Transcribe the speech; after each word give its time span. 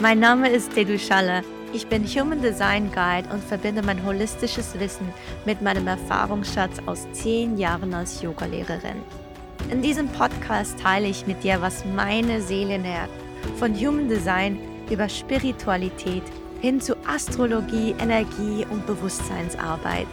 Mein 0.00 0.20
Name 0.20 0.48
ist 0.48 0.76
Dedu 0.76 0.96
Schaller. 0.96 1.42
Ich 1.72 1.88
bin 1.88 2.04
Human 2.06 2.40
Design 2.40 2.88
Guide 2.92 3.28
und 3.32 3.42
verbinde 3.42 3.82
mein 3.82 4.06
holistisches 4.06 4.78
Wissen 4.78 5.12
mit 5.44 5.60
meinem 5.60 5.88
Erfahrungsschatz 5.88 6.78
aus 6.86 7.08
zehn 7.10 7.58
Jahren 7.58 7.92
als 7.92 8.22
Yogalehrerin. 8.22 9.02
In 9.72 9.82
diesem 9.82 10.06
Podcast 10.06 10.78
teile 10.78 11.08
ich 11.08 11.26
mit 11.26 11.42
dir, 11.42 11.60
was 11.60 11.84
meine 11.84 12.40
Seele 12.40 12.78
nährt. 12.78 13.10
Von 13.58 13.74
Human 13.74 14.08
Design 14.08 14.60
über 14.88 15.08
Spiritualität 15.08 16.22
hin 16.60 16.80
zu 16.80 16.94
Astrologie, 17.04 17.96
Energie 17.98 18.64
und 18.70 18.86
Bewusstseinsarbeit. 18.86 20.06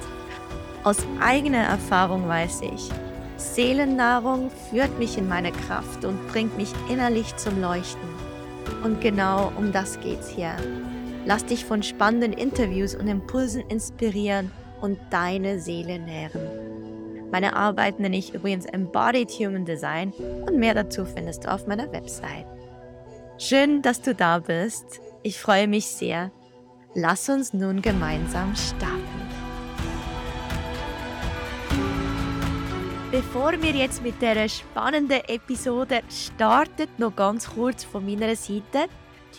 Aus 0.83 0.97
eigener 1.19 1.63
Erfahrung 1.63 2.27
weiß 2.27 2.61
ich, 2.61 2.89
Seelennahrung 3.37 4.49
führt 4.71 4.97
mich 4.97 5.15
in 5.19 5.29
meine 5.29 5.51
Kraft 5.51 6.05
und 6.05 6.27
bringt 6.29 6.57
mich 6.57 6.71
innerlich 6.89 7.35
zum 7.35 7.61
Leuchten. 7.61 8.14
Und 8.83 9.01
genau 9.01 9.51
um 9.57 9.71
das 9.71 9.99
geht's 9.99 10.29
hier. 10.29 10.55
Lass 11.25 11.45
dich 11.45 11.65
von 11.65 11.81
spannenden 11.83 12.33
Interviews 12.33 12.95
und 12.95 13.07
Impulsen 13.07 13.61
inspirieren 13.69 14.51
und 14.81 14.99
deine 15.09 15.59
Seele 15.59 15.99
nähren. 15.99 16.75
Meine 17.31 17.55
Arbeit 17.55 17.99
nenne 17.99 18.17
ich 18.17 18.33
übrigens 18.33 18.65
Embodied 18.65 19.31
Human 19.31 19.65
Design 19.65 20.13
und 20.45 20.57
mehr 20.57 20.73
dazu 20.73 21.05
findest 21.05 21.45
du 21.45 21.51
auf 21.51 21.67
meiner 21.67 21.91
Website. 21.91 22.45
Schön, 23.37 23.81
dass 23.81 24.01
du 24.01 24.15
da 24.15 24.39
bist. 24.39 25.01
Ich 25.23 25.39
freue 25.39 25.67
mich 25.67 25.87
sehr. 25.87 26.31
Lass 26.93 27.27
uns 27.27 27.51
nun 27.51 27.81
gemeinsam 27.81 28.55
starten. 28.55 29.24
Bevor 33.15 33.53
wir 33.61 33.71
jetzt 33.71 34.03
mit 34.03 34.21
der 34.21 34.49
spannenden 34.49 35.21
Episode 35.29 36.01
starten, 36.09 36.89
noch 36.97 37.15
ganz 37.15 37.47
kurz 37.47 37.85
von 37.85 38.05
meiner 38.05 38.35
Seite. 38.35 38.89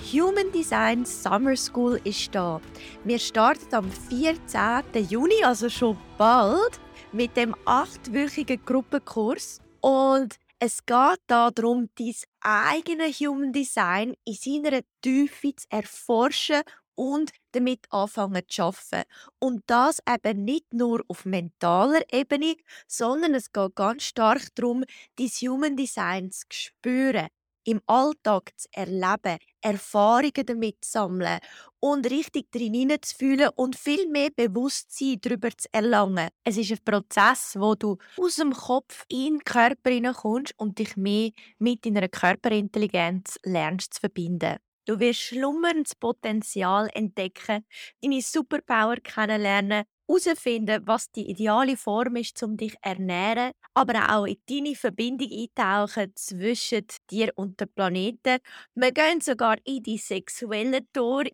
Die 0.00 0.18
Human 0.18 0.50
Design 0.50 1.04
Summer 1.04 1.54
School 1.56 2.00
ist 2.02 2.34
da. 2.34 2.58
Wir 3.04 3.18
starten 3.18 3.74
am 3.74 3.90
14. 3.90 5.04
Juni, 5.10 5.44
also 5.44 5.68
schon 5.68 5.98
bald 6.16 6.80
mit 7.12 7.36
dem 7.36 7.54
achtwöchigen 7.66 8.64
Gruppenkurs. 8.64 9.60
Und 9.82 10.36
es 10.58 10.86
geht 10.86 11.20
darum, 11.26 11.90
dein 11.98 12.14
eigenes 12.40 13.20
Human 13.20 13.52
Design 13.52 14.14
in 14.24 14.34
seiner 14.36 14.80
Tiefe 15.02 15.54
zu 15.54 15.66
erforschen 15.68 16.62
und 16.96 17.30
damit 17.52 17.86
anfangen 17.90 18.42
zu 18.48 18.62
arbeiten. 18.62 19.08
Und 19.38 19.62
das 19.66 20.00
eben 20.08 20.44
nicht 20.44 20.72
nur 20.72 21.02
auf 21.08 21.24
mentaler 21.24 22.02
Ebene, 22.12 22.56
sondern 22.88 23.34
es 23.34 23.52
geht 23.52 23.76
ganz 23.76 24.02
stark 24.04 24.54
darum, 24.56 24.84
dein 25.16 25.28
Human 25.28 25.76
Design 25.76 26.30
zu 26.32 26.46
spüren, 26.50 27.28
im 27.66 27.80
Alltag 27.86 28.52
zu 28.56 28.68
erleben, 28.72 29.38
Erfahrungen 29.60 30.46
damit 30.46 30.84
zu 30.84 30.92
sammeln 30.92 31.40
und 31.80 32.08
richtig 32.10 32.50
drin 32.52 32.96
zu 33.02 33.16
fühlen 33.16 33.50
und 33.56 33.76
viel 33.76 34.08
mehr 34.08 34.30
Bewusstsein 34.34 35.18
darüber 35.20 35.50
zu 35.50 35.68
erlangen. 35.72 36.28
Es 36.44 36.56
ist 36.56 36.70
ein 36.70 36.78
Prozess, 36.84 37.56
wo 37.58 37.74
du 37.74 37.98
aus 38.20 38.36
dem 38.36 38.52
Kopf 38.52 39.04
in 39.08 39.38
den 39.38 39.44
Körper 39.44 39.90
hineinkommst 39.90 40.54
und 40.56 40.78
dich 40.78 40.96
mehr 40.96 41.30
mit 41.58 41.84
deiner 41.84 42.08
Körperintelligenz 42.08 43.38
lernst 43.42 43.94
zu 43.94 44.00
verbinden. 44.00 44.56
Du 44.86 45.00
wirst 45.00 45.20
schlummerndes 45.20 45.94
Potenzial 45.96 46.88
entdecken, 46.94 47.64
deine 48.02 48.22
Superpower 48.22 48.96
kennenlernen 49.02 49.82
herausfinden, 50.08 50.82
was 50.86 51.10
die 51.10 51.28
ideale 51.28 51.76
Form 51.76 52.14
ist, 52.16 52.40
um 52.44 52.56
dich 52.56 52.72
zu 52.74 52.78
ernähren, 52.82 53.50
aber 53.74 54.16
auch 54.16 54.24
in 54.26 54.36
deine 54.48 54.76
Verbindung 54.76 55.28
eintauchen 55.32 56.12
zwischen 56.14 56.86
dir 57.10 57.32
und 57.34 57.60
dem 57.60 57.68
Planeten. 57.74 58.38
Wir 58.76 58.92
gehen 58.92 59.20
sogar 59.20 59.56
in 59.64 59.82
die 59.82 59.98
sexuellen 59.98 60.86
Tor 60.92 61.24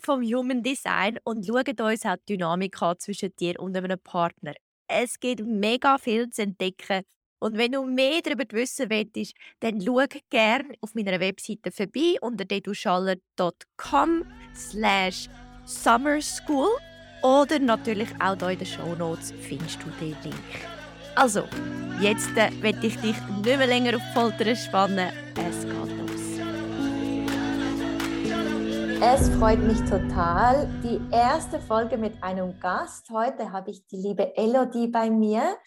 vom 0.00 0.22
Human 0.22 0.62
Design 0.62 1.18
und 1.24 1.44
schauen 1.44 1.64
uns 1.80 2.06
auch 2.06 2.16
die 2.28 2.36
Dynamik 2.36 2.80
an 2.80 2.98
zwischen 3.00 3.34
dir 3.36 3.58
und 3.60 3.76
einem 3.76 3.98
Partner. 3.98 4.54
Es 4.86 5.18
gibt 5.18 5.40
mega 5.44 5.98
viel 5.98 6.30
zu 6.30 6.42
entdecken. 6.42 7.02
Und 7.44 7.58
wenn 7.58 7.72
du 7.72 7.84
mehr 7.84 8.22
darüber 8.22 8.44
wissen 8.52 8.88
willst, 8.88 9.34
dann 9.60 9.78
schau 9.78 10.00
gerne 10.30 10.76
auf 10.80 10.94
meiner 10.94 11.20
Webseite 11.20 11.70
vorbei 11.70 12.16
unter 12.22 12.46
deduschaller.com 12.46 14.24
slash 14.54 15.28
summerschool 15.66 16.70
oder 17.22 17.58
natürlich 17.58 18.08
auch 18.18 18.34
hier 18.38 18.48
in 18.48 18.58
den 18.60 18.66
Show 18.66 18.94
Notes 18.94 19.34
findest 19.42 19.78
du 19.82 19.90
den 20.00 20.16
Link. 20.22 20.34
Also, 21.16 21.42
jetzt 22.00 22.30
äh, 22.34 22.50
werde 22.62 22.86
ich 22.86 22.96
dich 22.96 23.14
nicht 23.28 23.44
mehr 23.44 23.66
länger 23.66 23.96
auf 23.96 24.02
Folter 24.14 24.56
spannen. 24.56 25.12
Es 25.36 25.64
geht 25.64 25.98
los. 25.98 26.40
Es 29.02 29.28
freut 29.36 29.58
mich 29.58 29.80
total. 29.80 30.66
Die 30.82 30.98
erste 31.14 31.60
Folge 31.60 31.98
mit 31.98 32.14
einem 32.22 32.58
Gast. 32.58 33.10
Heute 33.10 33.52
habe 33.52 33.70
ich 33.70 33.86
die 33.88 33.98
liebe 33.98 34.34
Elodie 34.34 34.88
bei 34.88 35.10
mir. 35.10 35.58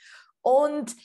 Und 0.41 0.95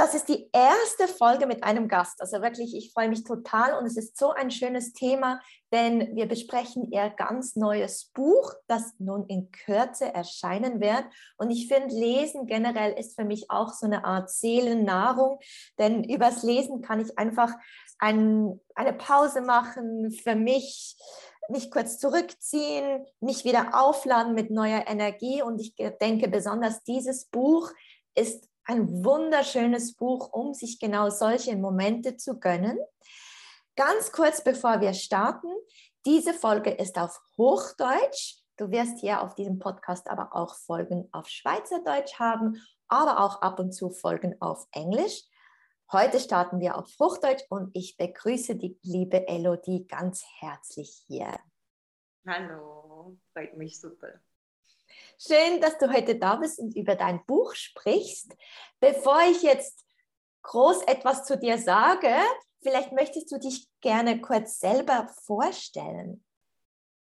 das 0.00 0.14
ist 0.14 0.30
die 0.30 0.48
erste 0.50 1.08
Folge 1.08 1.46
mit 1.46 1.62
einem 1.62 1.86
Gast. 1.86 2.22
Also 2.22 2.40
wirklich, 2.40 2.74
ich 2.74 2.90
freue 2.94 3.10
mich 3.10 3.22
total 3.22 3.78
und 3.78 3.84
es 3.84 3.98
ist 3.98 4.16
so 4.16 4.30
ein 4.30 4.50
schönes 4.50 4.94
Thema, 4.94 5.42
denn 5.74 6.16
wir 6.16 6.26
besprechen 6.26 6.90
ihr 6.90 7.10
ganz 7.10 7.54
neues 7.54 8.10
Buch, 8.14 8.54
das 8.66 8.94
nun 8.98 9.26
in 9.26 9.50
Kürze 9.50 10.06
erscheinen 10.06 10.80
wird. 10.80 11.04
Und 11.36 11.50
ich 11.50 11.68
finde, 11.68 11.94
Lesen 11.94 12.46
generell 12.46 12.98
ist 12.98 13.14
für 13.14 13.26
mich 13.26 13.50
auch 13.50 13.74
so 13.74 13.84
eine 13.84 14.06
Art 14.06 14.30
Seelennahrung, 14.30 15.38
denn 15.78 16.02
übers 16.02 16.42
Lesen 16.42 16.80
kann 16.80 17.00
ich 17.00 17.18
einfach 17.18 17.52
ein, 17.98 18.58
eine 18.74 18.94
Pause 18.94 19.42
machen, 19.42 20.12
für 20.12 20.34
mich 20.34 20.96
mich 21.50 21.70
kurz 21.70 21.98
zurückziehen, 21.98 23.04
mich 23.20 23.44
wieder 23.44 23.70
aufladen 23.74 24.34
mit 24.34 24.50
neuer 24.50 24.84
Energie. 24.86 25.42
Und 25.42 25.60
ich 25.60 25.74
denke 26.00 26.28
besonders, 26.28 26.84
dieses 26.84 27.24
Buch 27.26 27.70
ist 28.14 28.49
ein 28.64 29.04
wunderschönes 29.04 29.94
Buch, 29.94 30.32
um 30.32 30.54
sich 30.54 30.78
genau 30.78 31.10
solche 31.10 31.56
Momente 31.56 32.16
zu 32.16 32.38
gönnen. 32.38 32.78
Ganz 33.76 34.12
kurz 34.12 34.42
bevor 34.44 34.80
wir 34.80 34.94
starten, 34.94 35.48
diese 36.06 36.34
Folge 36.34 36.70
ist 36.70 36.98
auf 36.98 37.20
Hochdeutsch. 37.36 38.38
Du 38.56 38.70
wirst 38.70 38.98
hier 39.00 39.22
auf 39.22 39.34
diesem 39.34 39.58
Podcast 39.58 40.08
aber 40.08 40.34
auch 40.34 40.54
Folgen 40.54 41.08
auf 41.12 41.28
Schweizerdeutsch 41.28 42.18
haben, 42.18 42.62
aber 42.88 43.20
auch 43.20 43.42
ab 43.42 43.58
und 43.58 43.72
zu 43.72 43.90
Folgen 43.90 44.36
auf 44.40 44.66
Englisch. 44.72 45.24
Heute 45.92 46.20
starten 46.20 46.60
wir 46.60 46.76
auf 46.76 46.88
Hochdeutsch 47.00 47.42
und 47.48 47.70
ich 47.74 47.96
begrüße 47.96 48.56
die 48.56 48.78
liebe 48.82 49.26
Elodie 49.26 49.86
ganz 49.86 50.24
herzlich 50.38 51.04
hier. 51.06 51.38
Hallo, 52.26 53.18
freut 53.32 53.56
mich 53.56 53.80
super. 53.80 54.20
Schön, 55.22 55.60
dass 55.60 55.76
du 55.76 55.92
heute 55.92 56.16
da 56.16 56.36
bist 56.36 56.58
und 56.58 56.74
über 56.74 56.94
dein 56.94 57.22
Buch 57.26 57.54
sprichst. 57.54 58.34
Bevor 58.80 59.20
ich 59.30 59.42
jetzt 59.42 59.84
groß 60.44 60.84
etwas 60.84 61.24
zu 61.26 61.36
dir 61.36 61.58
sage, 61.58 62.14
vielleicht 62.62 62.92
möchtest 62.92 63.30
du 63.30 63.38
dich 63.38 63.68
gerne 63.82 64.22
kurz 64.22 64.60
selber 64.60 65.08
vorstellen. 65.26 66.24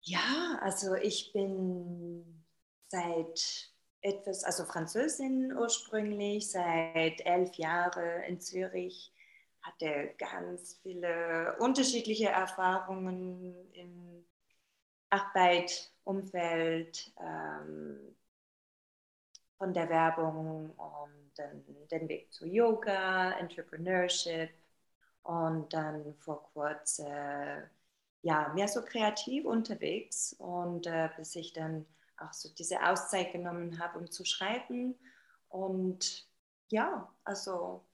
Ja, 0.01 0.59
also 0.63 0.95
ich 0.95 1.31
bin 1.35 2.43
seit 2.89 3.71
etwas, 4.01 4.45
also 4.45 4.65
Französin 4.65 5.55
ursprünglich, 5.55 6.51
seit 6.51 7.21
elf 7.27 7.53
Jahren 7.57 8.23
in 8.23 8.41
Zürich, 8.41 9.13
hatte 9.61 10.15
ganz 10.17 10.79
viele 10.83 11.57
unterschiedliche 11.59 12.29
Erfahrungen 12.29 13.71
im 13.73 14.25
Arbeit, 15.21 15.93
Umfeld, 16.05 17.13
ähm, 17.21 18.17
von 19.59 19.73
der 19.73 19.89
Werbung 19.89 20.71
und 20.71 21.33
dann 21.37 21.65
den 21.91 22.09
Weg 22.09 22.33
zu 22.33 22.47
Yoga, 22.47 23.33
Entrepreneurship 23.39 24.51
und 25.23 25.73
dann 25.73 26.15
vor 26.19 26.43
kurzem 26.53 27.07
äh, 27.07 27.63
ja, 28.23 28.53
mehr 28.55 28.69
so 28.69 28.83
kreativ 28.85 29.45
unterwegs 29.45 30.35
und 30.39 30.87
äh, 30.87 31.09
bis 31.17 31.37
ich 31.37 31.53
dann 31.53 31.87
auch 32.19 32.33
so 32.33 32.49
diese 32.55 32.83
Auszeit 32.83 33.33
genommen 33.33 33.79
habe, 33.79 33.99
um 33.99 34.11
zu 34.11 34.25
schreiben. 34.25 34.95
Und 35.49 36.27
ja, 36.69 37.13
also 37.25 37.85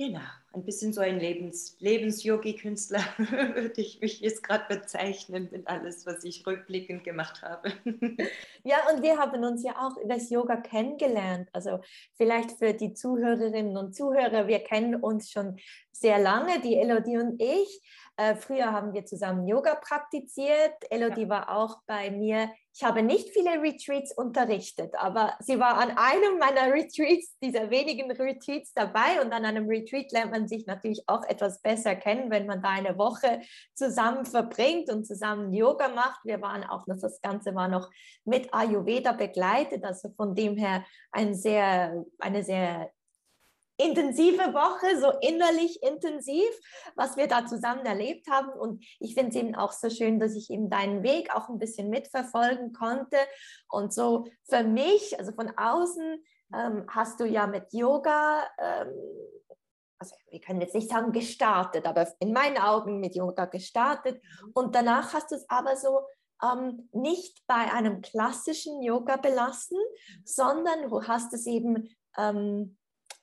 Genau, 0.00 0.20
ein 0.52 0.64
bisschen 0.64 0.92
so 0.92 1.00
ein 1.00 1.18
Lebens, 1.18 1.76
Lebens-Yogi-Künstler 1.80 3.02
würde 3.18 3.80
ich 3.80 4.00
mich 4.00 4.20
jetzt 4.20 4.44
gerade 4.44 4.72
bezeichnen 4.72 5.48
mit 5.50 5.66
alles, 5.66 6.06
was 6.06 6.22
ich 6.22 6.46
rückblickend 6.46 7.02
gemacht 7.02 7.42
habe. 7.42 7.72
ja, 8.62 8.76
und 8.92 9.02
wir 9.02 9.18
haben 9.18 9.42
uns 9.42 9.64
ja 9.64 9.72
auch 9.76 9.96
über 9.96 10.14
das 10.14 10.30
Yoga 10.30 10.54
kennengelernt. 10.54 11.48
Also 11.52 11.80
vielleicht 12.14 12.52
für 12.52 12.74
die 12.74 12.92
Zuhörerinnen 12.94 13.76
und 13.76 13.96
Zuhörer, 13.96 14.46
wir 14.46 14.60
kennen 14.60 14.94
uns 14.94 15.32
schon 15.32 15.58
sehr 15.90 16.20
lange, 16.20 16.60
die 16.60 16.76
Elodie 16.76 17.18
und 17.18 17.42
ich. 17.42 17.80
Äh, 18.16 18.36
früher 18.36 18.72
haben 18.72 18.92
wir 18.92 19.04
zusammen 19.04 19.48
Yoga 19.48 19.74
praktiziert. 19.74 20.74
Elodie 20.90 21.22
ja. 21.22 21.28
war 21.28 21.56
auch 21.56 21.80
bei 21.86 22.12
mir 22.12 22.50
ich 22.78 22.84
habe 22.84 23.02
nicht 23.02 23.30
viele 23.30 23.60
Retreats 23.60 24.12
unterrichtet, 24.16 24.94
aber 24.96 25.36
sie 25.40 25.58
war 25.58 25.78
an 25.78 25.96
einem 25.96 26.38
meiner 26.38 26.72
Retreats, 26.72 27.36
dieser 27.42 27.70
wenigen 27.70 28.08
Retreats 28.12 28.72
dabei 28.72 29.20
und 29.20 29.32
an 29.32 29.44
einem 29.44 29.68
Retreat 29.68 30.12
lernt 30.12 30.30
man 30.30 30.46
sich 30.46 30.64
natürlich 30.64 31.02
auch 31.08 31.24
etwas 31.24 31.60
besser 31.60 31.96
kennen, 31.96 32.30
wenn 32.30 32.46
man 32.46 32.62
da 32.62 32.68
eine 32.68 32.96
Woche 32.96 33.40
zusammen 33.74 34.24
verbringt 34.24 34.92
und 34.92 35.04
zusammen 35.04 35.52
Yoga 35.52 35.88
macht. 35.88 36.20
Wir 36.24 36.40
waren 36.40 36.62
auch 36.62 36.84
das 36.86 37.20
Ganze 37.20 37.52
war 37.56 37.66
noch 37.66 37.90
mit 38.24 38.54
Ayurveda 38.54 39.10
begleitet, 39.10 39.84
also 39.84 40.10
von 40.16 40.36
dem 40.36 40.56
her 40.56 40.84
ein 41.10 41.34
sehr, 41.34 42.04
eine 42.20 42.44
sehr 42.44 42.92
intensive 43.78 44.52
Woche, 44.52 45.00
so 45.00 45.12
innerlich 45.20 45.82
intensiv, 45.82 46.48
was 46.96 47.16
wir 47.16 47.28
da 47.28 47.46
zusammen 47.46 47.86
erlebt 47.86 48.28
haben. 48.28 48.50
Und 48.50 48.84
ich 48.98 49.14
finde 49.14 49.30
es 49.30 49.36
eben 49.36 49.54
auch 49.54 49.72
so 49.72 49.88
schön, 49.88 50.18
dass 50.18 50.34
ich 50.34 50.50
eben 50.50 50.68
deinen 50.68 51.02
Weg 51.02 51.34
auch 51.34 51.48
ein 51.48 51.58
bisschen 51.58 51.88
mitverfolgen 51.88 52.72
konnte. 52.72 53.16
Und 53.68 53.94
so 53.94 54.26
für 54.48 54.64
mich, 54.64 55.18
also 55.18 55.32
von 55.32 55.52
außen, 55.56 56.22
ähm, 56.54 56.86
hast 56.88 57.20
du 57.20 57.24
ja 57.24 57.46
mit 57.46 57.72
Yoga, 57.72 58.46
ähm, 58.58 58.92
also 59.98 60.14
wir 60.30 60.40
können 60.40 60.60
jetzt 60.60 60.74
nicht 60.74 60.90
sagen 60.90 61.12
gestartet, 61.12 61.86
aber 61.86 62.06
in 62.20 62.32
meinen 62.32 62.58
Augen 62.58 63.00
mit 63.00 63.14
Yoga 63.14 63.46
gestartet. 63.46 64.22
Mhm. 64.22 64.50
Und 64.54 64.74
danach 64.74 65.12
hast 65.12 65.30
du 65.30 65.36
es 65.36 65.48
aber 65.48 65.76
so 65.76 66.00
ähm, 66.42 66.88
nicht 66.92 67.46
bei 67.46 67.72
einem 67.72 68.00
klassischen 68.00 68.82
Yoga 68.82 69.16
belassen, 69.16 69.78
mhm. 69.78 70.22
sondern 70.24 70.88
du 70.88 71.02
hast 71.04 71.32
es 71.32 71.46
eben 71.46 71.88
ähm, 72.16 72.77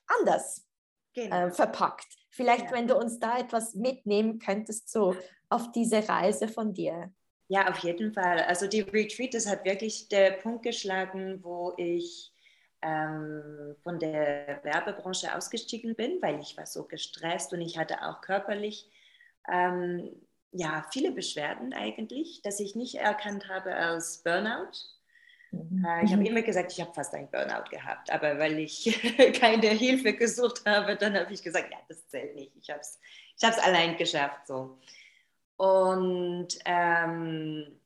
anders 0.07 0.65
genau. 1.13 1.47
äh, 1.47 1.51
verpackt. 1.51 2.07
Vielleicht, 2.31 2.65
ja. 2.65 2.71
wenn 2.71 2.87
du 2.87 2.97
uns 2.97 3.19
da 3.19 3.39
etwas 3.39 3.75
mitnehmen 3.75 4.39
könntest, 4.39 4.91
so 4.91 5.15
auf 5.49 5.71
diese 5.71 6.07
Reise 6.07 6.47
von 6.47 6.73
dir. 6.73 7.13
Ja, 7.47 7.69
auf 7.69 7.79
jeden 7.79 8.13
Fall. 8.13 8.39
Also 8.41 8.67
die 8.67 8.81
Retreat, 8.81 9.33
das 9.33 9.47
hat 9.47 9.65
wirklich 9.65 10.09
der 10.09 10.31
Punkt 10.31 10.63
geschlagen, 10.63 11.43
wo 11.43 11.73
ich 11.77 12.33
ähm, 12.81 13.75
von 13.83 13.99
der 13.99 14.59
Werbebranche 14.63 15.35
ausgestiegen 15.35 15.95
bin, 15.95 16.21
weil 16.21 16.39
ich 16.39 16.57
war 16.57 16.65
so 16.65 16.85
gestresst 16.85 17.53
und 17.53 17.61
ich 17.61 17.77
hatte 17.77 18.01
auch 18.01 18.21
körperlich 18.21 18.89
ähm, 19.47 20.11
ja, 20.51 20.85
viele 20.91 21.11
Beschwerden 21.11 21.73
eigentlich, 21.73 22.41
dass 22.41 22.59
ich 22.59 22.75
nicht 22.75 22.95
erkannt 22.95 23.49
habe 23.49 23.75
als 23.75 24.23
Burnout. 24.23 24.71
Mhm. 25.55 25.85
Äh, 25.85 26.05
ich 26.05 26.11
habe 26.11 26.21
mhm. 26.21 26.27
immer 26.27 26.41
gesagt, 26.41 26.71
ich 26.71 26.81
habe 26.81 26.93
fast 26.93 27.13
einen 27.13 27.29
Burnout 27.29 27.69
gehabt, 27.69 28.11
aber 28.11 28.37
weil 28.37 28.59
ich 28.59 28.99
keine 29.39 29.69
Hilfe 29.69 30.13
gesucht 30.13 30.63
habe, 30.65 30.95
dann 30.95 31.17
habe 31.17 31.33
ich 31.33 31.43
gesagt, 31.43 31.71
ja, 31.71 31.77
das 31.87 32.07
zählt 32.07 32.35
nicht. 32.35 32.55
Ich 32.55 32.69
habe 32.69 32.79
es 32.81 32.99
ich 33.37 33.63
allein 33.63 33.97
geschafft. 33.97 34.47
So. 34.47 34.77
Und 35.57 36.47
ähm, 36.65 37.79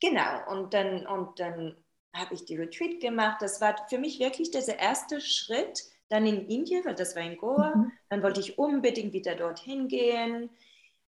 genau, 0.00 0.50
und 0.50 0.74
dann, 0.74 1.06
und 1.06 1.38
dann 1.38 1.76
habe 2.14 2.34
ich 2.34 2.44
die 2.44 2.56
Retreat 2.56 3.00
gemacht. 3.00 3.40
Das 3.40 3.60
war 3.60 3.76
für 3.88 3.98
mich 3.98 4.18
wirklich 4.20 4.50
dieser 4.50 4.78
erste 4.78 5.20
Schritt. 5.20 5.82
Dann 6.08 6.26
in 6.26 6.46
Indien, 6.46 6.84
weil 6.84 6.94
das 6.94 7.16
war 7.16 7.22
in 7.22 7.38
Goa. 7.38 7.74
Mhm. 7.74 7.92
Dann 8.10 8.22
wollte 8.22 8.40
ich 8.40 8.58
unbedingt 8.58 9.12
wieder 9.12 9.34
dorthin 9.34 9.88
gehen 9.88 10.50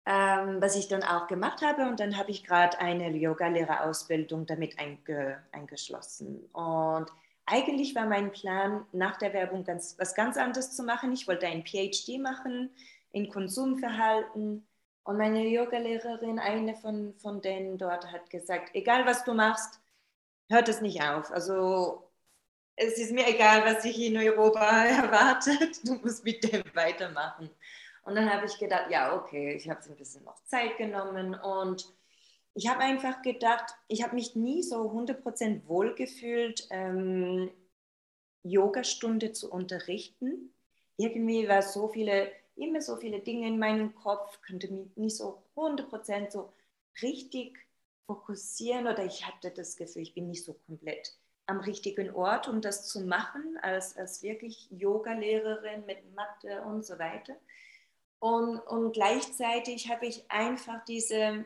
ähm, 0.06 0.62
was 0.62 0.76
ich 0.76 0.88
dann 0.88 1.04
auch 1.04 1.28
gemacht 1.28 1.62
habe. 1.62 1.88
Und 1.88 2.00
dann 2.00 2.18
habe 2.18 2.32
ich 2.32 2.44
gerade 2.44 2.80
eine 2.80 3.10
Yoga-Lehrerausbildung 3.10 4.46
damit 4.46 4.78
einge 4.80 5.42
eingeschlossen. 5.52 6.46
Und 6.54 7.08
eigentlich 7.46 7.96
war 7.96 8.06
mein 8.06 8.32
Plan, 8.32 8.86
nach 8.92 9.18
der 9.18 9.34
Werbung 9.34 9.64
ganz, 9.64 9.96
was 10.00 10.16
ganz 10.16 10.38
anderes 10.38 10.76
zu 10.76 10.84
machen. 10.84 11.14
Ich 11.14 11.28
wollte 11.28 11.48
ein 11.48 11.66
PhD 11.66 12.20
machen 12.20 12.72
in 13.12 13.30
Konsumverhalten. 13.30 14.68
Und 15.04 15.18
meine 15.18 15.48
Yogalehrerin, 15.48 16.40
eine 16.40 16.76
von, 16.76 17.14
von 17.20 17.42
denen 17.42 17.78
dort, 17.78 18.12
hat 18.12 18.30
gesagt, 18.30 18.72
egal 18.74 19.06
was 19.06 19.24
du 19.24 19.34
machst, 19.34 19.80
hört 20.50 20.70
es 20.70 20.82
nicht 20.82 21.02
auf. 21.04 21.32
Also 21.32 22.10
es 22.76 22.98
ist 22.98 23.12
mir 23.14 23.28
egal, 23.28 23.64
was 23.66 23.84
sich 23.84 24.00
in 24.02 24.18
Europa 24.18 24.66
erwartet, 24.86 25.80
du 25.88 25.96
musst 25.96 26.24
mit 26.24 26.44
dem 26.52 26.64
weitermachen. 26.74 27.50
Und 28.06 28.16
dann 28.16 28.32
habe 28.32 28.46
ich 28.46 28.58
gedacht, 28.60 28.90
ja, 28.92 29.16
okay, 29.16 29.54
ich 29.56 29.70
habe 29.70 29.82
ein 29.84 29.96
bisschen 29.96 30.24
noch 30.24 30.42
Zeit 30.46 30.78
genommen 30.78 31.34
und 31.36 31.92
ich 32.54 32.70
habe 32.70 32.80
einfach 32.82 33.22
gedacht, 33.22 33.74
ich 33.88 34.04
habe 34.04 34.16
mich 34.16 34.36
nie 34.36 34.64
so 34.64 34.92
100% 34.92 35.68
wohl 35.68 35.94
gefühlt, 35.96 36.68
ähm, 36.70 37.52
Yogastunde 38.44 39.34
zu 39.34 39.52
unterrichten. 39.52 40.54
Irgendwie 40.98 41.48
war 41.50 41.64
so 41.64 41.90
viele, 41.90 42.32
immer 42.56 42.80
so 42.80 42.96
viele 42.96 43.20
Dinge 43.20 43.48
in 43.48 43.60
meinem 43.60 43.96
Kopf, 43.96 44.40
könnte 44.42 44.72
mich 44.72 44.96
nicht 44.96 45.18
so 45.18 45.44
100% 45.56 46.32
so 46.32 46.54
richtig 47.02 47.58
fokussieren 48.06 48.88
oder 48.88 49.04
ich 49.04 49.26
hatte 49.26 49.50
das 49.50 49.76
Gefühl, 49.76 50.04
ich 50.04 50.14
bin 50.14 50.28
nicht 50.28 50.46
so 50.46 50.54
komplett 50.68 51.18
am 51.48 51.60
richtigen 51.60 52.12
Ort, 52.12 52.48
um 52.48 52.62
das 52.62 52.88
zu 52.88 53.02
machen, 53.02 53.58
als, 53.62 53.98
als 53.98 54.24
wirklich 54.24 54.70
Yoga-Lehrerin 54.72 55.86
mit 55.86 56.14
Mathe 56.16 56.62
und 56.64 56.86
so 56.86 56.98
weiter. 56.98 57.36
Und, 58.20 58.58
und 58.60 58.94
gleichzeitig 58.94 59.90
habe 59.92 60.08
ich 60.08 60.30
einfach 60.32 60.84
diese, 60.86 61.46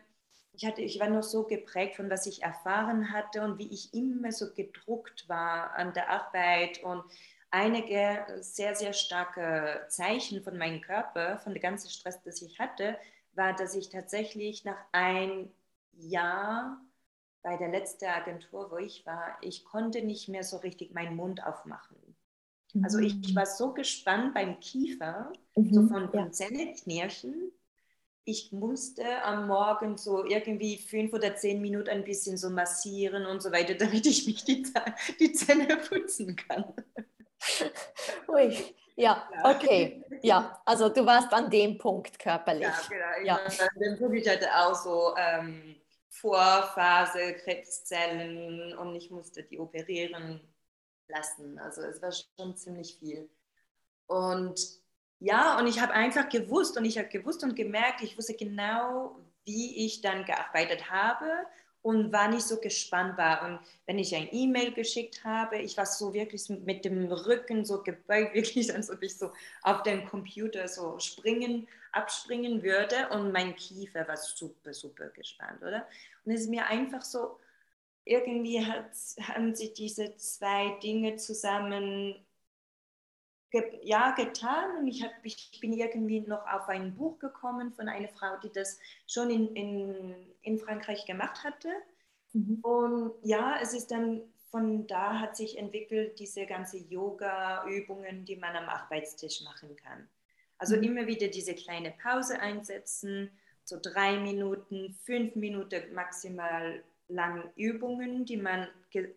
ich, 0.53 0.65
hatte, 0.65 0.81
ich 0.81 0.99
war 0.99 1.09
noch 1.09 1.23
so 1.23 1.43
geprägt 1.45 1.95
von 1.95 2.09
was 2.09 2.25
ich 2.25 2.43
erfahren 2.43 3.11
hatte 3.11 3.41
und 3.41 3.57
wie 3.59 3.71
ich 3.73 3.93
immer 3.93 4.31
so 4.31 4.53
gedruckt 4.53 5.27
war 5.27 5.73
an 5.75 5.93
der 5.93 6.09
Arbeit 6.09 6.83
und 6.83 7.03
einige 7.51 8.25
sehr, 8.41 8.75
sehr 8.75 8.93
starke 8.93 9.85
Zeichen 9.89 10.43
von 10.43 10.57
meinem 10.57 10.81
Körper, 10.81 11.39
von 11.39 11.53
dem 11.53 11.61
ganzen 11.61 11.89
Stress, 11.89 12.21
das 12.23 12.41
ich 12.41 12.59
hatte, 12.59 12.97
war, 13.33 13.53
dass 13.55 13.75
ich 13.75 13.89
tatsächlich 13.89 14.65
nach 14.65 14.77
ein 14.91 15.51
Jahr 15.93 16.81
bei 17.41 17.57
der 17.57 17.69
letzten 17.69 18.05
Agentur, 18.05 18.71
wo 18.71 18.77
ich 18.77 19.05
war, 19.05 19.37
ich 19.41 19.65
konnte 19.65 20.01
nicht 20.03 20.29
mehr 20.29 20.43
so 20.43 20.57
richtig 20.57 20.93
meinen 20.93 21.15
Mund 21.15 21.43
aufmachen. 21.45 22.08
Also 22.83 22.99
ich, 22.99 23.15
ich, 23.21 23.31
mhm. 23.31 23.35
war 23.35 23.45
so 23.45 23.73
gespannt 23.73 24.33
beim 24.33 24.59
Kiefer, 24.59 25.33
mhm, 25.55 25.73
so 25.73 25.87
von, 25.87 26.09
von 26.09 26.19
ja. 26.19 26.31
Zähneknirschen. 26.31 27.51
Ich 28.25 28.51
musste 28.51 29.23
am 29.23 29.47
Morgen 29.47 29.97
so 29.97 30.23
irgendwie 30.23 30.77
fünf 30.77 31.13
oder 31.13 31.35
zehn 31.35 31.61
Minuten 31.61 31.89
ein 31.89 32.03
bisschen 32.03 32.37
so 32.37 32.51
massieren 32.51 33.25
und 33.25 33.41
so 33.41 33.51
weiter, 33.51 33.73
damit 33.79 34.05
ich 34.05 34.27
mich 34.27 34.43
die, 34.43 34.63
die 35.19 35.33
Zähne 35.33 35.77
putzen 35.89 36.35
kann. 36.35 36.65
Ui, 38.27 38.55
ja, 38.95 39.29
okay. 39.43 40.03
Ja, 40.21 40.61
also 40.65 40.89
du 40.89 41.05
warst 41.05 41.33
an 41.33 41.49
dem 41.49 41.77
Punkt 41.77 42.19
körperlich. 42.19 42.67
Ja, 42.67 43.15
genau. 43.15 43.25
Ja. 43.25 43.35
An 43.37 43.79
dem 43.79 43.97
Punkt, 43.97 44.15
ich 44.17 44.29
hatte 44.29 44.47
auch 44.53 44.75
so 44.75 45.15
ähm, 45.17 45.75
Vorphase, 46.09 47.33
Krebszellen 47.35 48.77
und 48.77 48.95
ich 48.95 49.09
musste 49.09 49.43
die 49.43 49.57
operieren 49.57 50.41
lassen. 51.09 51.59
Also 51.59 51.81
es 51.81 52.01
war 52.01 52.11
schon 52.11 52.55
ziemlich 52.55 52.97
viel. 52.97 53.29
Und 54.07 54.59
ja, 55.19 55.59
und 55.59 55.67
ich 55.67 55.81
habe 55.81 55.93
einfach 55.93 56.29
gewusst 56.29 56.77
und 56.77 56.85
ich 56.85 56.97
habe 56.97 57.09
gewusst 57.09 57.43
und 57.43 57.55
gemerkt, 57.55 58.01
ich 58.01 58.17
wusste 58.17 58.33
genau, 58.33 59.19
wie 59.43 59.85
ich 59.85 60.01
dann 60.01 60.25
gearbeitet 60.25 60.89
habe 60.89 61.25
und 61.81 62.11
war 62.11 62.27
nicht 62.27 62.45
so 62.45 62.57
gespannt 62.59 63.17
war. 63.17 63.45
Und 63.45 63.59
wenn 63.85 63.99
ich 63.99 64.15
ein 64.15 64.29
E-Mail 64.31 64.73
geschickt 64.73 65.23
habe, 65.23 65.57
ich 65.57 65.77
war 65.77 65.85
so 65.85 66.13
wirklich 66.13 66.49
mit 66.49 66.85
dem 66.85 67.11
Rücken 67.11 67.65
so 67.65 67.81
gebeugt, 67.81 68.33
wirklich, 68.33 68.73
als 68.73 68.89
ob 68.89 69.01
ich 69.03 69.17
so 69.17 69.31
auf 69.63 69.83
dem 69.83 70.05
Computer 70.05 70.67
so 70.67 70.99
springen, 70.99 71.67
abspringen 71.91 72.63
würde. 72.63 73.09
Und 73.11 73.31
mein 73.31 73.55
Kiefer 73.55 74.07
war 74.07 74.17
super, 74.17 74.73
super 74.73 75.09
gespannt, 75.09 75.61
oder? 75.61 75.87
Und 76.25 76.33
es 76.33 76.41
ist 76.41 76.49
mir 76.49 76.65
einfach 76.67 77.01
so, 77.01 77.39
irgendwie 78.05 78.65
hat, 78.65 78.91
haben 79.21 79.55
sich 79.55 79.73
diese 79.73 80.15
zwei 80.17 80.77
Dinge 80.81 81.17
zusammen 81.17 82.15
ge 83.51 83.79
ja, 83.81 84.11
getan 84.11 84.77
und 84.77 84.87
ich, 84.87 85.03
hab, 85.03 85.11
ich 85.23 85.57
bin 85.59 85.73
irgendwie 85.73 86.21
noch 86.21 86.45
auf 86.47 86.69
ein 86.69 86.95
Buch 86.95 87.19
gekommen 87.19 87.71
von 87.73 87.89
einer 87.89 88.09
Frau, 88.09 88.37
die 88.43 88.51
das 88.51 88.79
schon 89.07 89.29
in, 89.29 89.55
in, 89.55 90.15
in 90.41 90.59
Frankreich 90.59 91.05
gemacht 91.05 91.43
hatte. 91.43 91.69
Mhm. 92.33 92.59
Und 92.61 93.13
ja, 93.23 93.57
es 93.61 93.73
ist 93.73 93.91
dann 93.91 94.21
von 94.51 94.87
da 94.87 95.19
hat 95.19 95.37
sich 95.37 95.57
entwickelt 95.57 96.19
diese 96.19 96.45
ganze 96.45 96.77
Yoga-Übungen, 96.77 98.25
die 98.25 98.35
man 98.35 98.55
am 98.55 98.67
Arbeitstisch 98.67 99.41
machen 99.41 99.75
kann. 99.75 100.07
Also 100.57 100.75
mhm. 100.75 100.83
immer 100.83 101.07
wieder 101.07 101.27
diese 101.27 101.53
kleine 101.53 101.91
Pause 101.91 102.39
einsetzen, 102.39 103.31
so 103.63 103.77
drei 103.79 104.19
Minuten, 104.19 104.95
fünf 105.03 105.35
Minuten 105.35 105.93
maximal 105.93 106.83
langen 107.09 107.49
Übungen, 107.55 108.25
die 108.25 108.37
man 108.37 108.67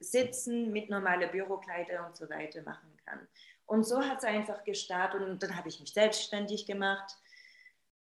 sitzen 0.00 0.72
mit 0.72 0.90
normalen 0.90 1.30
Bürokleider 1.30 2.06
und 2.06 2.16
so 2.16 2.28
weiter 2.28 2.62
machen 2.62 2.90
kann. 3.04 3.20
Und 3.66 3.84
so 3.84 4.02
hat 4.02 4.18
es 4.18 4.24
einfach 4.24 4.64
gestartet 4.64 5.22
und 5.22 5.42
dann 5.42 5.56
habe 5.56 5.68
ich 5.68 5.80
mich 5.80 5.92
selbstständig 5.92 6.66
gemacht. 6.66 7.16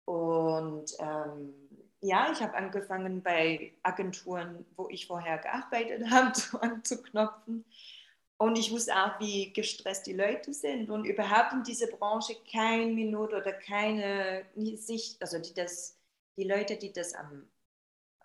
Und 0.05 0.93
ähm, 0.99 1.55
ja, 2.01 2.33
ich 2.33 2.41
habe 2.41 2.55
angefangen 2.55 3.23
bei 3.23 3.73
Agenturen, 3.83 4.65
wo 4.77 4.89
ich 4.89 5.07
vorher 5.07 5.39
gearbeitet 5.39 6.03
habe, 6.11 6.33
anzuknopfen. 6.63 7.65
Und 8.39 8.57
ich 8.57 8.73
wusste 8.73 8.97
auch, 8.97 9.21
wie 9.21 9.53
gestresst 9.53 10.07
die 10.07 10.15
Leute 10.15 10.55
sind 10.55 10.89
und 10.89 11.05
überhaupt 11.05 11.53
in 11.53 11.63
dieser 11.63 11.89
Branche 11.89 12.35
keine 12.51 12.87
Minute 12.87 13.37
oder 13.37 13.53
keine 13.53 14.47
Sicht, 14.77 15.21
also 15.21 15.39
die, 15.39 15.53
das, 15.53 15.99
die 16.39 16.45
Leute, 16.45 16.79
die 16.79 16.91
das 16.91 17.13
am 17.13 17.50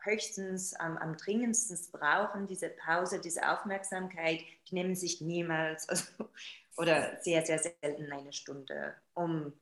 höchstens 0.06 0.74
am, 0.74 0.98
am 0.98 1.18
dringendsten 1.18 1.78
brauchen, 1.92 2.48
diese 2.48 2.70
Pause, 2.70 3.20
diese 3.20 3.50
Aufmerksamkeit, 3.50 4.42
die 4.70 4.76
nehmen 4.76 4.96
sich 4.96 5.22
niemals 5.22 5.90
also, 5.90 6.30
oder 6.78 7.18
sehr, 7.22 7.46
sehr 7.46 7.60
selten 7.60 8.12
eine 8.12 8.34
Stunde, 8.34 8.96
um 9.14 9.54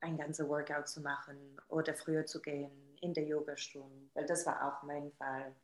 ein 0.00 0.16
ganzes 0.16 0.48
Workout 0.48 0.88
zu 0.88 1.00
machen 1.00 1.60
oder 1.68 1.94
früher 1.94 2.26
zu 2.26 2.42
gehen 2.42 2.70
in 3.00 3.14
der 3.14 3.24
Yogastunde, 3.24 4.10
weil 4.14 4.26
das 4.26 4.46
war 4.46 4.66
auch 4.66 4.82
mein 4.82 5.12
Fall. 5.12 5.54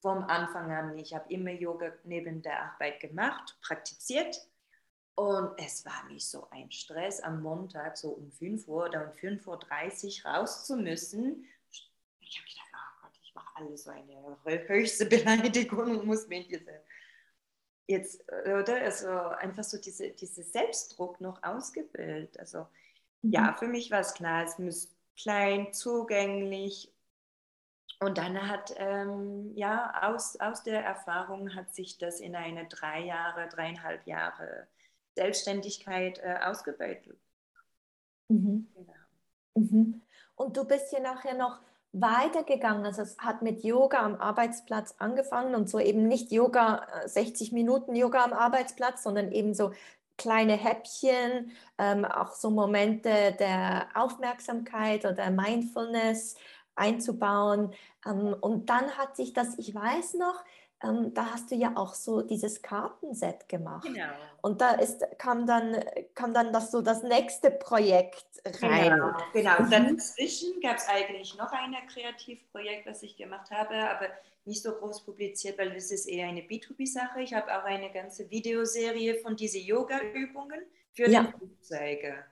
Vom 0.00 0.24
Anfang 0.24 0.72
an, 0.72 0.98
ich 0.98 1.14
habe 1.14 1.32
immer 1.32 1.52
Yoga 1.52 1.92
neben 2.02 2.42
der 2.42 2.60
Arbeit 2.60 3.00
gemacht, 3.00 3.56
praktiziert 3.62 4.36
und 5.14 5.52
es 5.58 5.84
war 5.84 6.04
nicht 6.08 6.26
so 6.26 6.48
ein 6.50 6.70
Stress, 6.70 7.20
am 7.20 7.42
Montag 7.42 7.96
so 7.96 8.10
um 8.10 8.30
5 8.32 8.66
Uhr 8.66 8.86
oder 8.86 9.04
um 9.06 9.12
5.30 9.12 10.24
Uhr 10.24 10.30
raus 10.30 10.66
zu 10.66 10.76
müssen. 10.76 11.46
Ich 12.20 12.38
habe 12.38 12.48
gedacht, 12.48 12.71
mache 13.34 13.56
alles 13.56 13.84
so 13.84 13.90
eine 13.90 14.68
höchste 14.68 15.06
Beleidigung 15.06 15.98
und 15.98 16.06
muss 16.06 16.28
mir 16.28 16.44
diese 16.46 16.82
jetzt, 17.86 18.24
oder? 18.44 18.82
Also 18.82 19.08
einfach 19.08 19.64
so 19.64 19.78
diese, 19.78 20.10
diese 20.10 20.42
Selbstdruck 20.42 21.20
noch 21.20 21.42
ausgebildet. 21.42 22.38
Also 22.38 22.66
mhm. 23.22 23.32
ja, 23.32 23.54
für 23.58 23.68
mich 23.68 23.90
war 23.90 24.00
es 24.00 24.14
klar, 24.14 24.44
es 24.44 24.58
muss 24.58 24.94
klein, 25.16 25.72
zugänglich. 25.72 26.92
Und 28.00 28.18
dann 28.18 28.48
hat, 28.48 28.74
ähm, 28.78 29.52
ja, 29.54 29.92
aus, 30.02 30.36
aus 30.40 30.64
der 30.64 30.84
Erfahrung 30.84 31.54
hat 31.54 31.72
sich 31.74 31.98
das 31.98 32.18
in 32.18 32.34
eine 32.34 32.66
drei 32.66 33.00
Jahre, 33.00 33.48
dreieinhalb 33.48 34.06
Jahre 34.06 34.66
Selbstständigkeit 35.14 36.18
äh, 36.18 36.38
ausgebeutelt. 36.42 37.20
Mhm. 38.28 38.66
Genau. 38.74 38.92
Mhm. 39.54 40.02
Und 40.34 40.56
du 40.56 40.64
bist 40.64 40.90
hier 40.90 41.00
nachher 41.00 41.34
noch 41.34 41.60
weitergegangen. 41.92 42.86
Also 42.86 43.02
es 43.02 43.18
hat 43.18 43.42
mit 43.42 43.62
Yoga 43.62 43.98
am 43.98 44.16
Arbeitsplatz 44.16 44.94
angefangen 44.98 45.54
und 45.54 45.68
so 45.68 45.78
eben 45.78 46.08
nicht 46.08 46.32
Yoga, 46.32 46.86
60 47.04 47.52
äh, 47.52 47.54
Minuten 47.54 47.94
Yoga 47.94 48.24
am 48.24 48.32
Arbeitsplatz, 48.32 49.02
sondern 49.02 49.30
eben 49.32 49.54
so 49.54 49.72
kleine 50.16 50.54
Häppchen, 50.54 51.52
ähm, 51.78 52.04
auch 52.04 52.32
so 52.32 52.50
Momente 52.50 53.34
der 53.38 53.88
Aufmerksamkeit 53.94 55.04
oder 55.04 55.30
Mindfulness 55.30 56.36
einzubauen. 56.74 57.72
Ähm, 58.06 58.34
und 58.40 58.70
dann 58.70 58.90
hat 58.96 59.16
sich 59.16 59.32
das, 59.32 59.58
ich 59.58 59.74
weiß 59.74 60.14
noch, 60.14 60.42
ähm, 60.82 61.14
da 61.14 61.32
hast 61.32 61.50
du 61.50 61.54
ja 61.54 61.72
auch 61.76 61.94
so 61.94 62.22
dieses 62.22 62.62
Kartenset 62.62 63.48
gemacht. 63.48 63.86
Genau. 63.86 64.12
Und 64.40 64.60
da 64.60 64.72
ist, 64.72 65.04
kam, 65.18 65.46
dann, 65.46 65.82
kam 66.14 66.34
dann 66.34 66.52
das 66.52 66.70
so 66.70 66.82
das 66.82 67.02
nächste 67.02 67.50
Projekt 67.50 68.26
rein. 68.60 68.90
Genau, 68.90 69.12
genau. 69.32 69.58
Und 69.58 69.72
dann 69.72 69.96
dazwischen 69.96 70.60
gab 70.60 70.76
es 70.76 70.88
eigentlich 70.88 71.36
noch 71.36 71.52
ein 71.52 71.74
Kreativprojekt, 71.88 72.86
was 72.86 73.02
ich 73.02 73.16
gemacht 73.16 73.50
habe, 73.50 73.74
aber 73.74 74.08
nicht 74.44 74.62
so 74.62 74.72
groß 74.72 75.04
publiziert, 75.04 75.58
weil 75.58 75.72
das 75.72 75.90
ist 75.90 76.06
eher 76.06 76.26
eine 76.28 76.40
B2B-Sache. 76.40 77.20
Ich 77.20 77.32
habe 77.34 77.46
auch 77.56 77.64
eine 77.64 77.92
ganze 77.92 78.28
Videoserie 78.30 79.20
von 79.20 79.36
diesen 79.36 79.62
Yoga-Übungen 79.62 80.62
für 80.92 81.08
ja. 81.08 81.22
die 81.22 81.32
Flugzeuge. 81.32 82.24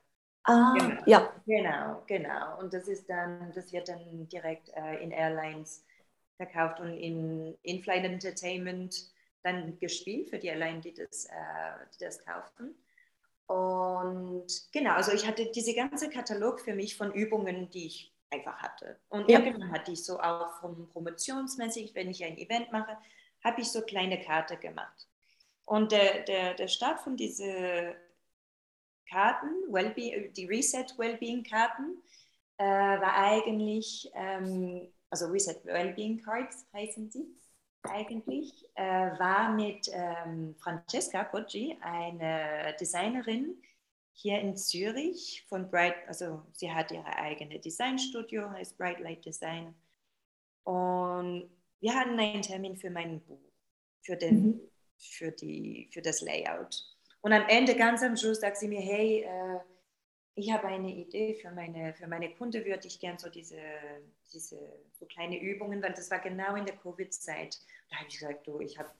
Ah, 0.44 0.74
genau. 0.76 1.02
ja. 1.06 1.32
Genau, 1.46 2.02
genau. 2.06 2.58
Und 2.58 2.72
das 2.72 2.88
ist 2.88 3.08
dann, 3.08 3.52
das 3.54 3.72
wird 3.72 3.88
dann 3.88 4.28
direkt 4.28 4.70
äh, 4.70 4.96
in 5.02 5.10
Airlines 5.12 5.84
verkauft 6.40 6.80
und 6.80 6.96
in 6.96 7.54
In-Flight 7.62 8.04
Entertainment 8.04 9.10
dann 9.42 9.78
gespielt 9.78 10.30
für 10.30 10.38
die 10.38 10.48
Airline, 10.48 10.80
die 10.80 10.94
das, 10.94 11.26
äh, 11.26 11.30
die 11.94 12.04
das 12.04 12.24
kaufen. 12.24 12.74
Und 13.46 14.46
genau, 14.72 14.92
also 14.92 15.12
ich 15.12 15.26
hatte 15.26 15.50
diese 15.50 15.74
ganze 15.74 16.08
Katalog 16.08 16.60
für 16.60 16.74
mich 16.74 16.96
von 16.96 17.12
Übungen, 17.12 17.68
die 17.70 17.86
ich 17.86 18.14
einfach 18.30 18.56
hatte. 18.62 18.98
Und 19.08 19.28
ja. 19.28 19.38
irgendwann 19.38 19.72
hatte 19.72 19.92
ich 19.92 20.04
so 20.04 20.18
auch 20.20 20.60
vom 20.60 20.88
promotionsmäßig, 20.88 21.94
wenn 21.94 22.10
ich 22.10 22.24
ein 22.24 22.38
Event 22.38 22.72
mache, 22.72 22.96
habe 23.44 23.60
ich 23.60 23.70
so 23.70 23.82
kleine 23.82 24.20
Karte 24.20 24.56
gemacht. 24.56 25.08
Und 25.66 25.92
der, 25.92 26.22
der, 26.24 26.54
der 26.54 26.68
Start 26.68 27.00
von 27.00 27.16
diesen 27.16 27.94
Karten, 29.08 29.48
Wellbeing, 29.68 30.32
die 30.32 30.46
Reset 30.46 30.86
Wellbeing 30.96 31.42
Karten, 31.42 32.02
äh, 32.58 32.64
war 32.64 33.16
eigentlich 33.16 34.10
ähm, 34.14 34.88
also 35.10 35.26
Reset 35.26 35.60
Wellbeing 35.64 36.22
Cards 36.22 36.66
heißen 36.72 37.10
sie 37.10 37.26
eigentlich, 37.82 38.68
äh, 38.74 39.18
war 39.18 39.52
mit 39.52 39.88
ähm, 39.92 40.54
Francesca 40.58 41.24
Poggi, 41.24 41.76
eine 41.80 42.76
Designerin 42.78 43.60
hier 44.12 44.38
in 44.38 44.56
Zürich 44.56 45.44
von 45.48 45.70
Bright, 45.70 45.94
also 46.06 46.42
sie 46.52 46.70
hat 46.70 46.90
ihre 46.92 47.16
eigene 47.16 47.58
Designstudio, 47.58 48.50
heißt 48.50 48.76
Bright 48.76 49.00
Light 49.00 49.24
Design. 49.24 49.74
Und 50.64 51.50
wir 51.80 51.94
hatten 51.94 52.18
einen 52.18 52.42
Termin 52.42 52.76
für 52.76 52.90
mein 52.90 53.20
Buch, 53.22 53.40
für, 54.02 54.16
den, 54.16 54.42
mhm. 54.42 54.60
für, 54.98 55.30
die, 55.32 55.88
für 55.92 56.02
das 56.02 56.20
Layout. 56.20 56.84
Und 57.22 57.32
am 57.32 57.48
Ende, 57.48 57.74
ganz 57.76 58.02
am 58.02 58.16
Schluss, 58.16 58.40
sagt 58.40 58.58
sie 58.58 58.68
mir, 58.68 58.80
hey, 58.80 59.22
äh, 59.22 59.60
ich 60.34 60.50
habe 60.52 60.68
eine 60.68 60.94
Idee 60.94 61.34
für 61.34 61.50
meine, 61.50 61.92
für 61.94 62.06
meine 62.06 62.30
Kunde, 62.34 62.64
würde 62.64 62.86
ich 62.86 63.00
gerne 63.00 63.18
so 63.18 63.28
diese, 63.28 63.60
diese 64.32 64.58
so 64.98 65.06
kleine 65.06 65.40
Übungen, 65.40 65.82
weil 65.82 65.92
das 65.92 66.10
war 66.10 66.20
genau 66.20 66.54
in 66.54 66.64
der 66.64 66.76
Covid-Zeit. 66.76 67.58
Da 67.90 67.96
habe 67.96 68.08
ich 68.08 68.18
gesagt, 68.18 68.46
du, 68.46 68.60
ich 68.60 68.78
habe 68.78 68.90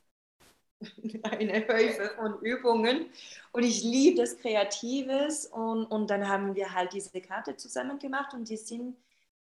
eine 1.23 1.67
Häufe 1.69 2.11
von 2.17 2.41
Übungen 2.41 3.07
und 3.53 3.63
ich 3.63 3.83
liebe 3.83 4.23
das 4.23 4.39
Kreatives 4.39 5.47
und, 5.47 5.87
und 5.87 6.11
dann 6.11 6.29
haben 6.29 6.55
wir 6.55 6.75
halt 6.75 6.93
diese 6.93 7.21
Karte 7.21 7.57
zusammen 7.57 7.99
gemacht 7.99 8.35
und 8.35 8.49
die 8.49 8.57
sind 8.57 8.97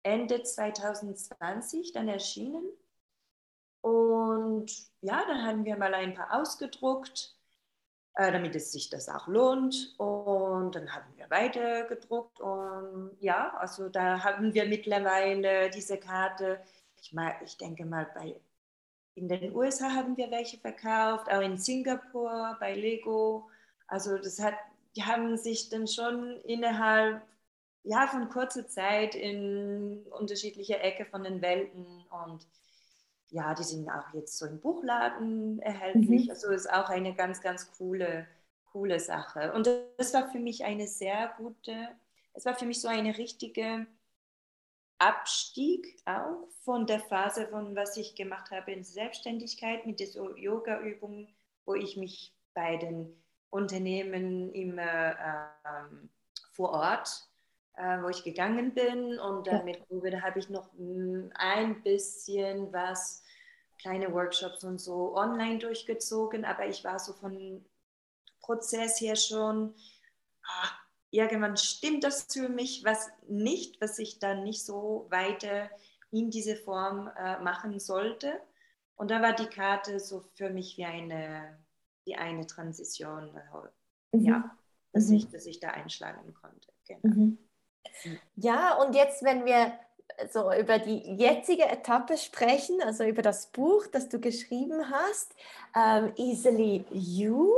Ende 0.03 0.41
2020 0.43 1.91
dann 1.91 2.07
erschienen. 2.07 2.63
Und 3.81 4.71
ja, 5.01 5.23
dann 5.27 5.43
haben 5.43 5.65
wir 5.65 5.77
mal 5.77 5.93
ein 5.93 6.13
paar 6.13 6.41
ausgedruckt 6.41 7.36
äh, 8.17 8.31
damit 8.31 8.55
es 8.55 8.71
sich 8.71 8.89
das 8.89 9.09
auch 9.09 9.27
lohnt. 9.27 9.93
Und 9.97 10.73
dann 10.73 10.93
haben 10.93 11.05
wir 11.15 11.29
weiter 11.29 11.83
gedruckt 11.83 12.39
und 12.41 13.15
ja, 13.19 13.55
also 13.57 13.89
da 13.89 14.23
haben 14.23 14.55
wir 14.55 14.65
mittlerweile 14.65 15.69
diese 15.69 15.97
Karte. 15.97 16.59
Ich, 16.99 17.13
mal, 17.13 17.35
ich 17.45 17.57
denke 17.57 17.85
mal, 17.85 18.07
bei, 18.15 18.35
in 19.13 19.27
den 19.27 19.55
USA 19.55 19.91
haben 19.91 20.17
wir 20.17 20.31
welche 20.31 20.57
verkauft, 20.57 21.31
auch 21.31 21.41
in 21.41 21.57
Singapur 21.57 22.57
bei 22.59 22.73
Lego. 22.73 23.49
Also 23.85 24.17
das 24.17 24.39
hat, 24.39 24.55
die 24.95 25.03
haben 25.03 25.37
sich 25.37 25.69
dann 25.69 25.87
schon 25.87 26.41
innerhalb 26.41 27.21
ja, 27.83 28.07
von 28.07 28.29
kurzer 28.29 28.67
Zeit 28.67 29.13
in 29.13 30.07
unterschiedliche 30.09 30.79
Ecke 30.79 31.05
von 31.05 31.23
den 31.23 31.43
Welten 31.43 31.85
und 32.25 32.47
ja, 33.29 33.53
die 33.53 33.63
sind 33.63 33.89
auch 33.89 34.13
jetzt 34.13 34.37
so 34.37 34.45
im 34.45 34.59
Buchladen 34.59 35.59
erhältlich. 35.59 36.25
Mhm. 36.25 36.29
Also 36.31 36.49
ist 36.49 36.71
auch 36.71 36.89
eine 36.89 37.13
ganz, 37.13 37.41
ganz 37.41 37.71
coole, 37.77 38.27
coole 38.71 38.99
Sache. 38.99 39.53
Und 39.53 39.69
das 39.97 40.13
war 40.13 40.29
für 40.29 40.39
mich 40.39 40.63
eine 40.63 40.87
sehr 40.87 41.33
gute, 41.37 41.89
es 42.33 42.45
war 42.45 42.55
für 42.55 42.65
mich 42.65 42.81
so 42.81 42.87
eine 42.87 43.17
richtige 43.17 43.87
Abstieg 44.99 46.01
auch 46.05 46.47
von 46.61 46.87
der 46.87 46.99
Phase, 46.99 47.47
von 47.47 47.75
was 47.75 47.97
ich 47.97 48.15
gemacht 48.15 48.51
habe 48.51 48.71
in 48.71 48.83
Selbstständigkeit 48.83 49.85
mit 49.85 49.99
dieser 49.99 50.35
Yoga-Übung, 50.35 51.27
wo 51.65 51.75
ich 51.75 51.97
mich 51.97 52.33
bei 52.53 52.77
den 52.77 53.15
Unternehmen 53.49 54.51
immer 54.53 55.15
ähm, 55.65 56.09
vor 56.53 56.71
Ort 56.71 57.27
äh, 57.77 58.01
wo 58.01 58.09
ich 58.09 58.23
gegangen 58.23 58.73
bin. 58.73 59.19
Und 59.19 59.47
dann 59.47 59.65
mit 59.65 59.87
Covid 59.87 60.21
habe 60.21 60.39
ich 60.39 60.49
noch 60.49 60.73
mm, 60.73 61.29
ein 61.35 61.81
bisschen 61.83 62.73
was, 62.73 63.23
kleine 63.79 64.11
Workshops 64.11 64.63
und 64.63 64.79
so 64.79 65.15
online 65.15 65.59
durchgezogen. 65.59 66.45
Aber 66.45 66.67
ich 66.67 66.83
war 66.83 66.99
so 66.99 67.13
von 67.13 67.63
Prozess 68.41 68.99
her 68.99 69.15
schon, 69.15 69.73
ah, 70.43 70.69
irgendwann 71.11 71.57
stimmt 71.57 72.03
das 72.03 72.27
für 72.31 72.49
mich, 72.49 72.83
was 72.83 73.09
nicht, 73.27 73.79
was 73.81 73.99
ich 73.99 74.19
dann 74.19 74.43
nicht 74.43 74.65
so 74.65 75.07
weiter 75.09 75.69
in 76.11 76.29
diese 76.31 76.55
Form 76.55 77.09
äh, 77.17 77.39
machen 77.41 77.79
sollte. 77.79 78.41
Und 78.95 79.11
da 79.11 79.21
war 79.21 79.33
die 79.33 79.47
Karte 79.47 79.99
so 79.99 80.21
für 80.33 80.49
mich 80.49 80.77
wie 80.77 80.85
eine, 80.85 81.59
die 82.05 82.15
eine 82.15 82.47
Transition, 82.47 83.35
äh, 83.35 84.17
mhm. 84.17 84.25
ja, 84.25 84.57
dass, 84.91 85.07
mhm. 85.07 85.15
ich, 85.15 85.29
dass 85.29 85.45
ich 85.45 85.59
da 85.59 85.69
einschlagen 85.69 86.33
konnte. 86.33 86.71
Genau. 86.87 87.01
Mhm. 87.03 87.37
Ja, 88.35 88.75
und 88.75 88.95
jetzt, 88.95 89.23
wenn 89.23 89.45
wir 89.45 89.73
so 90.31 90.51
über 90.53 90.79
die 90.79 90.99
jetzige 91.15 91.65
Etappe 91.65 92.17
sprechen, 92.17 92.81
also 92.81 93.03
über 93.03 93.21
das 93.21 93.47
Buch, 93.47 93.85
das 93.87 94.09
du 94.09 94.19
geschrieben 94.19 94.89
hast, 94.89 95.35
ähm, 95.75 96.11
Easily 96.15 96.85
You. 96.91 97.51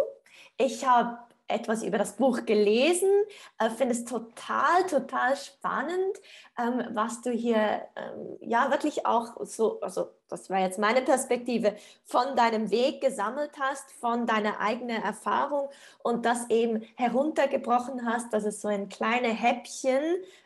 Ich 0.57 0.85
habe 0.85 1.17
etwas 1.49 1.83
über 1.83 1.97
das 1.97 2.13
Buch 2.13 2.45
gelesen, 2.45 3.09
äh, 3.57 3.69
finde 3.69 3.93
es 3.93 4.05
total, 4.05 4.85
total 4.87 5.35
spannend, 5.35 6.17
ähm, 6.57 6.83
was 6.93 7.21
du 7.21 7.31
hier 7.31 7.81
ähm, 7.95 8.37
ja 8.41 8.69
wirklich 8.71 9.05
auch 9.05 9.35
so, 9.45 9.81
also 9.81 10.09
das 10.29 10.49
war 10.49 10.59
jetzt 10.59 10.79
meine 10.79 11.01
Perspektive, 11.01 11.75
von 12.05 12.35
deinem 12.35 12.69
Weg 12.71 13.01
gesammelt 13.01 13.51
hast, 13.59 13.91
von 13.93 14.25
deiner 14.25 14.59
eigenen 14.59 15.01
Erfahrung 15.01 15.69
und 16.03 16.25
das 16.25 16.49
eben 16.49 16.83
heruntergebrochen 16.95 18.05
hast, 18.05 18.31
dass 18.31 18.45
es 18.45 18.61
so 18.61 18.67
ein 18.67 18.89
kleine 18.89 19.29
Häppchen 19.29 20.03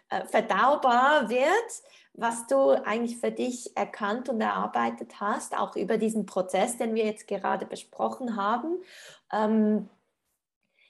äh, 0.09 0.25
verdaubar 0.25 1.29
wird, 1.29 1.83
was 2.13 2.45
du 2.47 2.69
eigentlich 2.85 3.17
für 3.17 3.31
dich 3.31 3.75
erkannt 3.75 4.29
und 4.29 4.39
erarbeitet 4.39 5.19
hast, 5.19 5.57
auch 5.57 5.75
über 5.75 5.97
diesen 5.97 6.25
Prozess, 6.25 6.77
den 6.77 6.93
wir 6.93 7.05
jetzt 7.05 7.27
gerade 7.27 7.65
besprochen 7.65 8.35
haben. 8.35 8.77
Ähm, 9.31 9.89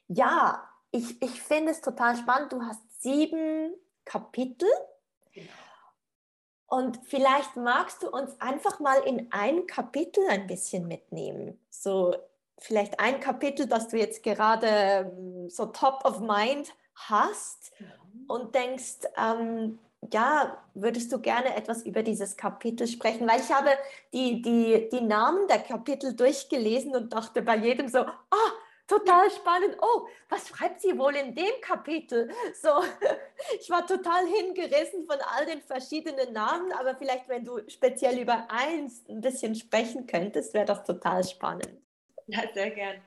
ja, 0.08 0.68
ich, 0.92 1.22
ich 1.22 1.42
finde 1.42 1.72
es 1.72 1.82
total 1.82 2.16
spannend. 2.16 2.52
Du 2.54 2.62
hast 2.62 2.82
sieben 3.02 3.74
Kapitel. 4.06 4.68
Genau. 5.34 5.50
Und 6.68 7.00
vielleicht 7.06 7.56
magst 7.56 8.02
du 8.04 8.10
uns 8.10 8.40
einfach 8.42 8.80
mal 8.80 9.00
in 9.04 9.32
ein 9.32 9.68
Kapitel 9.68 10.24
ein 10.30 10.48
bisschen 10.48 10.88
mitnehmen. 10.88 11.60
So 11.70 12.16
vielleicht 12.58 13.00
ein 13.00 13.20
Kapitel, 13.20 13.68
das 13.68 13.90
du 13.90 13.98
jetzt 13.98 14.24
gerade 14.24 14.68
ähm, 14.68 15.50
so 15.50 15.68
top 15.68 16.04
of 16.06 16.20
mind 16.20 16.74
hast 16.96 17.72
Mhm. 17.80 18.26
und 18.28 18.56
denkst, 18.56 19.00
ähm, 19.18 19.80
ja, 20.12 20.58
würdest 20.74 21.12
du 21.12 21.20
gerne 21.20 21.56
etwas 21.56 21.84
über 21.84 22.04
dieses 22.04 22.36
Kapitel 22.38 22.88
sprechen? 22.88 23.28
Weil 23.28 23.40
ich 23.40 23.52
habe 23.52 23.70
die, 24.14 24.42
die, 24.42 24.90
die 24.92 25.02
Namen 25.02 25.48
der 25.48 25.60
Kapitel 25.60 26.14
durchgelesen 26.16 26.96
und 26.96 27.14
dachte 27.14 27.42
bei 27.42 27.56
jedem 27.56 27.88
so, 27.88 28.00
ah, 28.00 28.52
total 28.88 29.30
spannend. 29.32 29.78
Oh, 29.82 30.08
was 30.30 30.48
schreibt 30.50 30.82
sie 30.82 30.98
wohl 30.98 31.16
in 31.16 31.34
dem 31.36 31.62
Kapitel? 31.62 32.30
So, 32.62 32.70
ich 33.60 33.70
war 33.70 33.86
total 33.86 34.26
hingerissen 34.28 35.06
von 35.06 35.18
all 35.20 35.46
den 35.46 35.62
verschiedenen 35.62 36.34
Namen, 36.34 36.72
aber 36.74 36.96
vielleicht, 36.96 37.28
wenn 37.30 37.46
du 37.46 37.60
speziell 37.70 38.20
über 38.20 38.48
eins 38.50 39.04
ein 39.10 39.22
bisschen 39.22 39.56
sprechen 39.56 40.08
könntest, 40.08 40.54
wäre 40.54 40.66
das 40.66 40.84
total 40.84 41.24
spannend. 41.24 41.82
Ja, 42.28 42.42
sehr 42.54 42.72
gern. 42.72 43.02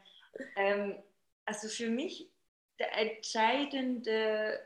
Ähm, 0.57 1.03
also 1.45 1.69
für 1.69 1.89
mich 1.89 2.31
der 2.79 2.93
entscheidende 2.97 4.61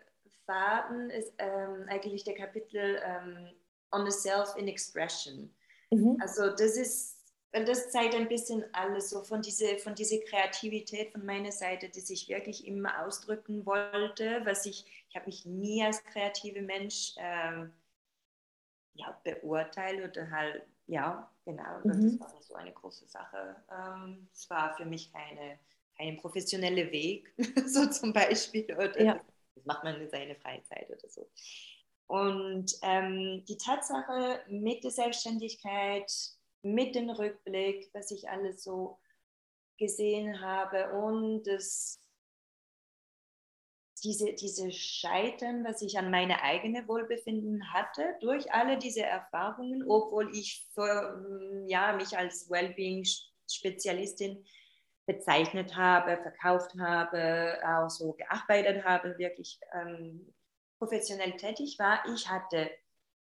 Faden 0.47 1.11
ist 1.11 1.33
ähm, 1.39 1.87
eigentlich 1.89 2.25
der 2.25 2.35
Kapitel 2.35 3.01
ähm, 3.05 3.51
On 3.93 4.05
the 4.05 4.11
Self 4.11 4.57
in 4.57 4.69
Expression. 4.69 5.55
Mhm. 5.91 6.17
Also 6.21 6.51
das 6.51 6.77
ist, 6.77 7.20
und 7.53 7.69
das 7.69 7.91
zeigt 7.91 8.15
ein 8.15 8.29
bisschen 8.29 8.65
alles 8.75 9.11
so 9.11 9.23
von 9.25 9.43
dieser 9.43 9.79
von 9.79 9.95
diese 9.95 10.21
Kreativität 10.21 11.13
von 11.13 11.25
meiner 11.25 11.53
Seite, 11.53 11.89
die 11.89 12.01
ich 12.13 12.29
wirklich 12.29 12.67
immer 12.67 13.05
ausdrücken 13.07 13.67
wollte, 13.67 14.43
was 14.45 14.67
ich, 14.67 14.85
ich 15.09 15.17
habe 15.17 15.27
mich 15.27 15.45
nie 15.47 15.83
als 15.85 16.03
kreative 16.05 16.63
Mensch 16.63 17.15
ähm, 17.19 17.73
ja, 18.95 19.19
beurteilt 19.25 20.11
oder 20.11 20.31
halt, 20.31 20.63
ja, 20.87 21.31
genau, 21.45 21.81
Mhm. 21.85 22.19
das 22.19 22.19
war 22.19 22.35
so 22.43 22.55
eine 22.55 22.73
große 22.73 23.07
Sache. 23.07 23.57
Ähm, 23.71 24.29
es 24.33 24.49
war 24.51 24.77
für 24.77 24.85
mich 24.85 25.13
keine, 25.13 25.59
keine 25.97 26.17
professionelle 26.17 26.91
Weg, 26.93 27.33
so 27.67 27.87
zum 27.87 28.13
Beispiel, 28.13 28.65
oder 28.75 28.89
Ja. 28.97 29.21
das 29.55 29.65
macht 29.65 29.85
man 29.85 30.01
in 30.01 30.11
seiner 30.11 30.35
Freizeit 30.37 30.89
oder 30.91 31.09
so. 31.09 31.29
Und 32.07 32.75
ähm, 32.83 33.45
die 33.49 33.57
Tatsache 33.57 34.41
mit 34.49 34.83
der 34.85 34.91
Selbstständigkeit, 34.91 36.11
mit 36.63 36.95
dem 36.95 37.11
Rückblick, 37.11 37.91
was 37.93 38.11
ich 38.11 38.29
alles 38.29 38.63
so 38.63 38.99
gesehen 39.79 40.41
habe 40.41 40.93
und 40.93 41.45
das, 41.45 42.01
diese, 44.05 44.35
diese 44.35 44.71
Scheitern, 44.71 45.65
was 45.65 45.83
ich 45.83 45.99
an 45.99 46.11
meine 46.11 46.43
eigene 46.43 46.87
Wohlbefinden 46.87 47.73
hatte, 47.73 48.17
durch 48.21 48.53
alle 48.53 48.79
diese 48.79 49.03
Erfahrungen, 49.03 49.85
obwohl 49.89 50.35
ich 50.37 50.67
für, 50.75 51.65
ja, 51.67 51.93
mich 51.95 52.17
als 52.17 52.51
Wellbeing-Spezialistin 52.51 54.45
bezeichnet 55.07 55.77
habe, 55.77 56.23
verkauft 56.23 56.73
habe, 56.79 57.59
auch 57.67 57.89
so 57.89 58.13
gearbeitet 58.13 58.85
habe, 58.85 59.19
wirklich 59.19 59.59
ähm, 59.73 60.33
professionell 60.79 61.37
tätig 61.37 61.79
war, 61.79 62.03
ich 62.15 62.29
hatte 62.29 62.71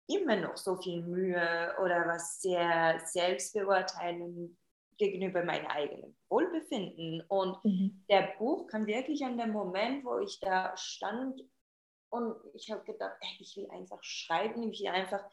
immer 0.07 0.35
noch 0.37 0.57
so 0.57 0.77
viel 0.77 1.01
Mühe 1.03 1.75
oder 1.83 2.07
was 2.07 2.41
sehr 2.41 2.99
selbstbeurteilen 3.05 4.57
gegenüber 4.97 5.43
meinem 5.43 5.67
eigenen 5.67 6.17
Wohlbefinden. 6.29 7.23
Und 7.27 7.57
Mhm. 7.63 8.07
der 8.09 8.33
Buch 8.39 8.67
kam 8.67 8.87
wirklich 8.87 9.23
an 9.25 9.37
dem 9.37 9.51
Moment, 9.51 10.05
wo 10.05 10.19
ich 10.19 10.39
da 10.39 10.75
stand 10.77 11.41
und 12.09 12.35
ich 12.53 12.71
habe 12.71 12.83
gedacht, 12.85 13.17
ey, 13.21 13.37
ich 13.39 13.57
will 13.57 13.69
einfach 13.71 14.03
schreiben, 14.03 14.71
ich 14.71 14.81
will 14.81 14.89
einfach 14.89 15.23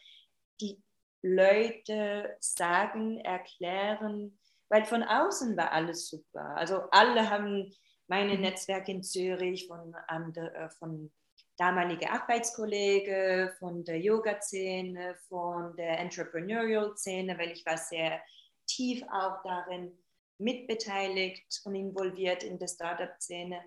die 0.60 0.82
Leute 1.22 2.36
sagen, 2.40 3.18
erklären, 3.20 4.38
weil 4.68 4.84
von 4.84 5.02
außen 5.02 5.56
war 5.56 5.72
alles 5.72 6.08
super. 6.08 6.56
Also 6.56 6.82
alle 6.90 7.30
haben 7.30 7.72
meine 8.08 8.34
Mhm. 8.34 8.40
Netzwerke 8.40 8.92
in 8.92 9.02
Zürich 9.02 9.66
von, 9.68 9.94
andre, 10.08 10.52
äh, 10.54 10.68
von 10.70 11.12
damalige 11.56 12.10
Arbeitskollegen, 12.10 13.50
von 13.58 13.84
der 13.84 14.00
Yoga-Szene, 14.00 15.16
von 15.28 15.74
der 15.76 15.98
Entrepreneurial-Szene, 16.00 17.38
weil 17.38 17.52
ich 17.52 17.64
war 17.64 17.76
sehr 17.76 18.20
tief 18.66 19.02
auch 19.04 19.42
darin 19.42 19.96
mitbeteiligt 20.38 21.60
und 21.64 21.74
involviert 21.74 22.42
in 22.42 22.58
der 22.58 22.68
Startup-Szene, 22.68 23.60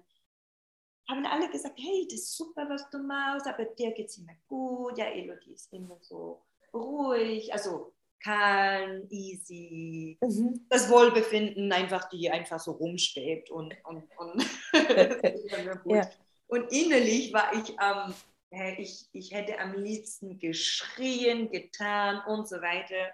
haben 1.09 1.25
alle 1.25 1.49
gesagt, 1.49 1.79
hey, 1.79 2.05
das 2.09 2.19
ist 2.19 2.37
super, 2.37 2.67
was 2.69 2.89
du 2.89 2.99
machst, 2.99 3.47
aber 3.47 3.63
dir 3.65 3.91
geht 3.91 4.07
es 4.09 4.17
immer 4.17 4.33
gut. 4.47 4.97
Ja, 4.97 5.05
Elodie 5.05 5.53
ist 5.53 5.71
immer 5.71 5.97
so 6.01 6.43
ruhig, 6.73 7.53
also 7.53 7.93
calm, 8.21 9.07
easy. 9.09 10.17
Mhm. 10.21 10.65
Das 10.69 10.89
Wohlbefinden 10.89 11.71
einfach, 11.71 12.09
die 12.09 12.29
einfach 12.29 12.59
so 12.59 12.71
rumschwebt 12.71 13.49
und, 13.49 13.73
und, 13.85 14.03
und, 14.17 14.45
Ja. 15.85 16.09
Und 16.47 16.71
innerlich 16.71 17.33
war 17.33 17.53
ich 17.53 17.77
am, 17.79 18.13
äh, 18.51 18.81
ich, 18.81 19.07
ich 19.11 19.33
hätte 19.33 19.59
am 19.59 19.73
liebsten 19.73 20.39
geschrien, 20.39 21.51
getan 21.51 22.21
und 22.27 22.47
so 22.47 22.57
weiter. 22.57 23.11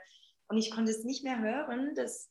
Und 0.47 0.57
ich 0.57 0.71
konnte 0.71 0.91
es 0.91 1.03
nicht 1.03 1.23
mehr 1.23 1.39
hören. 1.39 1.95
Dass, 1.95 2.29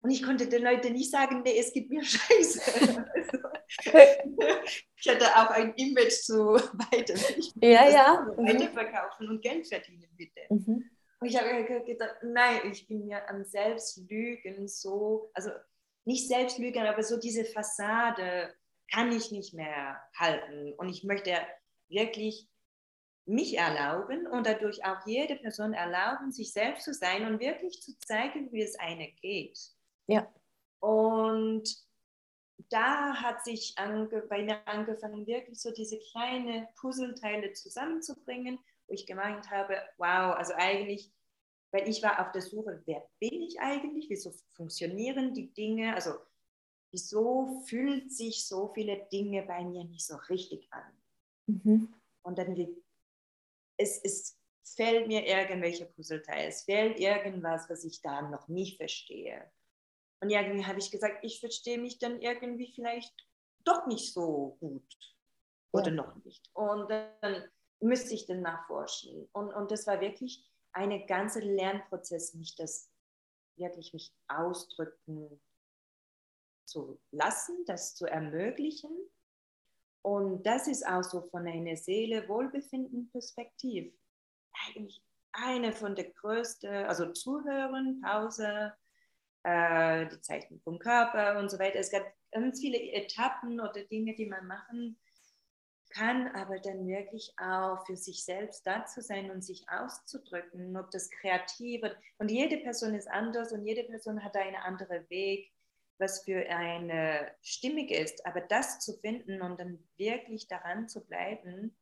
und 0.00 0.10
ich 0.10 0.22
konnte 0.22 0.48
den 0.48 0.62
Leuten 0.62 0.94
nicht 0.94 1.10
sagen, 1.10 1.42
nee, 1.42 1.58
es 1.58 1.72
gibt 1.72 1.90
mir 1.90 2.02
Scheiße. 2.04 3.04
Ich 4.96 5.08
hatte 5.08 5.26
auch 5.36 5.50
ein 5.50 5.74
Image 5.74 6.12
zu 6.12 6.34
weiter. 6.90 7.14
Ja, 7.60 7.88
ja. 7.88 8.26
weiterverkaufen 8.36 9.28
und 9.28 9.42
Geld 9.42 9.66
verdienen, 9.66 10.08
bitte. 10.16 10.40
Mhm. 10.48 10.90
Und 11.20 11.28
ich 11.28 11.38
habe 11.38 11.64
gedacht, 11.84 12.16
nein, 12.22 12.70
ich 12.70 12.86
bin 12.86 13.06
mir 13.06 13.28
am 13.28 13.44
Selbstlügen 13.44 14.66
so, 14.66 15.30
also 15.34 15.50
nicht 16.06 16.28
Selbstlügen, 16.28 16.86
aber 16.86 17.02
so 17.02 17.18
diese 17.18 17.44
Fassade 17.44 18.54
kann 18.92 19.12
ich 19.12 19.32
nicht 19.32 19.54
mehr 19.54 20.00
halten. 20.16 20.72
Und 20.74 20.88
ich 20.88 21.04
möchte 21.04 21.36
wirklich 21.88 22.48
mich 23.26 23.56
erlauben 23.56 24.26
und 24.26 24.46
dadurch 24.46 24.84
auch 24.84 25.06
jede 25.06 25.36
Person 25.36 25.72
erlauben, 25.72 26.30
sich 26.30 26.52
selbst 26.52 26.84
zu 26.84 26.92
sein 26.92 27.26
und 27.26 27.40
wirklich 27.40 27.80
zu 27.80 27.98
zeigen, 27.98 28.52
wie 28.52 28.62
es 28.62 28.78
eine 28.78 29.10
geht. 29.12 29.58
Ja. 30.06 30.30
Und 30.80 31.64
da 32.70 33.14
hat 33.14 33.44
sich 33.44 33.74
ange 33.76 34.06
bei 34.28 34.42
mir 34.42 34.66
angefangen, 34.66 35.26
wirklich 35.26 35.60
so 35.60 35.70
diese 35.70 35.98
kleinen 36.12 36.66
Puzzleteile 36.76 37.52
zusammenzubringen, 37.52 38.58
wo 38.86 38.94
ich 38.94 39.06
gemeint 39.06 39.50
habe, 39.50 39.76
wow, 39.96 40.36
also 40.36 40.52
eigentlich, 40.56 41.10
weil 41.72 41.88
ich 41.88 42.02
war 42.02 42.20
auf 42.20 42.32
der 42.32 42.42
Suche, 42.42 42.82
wer 42.84 43.08
bin 43.18 43.42
ich 43.42 43.58
eigentlich, 43.60 44.08
wieso 44.10 44.32
funktionieren 44.54 45.32
die 45.32 45.52
Dinge, 45.52 45.94
also 45.94 46.10
wieso 46.94 47.60
fühlt 47.66 48.12
sich 48.12 48.46
so 48.46 48.68
viele 48.72 49.06
Dinge 49.10 49.42
bei 49.42 49.64
mir 49.64 49.84
nicht 49.84 50.06
so 50.06 50.14
richtig 50.28 50.72
an. 50.72 50.92
Mhm. 51.46 51.92
Und 52.22 52.38
dann 52.38 52.56
es, 53.76 54.00
es 54.04 54.38
fällt 54.62 55.08
mir 55.08 55.26
irgendwelche 55.26 55.86
Puzzleteile, 55.86 56.46
es 56.46 56.62
fehlt 56.62 57.00
irgendwas, 57.00 57.68
was 57.68 57.82
ich 57.84 58.00
da 58.00 58.22
noch 58.22 58.46
nicht 58.46 58.76
verstehe. 58.76 59.50
Und 60.20 60.30
irgendwie 60.30 60.64
habe 60.64 60.78
ich 60.78 60.92
gesagt, 60.92 61.24
ich 61.24 61.40
verstehe 61.40 61.78
mich 61.78 61.98
dann 61.98 62.20
irgendwie 62.20 62.72
vielleicht 62.72 63.12
doch 63.64 63.88
nicht 63.88 64.12
so 64.12 64.56
gut 64.60 64.96
oder 65.72 65.88
Ja. 65.88 65.94
noch 65.94 66.14
nicht. 66.24 66.48
Und 66.54 66.88
dann 66.88 67.44
müsste 67.80 68.14
ich 68.14 68.26
dann 68.26 68.40
nachforschen. 68.40 69.28
Und, 69.32 69.52
und 69.52 69.72
das 69.72 69.88
war 69.88 70.00
wirklich 70.00 70.48
ein 70.72 71.06
ganzer 71.08 71.40
Lernprozess, 71.40 72.34
mich 72.34 72.54
das 72.54 72.88
wirklich 73.56 73.92
mich 73.92 74.14
ausdrücken 74.28 75.40
zu 76.66 77.00
lassen, 77.10 77.64
das 77.66 77.94
zu 77.94 78.06
ermöglichen. 78.06 78.90
Und 80.02 80.44
das 80.44 80.68
ist 80.68 80.86
auch 80.86 81.02
so 81.02 81.22
von 81.22 81.46
einer 81.46 81.76
Seele 81.76 82.28
Wohlbefinden 82.28 83.10
Perspektiv 83.10 83.94
eigentlich 84.66 85.02
eine 85.32 85.72
von 85.72 85.94
der 85.94 86.10
größten, 86.10 86.86
also 86.86 87.12
Zuhören, 87.12 88.00
Pause, 88.00 88.72
äh, 89.42 90.06
die 90.06 90.20
Zeichnung 90.20 90.60
vom 90.60 90.78
Körper 90.78 91.38
und 91.38 91.50
so 91.50 91.58
weiter. 91.58 91.78
Es 91.78 91.90
gab 91.90 92.04
ganz 92.30 92.60
viele 92.60 92.78
Etappen 92.78 93.60
oder 93.60 93.84
Dinge, 93.84 94.14
die 94.14 94.26
man 94.26 94.46
machen 94.46 94.98
kann, 95.90 96.28
aber 96.34 96.58
dann 96.58 96.86
wirklich 96.86 97.32
auch 97.38 97.84
für 97.86 97.96
sich 97.96 98.24
selbst 98.24 98.66
da 98.66 98.84
zu 98.84 99.00
sein 99.00 99.30
und 99.30 99.42
sich 99.44 99.68
auszudrücken, 99.68 100.76
ob 100.76 100.90
das 100.90 101.08
Kreative 101.10 101.96
und 102.18 102.30
jede 102.30 102.58
Person 102.58 102.94
ist 102.94 103.08
anders 103.08 103.52
und 103.52 103.64
jede 103.64 103.84
Person 103.84 104.22
hat 104.22 104.36
einen 104.36 104.56
anderen 104.56 105.08
Weg, 105.08 105.52
was 105.98 106.24
für 106.24 106.48
eine 106.48 107.30
stimmig 107.40 107.90
ist, 107.90 108.24
aber 108.26 108.40
das 108.40 108.80
zu 108.80 108.94
finden 108.94 109.42
und 109.42 109.58
dann 109.58 109.78
wirklich 109.96 110.48
daran 110.48 110.88
zu 110.88 111.04
bleiben, 111.04 111.76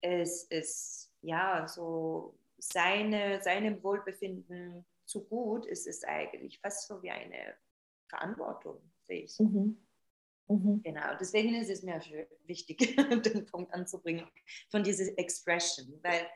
es 0.00 0.44
ist 0.44 1.12
ja 1.22 1.66
so 1.68 2.38
seine, 2.58 3.42
seinem 3.42 3.82
Wohlbefinden 3.82 4.86
zu 5.04 5.24
gut, 5.24 5.66
ist 5.66 5.86
es 5.86 6.04
eigentlich 6.04 6.60
fast 6.60 6.88
so 6.88 7.02
wie 7.02 7.10
eine 7.10 7.54
Verantwortung, 8.08 8.80
sehe 9.02 9.22
ich 9.22 9.34
so. 9.34 9.44
Mhm. 9.44 9.86
Mhm. 10.48 10.82
Genau, 10.82 11.16
deswegen 11.18 11.54
ist 11.56 11.70
es 11.70 11.82
mir 11.82 12.00
wichtig, 12.44 12.96
den 13.24 13.46
Punkt 13.46 13.72
anzubringen 13.72 14.26
von 14.70 14.82
dieser 14.82 15.18
Expression, 15.18 15.98
weil 16.02 16.26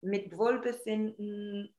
mit 0.00 0.36
Wohlbefinden 0.36 1.74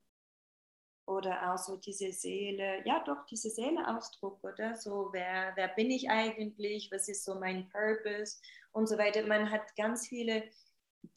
oder 1.09 1.51
auch 1.51 1.57
so 1.57 1.75
diese 1.75 2.11
Seele, 2.13 2.85
ja 2.85 3.03
doch, 3.03 3.25
diese 3.25 3.49
Seeleausdruck, 3.49 4.43
oder? 4.43 4.75
So, 4.75 5.09
wer, 5.11 5.53
wer 5.55 5.69
bin 5.69 5.89
ich 5.89 6.09
eigentlich, 6.09 6.91
was 6.91 7.09
ist 7.09 7.25
so 7.25 7.35
mein 7.35 7.67
Purpose 7.69 8.37
und 8.73 8.87
so 8.87 8.97
weiter. 8.97 9.25
Man 9.25 9.49
hat 9.49 9.75
ganz 9.75 10.07
viele 10.07 10.43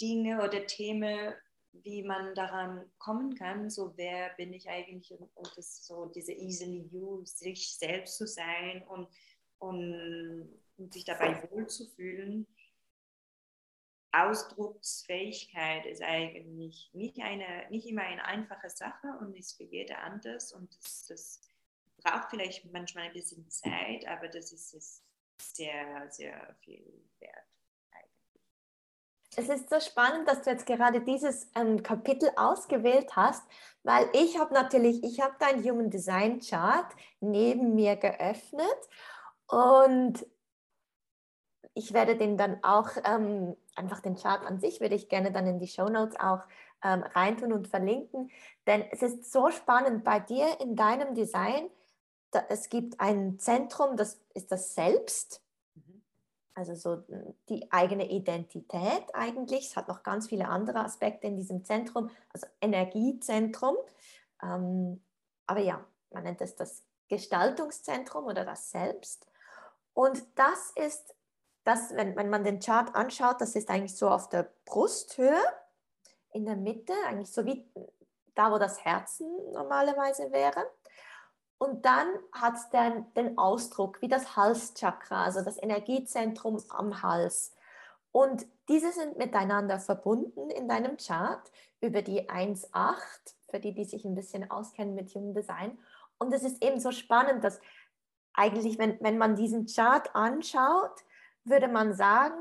Dinge 0.00 0.42
oder 0.42 0.66
Themen, 0.66 1.34
wie 1.72 2.02
man 2.02 2.34
daran 2.34 2.90
kommen 2.98 3.34
kann, 3.34 3.68
so 3.68 3.92
wer 3.96 4.30
bin 4.36 4.54
ich 4.54 4.68
eigentlich 4.68 5.12
und, 5.12 5.28
und 5.34 5.56
das 5.56 5.86
so 5.86 6.06
diese 6.06 6.32
easily 6.32 6.88
you, 6.90 7.24
sich 7.24 7.76
selbst 7.76 8.16
zu 8.16 8.26
sein 8.26 8.82
und, 8.88 9.08
und, 9.58 10.48
und 10.78 10.92
sich 10.92 11.04
dabei 11.04 11.46
wohlzufühlen. 11.50 12.46
Ausdrucksfähigkeit 14.12 15.86
ist 15.86 16.02
eigentlich 16.02 16.90
nicht, 16.92 17.20
eine, 17.20 17.68
nicht 17.70 17.86
immer 17.86 18.02
eine 18.02 18.24
einfache 18.24 18.68
Sache 18.68 19.08
und 19.20 19.34
ist 19.36 19.56
für 19.56 19.64
jeder 19.64 20.02
anders 20.02 20.52
und 20.52 20.76
das, 20.82 21.06
das 21.06 21.40
braucht 22.02 22.30
vielleicht 22.30 22.70
manchmal 22.72 23.04
ein 23.04 23.12
bisschen 23.12 23.48
Zeit, 23.48 24.06
aber 24.06 24.28
das 24.28 24.52
ist, 24.52 24.74
ist 24.74 25.02
sehr, 25.40 26.10
sehr 26.10 26.56
viel 26.60 26.84
wert. 27.20 27.46
Es 29.34 29.48
ist 29.48 29.70
so 29.70 29.80
spannend, 29.80 30.28
dass 30.28 30.42
du 30.42 30.50
jetzt 30.50 30.66
gerade 30.66 31.00
dieses 31.00 31.48
ähm, 31.54 31.82
Kapitel 31.82 32.30
ausgewählt 32.36 33.16
hast, 33.16 33.42
weil 33.82 34.06
ich 34.12 34.38
habe 34.38 34.52
natürlich, 34.52 35.02
ich 35.02 35.22
habe 35.22 35.34
dein 35.38 35.64
Human 35.64 35.88
Design 35.88 36.40
Chart 36.40 36.92
neben 37.20 37.74
mir 37.74 37.96
geöffnet 37.96 38.76
und 39.46 40.26
ich 41.72 41.94
werde 41.94 42.16
den 42.16 42.36
dann 42.36 42.62
auch, 42.62 42.90
ähm, 43.04 43.56
einfach 43.76 44.00
den 44.00 44.16
Chart 44.16 44.44
an 44.44 44.60
sich, 44.60 44.80
würde 44.80 44.94
ich 44.94 45.08
gerne 45.08 45.32
dann 45.32 45.46
in 45.46 45.58
die 45.58 45.66
Show 45.66 45.88
Notes 45.88 46.18
auch 46.18 46.40
ähm, 46.82 47.02
reintun 47.02 47.52
und 47.52 47.68
verlinken. 47.68 48.30
Denn 48.66 48.82
es 48.90 49.02
ist 49.02 49.32
so 49.32 49.50
spannend 49.50 50.04
bei 50.04 50.20
dir 50.20 50.60
in 50.60 50.76
deinem 50.76 51.14
Design. 51.14 51.68
Da, 52.30 52.44
es 52.48 52.68
gibt 52.68 53.00
ein 53.00 53.38
Zentrum, 53.38 53.96
das 53.96 54.20
ist 54.34 54.52
das 54.52 54.74
Selbst. 54.74 55.42
Mhm. 55.74 56.02
Also 56.54 56.74
so 56.74 57.02
die 57.48 57.70
eigene 57.70 58.10
Identität 58.10 59.04
eigentlich. 59.14 59.66
Es 59.66 59.76
hat 59.76 59.88
noch 59.88 60.02
ganz 60.02 60.28
viele 60.28 60.48
andere 60.48 60.80
Aspekte 60.80 61.26
in 61.26 61.36
diesem 61.36 61.64
Zentrum, 61.64 62.10
also 62.32 62.46
Energiezentrum. 62.60 63.76
Ähm, 64.42 65.02
aber 65.46 65.60
ja, 65.60 65.84
man 66.10 66.24
nennt 66.24 66.40
es 66.40 66.56
das 66.56 66.84
Gestaltungszentrum 67.08 68.24
oder 68.24 68.44
das 68.44 68.70
Selbst. 68.70 69.26
Und 69.94 70.24
das 70.36 70.72
ist 70.74 71.14
das, 71.64 71.94
wenn, 71.94 72.16
wenn 72.16 72.30
man 72.30 72.44
den 72.44 72.60
Chart 72.60 72.94
anschaut, 72.94 73.40
das 73.40 73.54
ist 73.54 73.70
eigentlich 73.70 73.96
so 73.96 74.08
auf 74.08 74.28
der 74.28 74.50
Brusthöhe 74.64 75.38
in 76.32 76.44
der 76.44 76.56
Mitte, 76.56 76.92
eigentlich 77.06 77.30
so 77.30 77.44
wie 77.44 77.64
da, 78.34 78.50
wo 78.50 78.58
das 78.58 78.84
Herzen 78.84 79.28
normalerweise 79.52 80.32
wäre. 80.32 80.66
Und 81.58 81.84
dann 81.84 82.08
hat 82.32 82.56
es 82.56 82.70
den, 82.70 83.12
den 83.14 83.38
Ausdruck 83.38 84.00
wie 84.02 84.08
das 84.08 84.36
Halschakra, 84.36 85.24
also 85.24 85.42
das 85.42 85.62
Energiezentrum 85.62 86.60
am 86.70 87.02
Hals. 87.02 87.54
Und 88.10 88.46
diese 88.68 88.92
sind 88.92 89.16
miteinander 89.16 89.78
verbunden 89.78 90.50
in 90.50 90.68
deinem 90.68 90.96
Chart 90.96 91.50
über 91.80 92.02
die 92.02 92.28
1.8, 92.28 92.96
für 93.48 93.60
die, 93.60 93.74
die 93.74 93.84
sich 93.84 94.04
ein 94.04 94.14
bisschen 94.14 94.50
auskennen 94.50 94.94
mit 94.94 95.14
Human 95.14 95.34
Design. 95.34 95.78
Und 96.18 96.32
es 96.32 96.42
ist 96.42 96.62
eben 96.64 96.80
so 96.80 96.90
spannend, 96.90 97.44
dass 97.44 97.60
eigentlich, 98.34 98.78
wenn, 98.78 98.98
wenn 99.00 99.18
man 99.18 99.36
diesen 99.36 99.66
Chart 99.66 100.14
anschaut, 100.14 101.04
würde 101.44 101.68
man 101.68 101.94
sagen, 101.94 102.36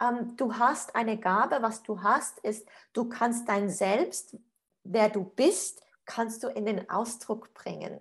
ähm, 0.00 0.36
du 0.36 0.54
hast 0.54 0.94
eine 0.94 1.18
Gabe, 1.18 1.58
was 1.60 1.82
du 1.82 2.02
hast, 2.02 2.38
ist, 2.40 2.68
du 2.92 3.08
kannst 3.08 3.48
dein 3.48 3.70
Selbst, 3.70 4.36
wer 4.84 5.08
du 5.08 5.24
bist, 5.24 5.82
kannst 6.04 6.42
du 6.42 6.48
in 6.48 6.66
den 6.66 6.90
Ausdruck 6.90 7.54
bringen. 7.54 8.00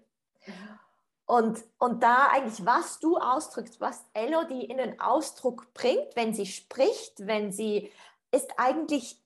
Und, 1.25 1.63
und 1.79 2.03
da 2.03 2.27
eigentlich, 2.31 2.65
was 2.65 2.99
du 2.99 3.17
ausdrückst, 3.17 3.79
was 3.79 4.05
Elodie 4.13 4.65
in 4.65 4.77
den 4.77 4.99
Ausdruck 4.99 5.73
bringt, 5.73 6.15
wenn 6.15 6.33
sie 6.33 6.45
spricht, 6.45 7.25
wenn 7.25 7.51
sie, 7.51 7.91
ist 8.31 8.51
eigentlich 8.57 9.22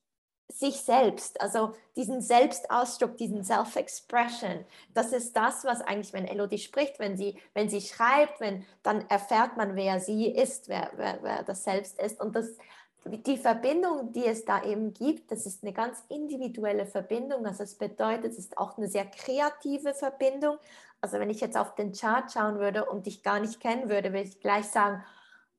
sich 0.50 0.76
selbst, 0.80 1.40
also 1.40 1.72
diesen 1.96 2.22
Selbstausdruck, 2.22 3.16
diesen 3.18 3.44
Self-Expression. 3.44 4.64
Das 4.94 5.12
ist 5.12 5.36
das, 5.36 5.64
was 5.64 5.82
eigentlich, 5.82 6.12
wenn 6.14 6.26
Elodie 6.26 6.58
spricht, 6.58 6.98
wenn 6.98 7.16
sie, 7.16 7.38
wenn 7.52 7.68
sie 7.68 7.82
schreibt, 7.82 8.40
wenn, 8.40 8.64
dann 8.82 9.06
erfährt 9.08 9.56
man, 9.56 9.76
wer 9.76 10.00
sie 10.00 10.30
ist, 10.30 10.68
wer, 10.68 10.90
wer, 10.96 11.18
wer 11.22 11.42
das 11.42 11.64
Selbst 11.64 12.00
ist. 12.00 12.18
Und 12.20 12.34
das, 12.34 12.56
die 13.04 13.36
Verbindung, 13.36 14.12
die 14.12 14.24
es 14.24 14.46
da 14.46 14.64
eben 14.64 14.94
gibt, 14.94 15.30
das 15.30 15.44
ist 15.44 15.62
eine 15.62 15.74
ganz 15.74 16.02
individuelle 16.08 16.86
Verbindung. 16.86 17.46
Also 17.46 17.62
es 17.62 17.74
bedeutet, 17.74 18.32
es 18.32 18.38
ist 18.38 18.56
auch 18.56 18.78
eine 18.78 18.88
sehr 18.88 19.04
kreative 19.04 19.92
Verbindung. 19.92 20.56
Also 21.00 21.18
wenn 21.20 21.30
ich 21.30 21.40
jetzt 21.40 21.56
auf 21.58 21.74
den 21.74 21.92
Chart 21.92 22.32
schauen 22.32 22.58
würde 22.58 22.86
und 22.86 23.06
dich 23.06 23.22
gar 23.22 23.38
nicht 23.38 23.60
kennen 23.60 23.88
würde, 23.88 24.12
würde 24.12 24.28
ich 24.28 24.40
gleich 24.40 24.66
sagen, 24.66 25.04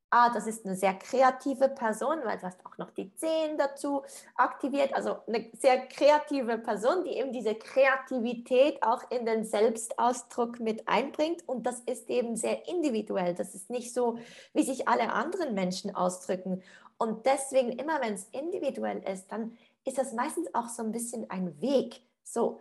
ah, 0.10 0.30
das 0.30 0.48
ist 0.48 0.66
eine 0.66 0.76
sehr 0.76 0.94
kreative 0.96 1.70
Person, 1.70 2.20
weil 2.24 2.38
du 2.38 2.44
hast 2.44 2.66
auch 2.66 2.78
noch 2.78 2.92
die 2.92 3.14
Zehen 3.16 3.58
dazu 3.58 4.04
aktiviert. 4.36 4.94
Also 4.94 5.18
eine 5.28 5.50
sehr 5.54 5.88
kreative 5.88 6.58
Person, 6.58 7.04
die 7.04 7.12
eben 7.12 7.32
diese 7.32 7.56
Kreativität 7.56 8.82
auch 8.82 9.10
in 9.12 9.26
den 9.26 9.46
Selbstausdruck 9.46 10.60
mit 10.60 10.88
einbringt. 10.88 11.48
Und 11.48 11.66
das 11.66 11.82
ist 11.82 12.10
eben 12.10 12.36
sehr 12.36 12.68
individuell. 12.68 13.36
Das 13.36 13.54
ist 13.56 13.70
nicht 13.70 13.94
so, 13.94 14.18
wie 14.54 14.64
sich 14.64 14.88
alle 14.88 15.12
anderen 15.14 15.54
Menschen 15.54 15.96
ausdrücken. 15.96 16.64
Und 16.98 17.26
deswegen, 17.26 17.72
immer 17.72 18.02
wenn 18.02 18.14
es 18.14 18.26
individuell 18.32 19.04
ist, 19.04 19.32
dann 19.32 19.58
ist 19.86 19.98
das 19.98 20.14
meistens 20.14 20.54
auch 20.54 20.70
so 20.70 20.84
ein 20.84 20.92
bisschen 20.92 21.30
ein 21.30 21.62
Weg, 21.62 22.02
so 22.24 22.60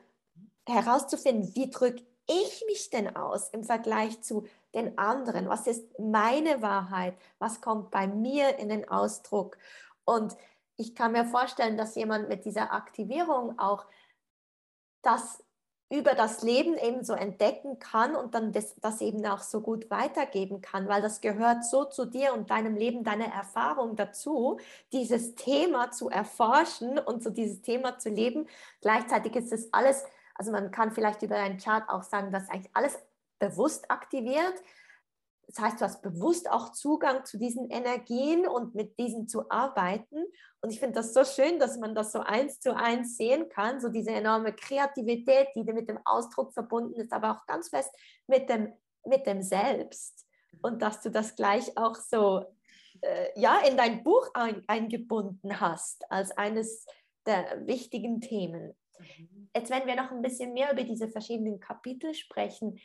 herauszufinden, 0.66 1.54
wie 1.54 1.70
drücke 1.70 2.04
ich 2.28 2.62
mich 2.66 2.90
denn 2.90 3.16
aus 3.16 3.48
im 3.50 3.64
Vergleich 3.64 4.22
zu 4.22 4.46
den 4.74 4.98
anderen? 4.98 5.48
Was 5.48 5.66
ist 5.66 5.98
meine 5.98 6.62
Wahrheit? 6.62 7.16
Was 7.38 7.60
kommt 7.60 7.90
bei 7.90 8.06
mir 8.06 8.58
in 8.58 8.68
den 8.68 8.88
Ausdruck? 8.88 9.58
Und 10.04 10.36
ich 10.76 10.94
kann 10.94 11.12
mir 11.12 11.24
vorstellen, 11.24 11.76
dass 11.76 11.94
jemand 11.96 12.28
mit 12.28 12.44
dieser 12.44 12.72
Aktivierung 12.72 13.58
auch 13.58 13.86
das 15.02 15.42
über 15.90 16.14
das 16.14 16.42
Leben 16.42 16.76
eben 16.76 17.02
so 17.02 17.14
entdecken 17.14 17.78
kann 17.78 18.14
und 18.14 18.34
dann 18.34 18.52
das, 18.52 18.74
das, 18.76 19.00
eben 19.00 19.24
auch 19.24 19.40
so 19.40 19.62
gut 19.62 19.90
weitergeben 19.90 20.60
kann, 20.60 20.86
weil 20.86 21.00
das 21.00 21.22
gehört 21.22 21.64
so 21.64 21.84
zu 21.86 22.04
dir 22.04 22.34
und 22.34 22.50
deinem 22.50 22.76
Leben, 22.76 23.04
deiner 23.04 23.26
Erfahrung 23.26 23.96
dazu, 23.96 24.58
dieses 24.92 25.34
Thema 25.34 25.90
zu 25.90 26.10
erforschen 26.10 26.98
und 26.98 27.22
so 27.22 27.30
dieses 27.30 27.62
Thema 27.62 27.98
zu 27.98 28.10
leben. 28.10 28.46
Gleichzeitig 28.82 29.34
ist 29.34 29.50
es 29.50 29.72
alles, 29.72 30.04
also 30.34 30.52
man 30.52 30.70
kann 30.70 30.92
vielleicht 30.92 31.22
über 31.22 31.36
einen 31.36 31.58
Chart 31.58 31.88
auch 31.88 32.02
sagen, 32.02 32.32
dass 32.32 32.50
eigentlich 32.50 32.70
alles 32.74 32.98
bewusst 33.38 33.90
aktiviert. 33.90 34.54
Das 35.46 35.58
heißt, 35.60 35.80
du 35.80 35.84
hast 35.86 36.02
bewusst 36.02 36.50
auch 36.50 36.72
Zugang 36.72 37.24
zu 37.24 37.38
diesen 37.38 37.70
Energien 37.70 38.46
und 38.46 38.74
mit 38.74 38.98
diesen 38.98 39.28
zu 39.28 39.50
arbeiten. 39.50 40.24
Und 40.60 40.70
ich 40.70 40.78
finde 40.78 40.96
das 40.96 41.14
so 41.14 41.24
schön, 41.24 41.58
dass 41.58 41.78
man 41.78 41.94
das 41.94 42.12
so 42.12 42.20
eins 42.20 42.60
zu 42.60 42.76
eins 42.76 43.16
sehen 43.16 43.48
kann, 43.48 43.80
so 43.80 43.88
diese 43.88 44.10
enorme 44.10 44.52
Kreativität, 44.52 45.48
die 45.54 45.64
mit 45.64 45.88
dem 45.88 46.00
Ausdruck 46.04 46.52
verbunden 46.52 47.00
ist, 47.00 47.12
aber 47.12 47.32
auch 47.32 47.46
ganz 47.46 47.70
fest 47.70 47.90
mit 48.26 48.48
dem, 48.50 48.74
mit 49.06 49.26
dem 49.26 49.42
Selbst. 49.42 50.26
Und 50.60 50.82
dass 50.82 51.00
du 51.00 51.10
das 51.10 51.34
gleich 51.34 51.78
auch 51.78 51.94
so 51.94 52.44
äh, 53.00 53.28
ja, 53.40 53.60
in 53.60 53.76
dein 53.76 54.02
Buch 54.02 54.28
ein, 54.34 54.62
eingebunden 54.66 55.60
hast 55.60 56.10
als 56.10 56.30
eines 56.32 56.86
der 57.26 57.66
wichtigen 57.66 58.20
Themen. 58.20 58.76
Mhm. 58.98 59.50
Jetzt, 59.54 59.70
wenn 59.70 59.86
wir 59.86 59.96
noch 59.96 60.10
ein 60.10 60.22
bisschen 60.22 60.52
mehr 60.52 60.72
über 60.72 60.82
diese 60.82 61.08
verschiedenen 61.08 61.60
Kapitel 61.60 62.14
sprechen, 62.14 62.78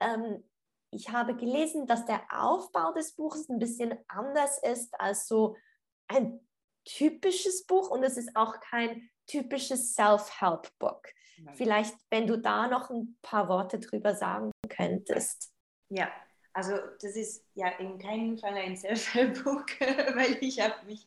ähm, 0.00 0.42
ich 0.90 1.10
habe 1.10 1.36
gelesen, 1.36 1.86
dass 1.86 2.04
der 2.04 2.22
Aufbau 2.30 2.92
des 2.92 3.12
Buches 3.12 3.48
ein 3.48 3.58
bisschen 3.58 3.96
anders 4.08 4.58
ist 4.62 4.98
als 5.00 5.28
so 5.28 5.56
ein 6.08 6.40
typisches 6.84 7.64
Buch 7.66 7.90
und 7.90 8.02
es 8.02 8.16
ist 8.16 8.34
auch 8.34 8.58
kein 8.60 9.08
typisches 9.26 9.94
Self-Help-Book. 9.94 11.08
Vielleicht, 11.54 11.94
wenn 12.10 12.26
du 12.26 12.36
da 12.36 12.68
noch 12.68 12.90
ein 12.90 13.16
paar 13.22 13.48
Worte 13.48 13.78
drüber 13.78 14.14
sagen 14.14 14.50
könntest. 14.68 15.52
Ja, 15.88 16.10
also 16.52 16.76
das 17.00 17.16
ist 17.16 17.44
ja 17.54 17.68
in 17.78 17.98
keinem 17.98 18.36
Fall 18.36 18.54
ein 18.54 18.76
Self-Help-Book, 18.76 19.80
weil 19.80 20.36
ich 20.40 20.60
habe 20.60 20.84
mich, 20.84 21.04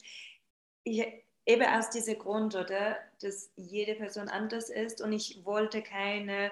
ich, 0.84 1.06
eben 1.46 1.66
aus 1.66 1.90
diesem 1.90 2.18
Grund, 2.18 2.56
oder, 2.56 2.98
dass 3.22 3.52
jede 3.56 3.96
Person 3.96 4.30
anders 4.30 4.70
ist 4.70 5.02
und 5.02 5.12
ich 5.12 5.44
wollte 5.46 5.82
keine 5.82 6.52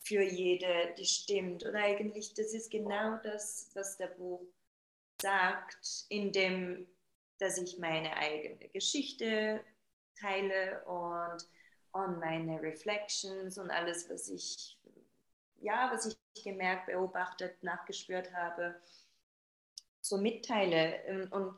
für 0.00 0.22
jede, 0.22 0.94
die 0.96 1.04
stimmt. 1.04 1.64
Und 1.64 1.76
eigentlich, 1.76 2.34
das 2.34 2.54
ist 2.54 2.70
genau 2.70 3.18
das, 3.22 3.70
was 3.74 3.96
der 3.96 4.08
Buch 4.08 4.42
sagt, 5.20 6.06
indem 6.08 6.86
dass 7.38 7.58
ich 7.58 7.78
meine 7.78 8.16
eigene 8.16 8.68
Geschichte 8.68 9.64
teile 10.18 10.84
und, 10.84 11.48
und 11.92 12.18
meine 12.18 12.60
Reflections 12.60 13.58
und 13.58 13.70
alles, 13.70 14.10
was 14.10 14.28
ich, 14.28 14.76
ja, 15.60 15.90
was 15.92 16.06
ich 16.06 16.44
gemerkt, 16.44 16.86
beobachtet, 16.86 17.62
nachgespürt 17.62 18.32
habe, 18.34 18.80
so 20.00 20.18
mitteile. 20.18 21.28
Und 21.30 21.54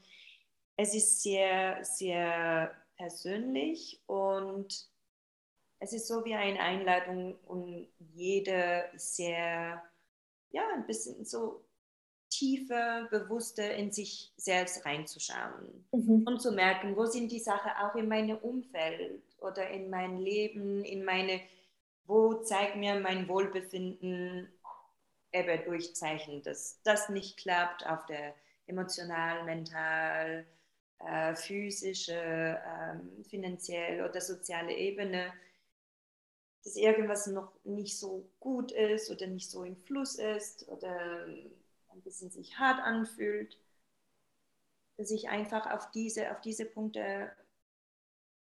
es 0.76 0.94
ist 0.94 1.22
sehr, 1.22 1.84
sehr 1.84 2.74
persönlich 3.00 4.02
und 4.06 4.86
es 5.78 5.94
ist 5.94 6.06
so 6.06 6.24
wie 6.26 6.34
eine 6.34 6.60
Einladung, 6.60 7.38
um 7.46 7.86
jede 7.98 8.84
sehr, 8.96 9.82
ja, 10.50 10.62
ein 10.74 10.86
bisschen 10.86 11.24
so 11.24 11.64
tiefer, 12.28 13.08
bewusster 13.10 13.74
in 13.74 13.90
sich 13.90 14.32
selbst 14.36 14.84
reinzuschauen 14.84 15.86
mhm. 15.92 16.24
und 16.26 16.42
zu 16.42 16.52
merken, 16.52 16.94
wo 16.94 17.06
sind 17.06 17.32
die 17.32 17.38
Sachen 17.38 17.70
auch 17.70 17.94
in 17.94 18.06
meinem 18.06 18.36
Umfeld 18.36 19.22
oder 19.40 19.70
in 19.70 19.88
mein 19.88 20.18
Leben, 20.18 20.84
in 20.84 21.02
meine, 21.02 21.40
wo 22.04 22.34
zeigt 22.34 22.76
mir 22.76 23.00
mein 23.00 23.26
Wohlbefinden 23.28 24.52
eben 25.32 25.64
durchzeichnen, 25.64 26.42
dass 26.42 26.82
das 26.82 27.08
nicht 27.08 27.38
klappt 27.38 27.86
auf 27.86 28.04
der 28.04 28.34
emotional, 28.66 29.44
mental, 29.44 30.46
äh, 31.06 31.34
physische, 31.34 32.12
äh, 32.14 33.24
finanziell 33.24 34.04
oder 34.04 34.20
soziale 34.20 34.74
Ebene, 34.74 35.32
dass 36.62 36.76
irgendwas 36.76 37.26
noch 37.26 37.52
nicht 37.64 37.98
so 37.98 38.28
gut 38.38 38.72
ist 38.72 39.10
oder 39.10 39.26
nicht 39.26 39.50
so 39.50 39.64
im 39.64 39.76
Fluss 39.76 40.16
ist 40.16 40.68
oder 40.68 41.26
ein 41.88 42.02
bisschen 42.02 42.30
sich 42.30 42.58
hart 42.58 42.80
anfühlt, 42.80 43.56
dass 44.96 45.10
ich 45.10 45.28
einfach 45.28 45.70
auf 45.70 45.90
diese, 45.90 46.30
auf 46.30 46.40
diese 46.42 46.66
Punkte 46.66 47.32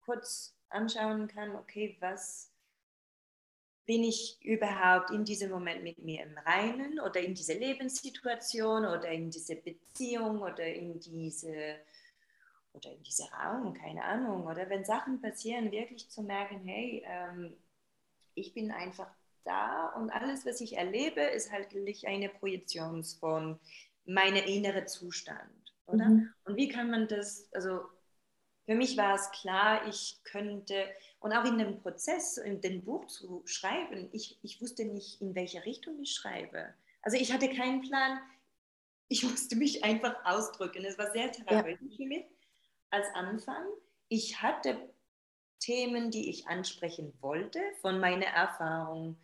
kurz 0.03 0.55
anschauen 0.69 1.27
kann, 1.27 1.55
okay, 1.55 1.95
was 1.99 2.51
bin 3.85 4.03
ich 4.03 4.39
überhaupt 4.41 5.11
in 5.11 5.25
diesem 5.25 5.51
Moment 5.51 5.83
mit 5.83 5.99
mir 5.99 6.23
im 6.23 6.37
Reinen 6.37 6.99
oder 6.99 7.19
in 7.19 7.33
diese 7.33 7.53
Lebenssituation 7.53 8.85
oder 8.85 9.09
in 9.09 9.29
diese 9.29 9.55
Beziehung 9.55 10.41
oder 10.41 10.65
in 10.65 10.99
diese 10.99 11.75
oder 12.73 12.91
in 12.91 13.03
diese 13.03 13.23
Raum, 13.31 13.73
keine 13.73 14.03
Ahnung, 14.03 14.45
oder 14.45 14.69
wenn 14.69 14.85
Sachen 14.85 15.21
passieren, 15.21 15.71
wirklich 15.71 16.09
zu 16.09 16.23
merken, 16.23 16.61
hey, 16.65 17.03
ähm, 17.05 17.57
ich 18.33 18.53
bin 18.53 18.71
einfach 18.71 19.09
da 19.43 19.87
und 19.95 20.09
alles, 20.11 20.45
was 20.45 20.61
ich 20.61 20.77
erlebe, 20.77 21.21
ist 21.21 21.51
halt 21.51 21.75
eine 22.05 22.29
Projektion 22.29 23.03
von 23.03 23.59
meinem 24.05 24.43
inneren 24.45 24.87
Zustand, 24.87 25.75
oder? 25.85 26.05
Mhm. 26.05 26.33
Und 26.45 26.55
wie 26.55 26.69
kann 26.69 26.89
man 26.89 27.07
das, 27.07 27.49
also 27.53 27.81
für 28.65 28.75
mich 28.75 28.95
war 28.97 29.15
es 29.15 29.31
klar, 29.31 29.87
ich 29.87 30.21
könnte, 30.23 30.85
und 31.19 31.33
auch 31.33 31.45
in 31.45 31.57
dem 31.57 31.81
Prozess, 31.81 32.37
in 32.37 32.61
dem 32.61 32.83
Buch 32.83 33.07
zu 33.07 33.41
schreiben, 33.45 34.09
ich, 34.11 34.39
ich 34.43 34.61
wusste 34.61 34.85
nicht, 34.85 35.21
in 35.21 35.35
welche 35.35 35.65
Richtung 35.65 35.99
ich 36.01 36.13
schreibe. 36.13 36.73
Also 37.01 37.17
ich 37.17 37.33
hatte 37.33 37.49
keinen 37.49 37.81
Plan, 37.81 38.19
ich 39.07 39.23
musste 39.29 39.55
mich 39.55 39.83
einfach 39.83 40.15
ausdrücken. 40.23 40.85
Es 40.85 40.97
war 40.97 41.11
sehr 41.11 41.31
therapeutisch 41.31 41.91
ja. 41.91 41.97
für 41.97 42.05
mich 42.05 42.25
als 42.91 43.07
Anfang. 43.15 43.65
Ich 44.07 44.41
hatte 44.41 44.77
Themen, 45.59 46.11
die 46.11 46.29
ich 46.29 46.47
ansprechen 46.47 47.13
wollte, 47.21 47.59
von 47.81 47.99
meiner 47.99 48.27
Erfahrung, 48.27 49.17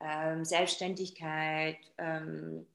ähm, 0.00 0.44
Selbstständigkeit, 0.44 1.78
ähm, 1.98 2.66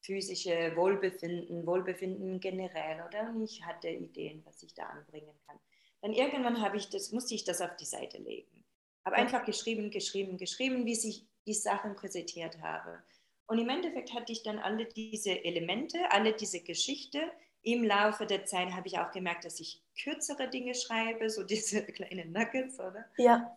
physische 0.00 0.74
Wohlbefinden, 0.76 1.66
Wohlbefinden 1.66 2.40
generell, 2.40 3.04
oder? 3.06 3.30
Und 3.30 3.42
ich 3.42 3.64
hatte 3.64 3.88
Ideen, 3.88 4.42
was 4.44 4.62
ich 4.62 4.74
da 4.74 4.84
anbringen 4.84 5.34
kann. 5.46 5.58
Dann 6.00 6.12
irgendwann 6.12 6.60
habe 6.60 6.76
ich 6.76 6.88
das, 6.88 7.12
musste 7.12 7.34
ich 7.34 7.44
das 7.44 7.60
auf 7.60 7.76
die 7.76 7.84
Seite 7.84 8.18
legen. 8.18 8.64
Habe 9.04 9.16
okay. 9.16 9.22
einfach 9.22 9.44
geschrieben, 9.44 9.90
geschrieben, 9.90 10.38
geschrieben, 10.38 10.86
wie 10.86 10.94
sich 10.94 11.26
die 11.46 11.54
Sachen 11.54 11.96
präsentiert 11.96 12.60
habe. 12.60 13.02
Und 13.46 13.58
im 13.58 13.68
Endeffekt 13.68 14.12
hatte 14.14 14.32
ich 14.32 14.42
dann 14.42 14.58
alle 14.58 14.84
diese 14.84 15.44
Elemente, 15.44 15.98
alle 16.10 16.34
diese 16.34 16.60
Geschichte. 16.60 17.20
Im 17.62 17.84
Laufe 17.84 18.26
der 18.26 18.44
Zeit 18.44 18.72
habe 18.72 18.86
ich 18.86 18.98
auch 18.98 19.10
gemerkt, 19.10 19.44
dass 19.44 19.60
ich 19.60 19.82
kürzere 20.02 20.48
Dinge 20.48 20.74
schreibe, 20.74 21.30
so 21.30 21.42
diese 21.44 21.84
kleinen 21.84 22.32
Nuggets, 22.32 22.78
oder? 22.78 23.04
Ja. 23.16 23.56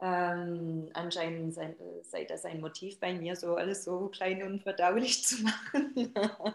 Ähm, 0.00 0.90
anscheinend 0.94 1.54
sei, 1.54 1.74
sei, 2.02 2.24
das 2.24 2.44
ein 2.44 2.60
Motiv 2.60 3.00
bei 3.00 3.14
mir, 3.14 3.34
so 3.34 3.56
alles 3.56 3.82
so 3.82 4.08
klein 4.08 4.44
und 4.44 4.62
verdaulich 4.62 5.24
zu 5.24 5.42
machen. 5.42 6.14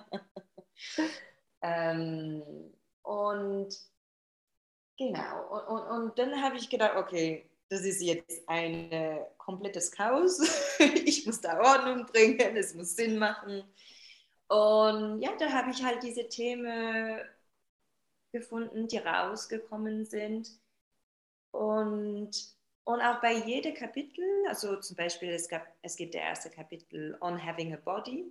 ähm, 1.62 2.42
und 3.02 3.78
genau, 4.98 5.50
und, 5.50 5.68
und, 5.68 5.88
und 5.88 6.20
dann 6.20 6.42
habe 6.42 6.56
ich 6.56 6.70
gedacht, 6.70 6.96
okay, 6.96 7.50
das 7.68 7.82
ist 7.82 8.02
jetzt 8.02 8.48
ein 8.48 9.26
komplettes 9.38 9.92
Chaos. 9.92 10.40
ich 11.06 11.26
muss 11.26 11.42
da 11.42 11.60
Ordnung 11.60 12.06
bringen, 12.06 12.56
es 12.56 12.74
muss 12.74 12.96
Sinn 12.96 13.18
machen. 13.18 13.64
Und 14.54 15.22
ja, 15.22 15.36
da 15.38 15.52
habe 15.52 15.72
ich 15.72 15.84
halt 15.84 16.04
diese 16.04 16.28
Themen 16.30 17.20
gefunden, 18.32 18.88
die 18.88 18.98
rausgekommen 18.98 20.06
sind. 20.06 20.60
Und 21.52 22.54
und 22.86 23.02
auch 23.02 23.22
bei 23.22 23.34
jedem 23.34 23.74
Kapitel, 23.74 24.26
also 24.48 24.76
zum 24.78 24.98
Beispiel, 24.98 25.30
es, 25.30 25.48
gab, 25.48 25.66
es 25.82 25.96
gibt 25.96 26.14
der 26.16 26.24
erste 26.24 26.50
Kapitel 26.50 27.18
On 27.22 27.42
Having 27.42 27.74
a 27.74 27.78
Body. 27.78 28.30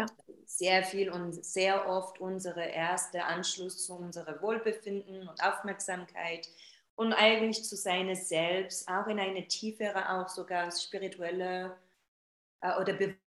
Ja. 0.00 0.06
Sehr 0.46 0.82
viel 0.84 1.10
und 1.10 1.44
sehr 1.44 1.86
oft 1.86 2.18
unsere 2.18 2.64
erste 2.64 3.24
Anschluss 3.24 3.84
zu 3.84 3.94
unserem 3.94 4.40
Wohlbefinden 4.40 5.28
und 5.28 5.42
Aufmerksamkeit 5.42 6.48
und 6.94 7.12
eigentlich 7.12 7.64
zu 7.64 7.76
seiner 7.76 8.16
Selbst, 8.16 8.88
auch 8.88 9.06
in 9.06 9.18
eine 9.20 9.46
tiefere, 9.46 10.08
auch 10.10 10.28
sogar 10.28 10.70
spirituelle 10.70 11.76
äh, 12.62 12.80
oder 12.80 12.94
bewusste, 12.94 13.27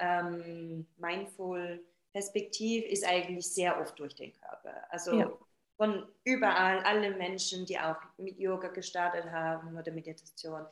ähm, 0.00 0.86
mindful 0.96 1.84
Perspektive 2.12 2.86
ist 2.86 3.04
eigentlich 3.04 3.46
sehr 3.46 3.80
oft 3.80 3.98
durch 3.98 4.14
den 4.14 4.32
Körper. 4.32 4.86
Also 4.90 5.18
ja 5.18 5.30
von 5.76 6.06
überall, 6.24 6.78
alle 6.80 7.14
Menschen, 7.16 7.66
die 7.66 7.78
auch 7.78 7.96
mit 8.16 8.38
Yoga 8.38 8.68
gestartet 8.68 9.26
haben 9.26 9.76
oder 9.76 9.92
Meditation. 9.92 10.64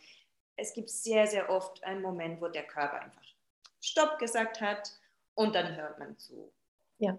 Es 0.57 0.73
gibt 0.73 0.91
sehr, 0.91 1.27
sehr 1.27 1.51
oft 1.51 1.83
einen 1.85 2.03
Moment, 2.03 2.41
wo 2.41 2.49
der 2.49 2.67
Körper 2.67 3.01
einfach 3.01 3.23
Stopp 3.81 4.19
gesagt 4.19 4.61
hat 4.61 4.93
und 5.35 5.55
dann 5.55 5.75
hört 5.77 5.99
man 5.99 6.17
zu. 6.19 6.53
Ja. 6.99 7.19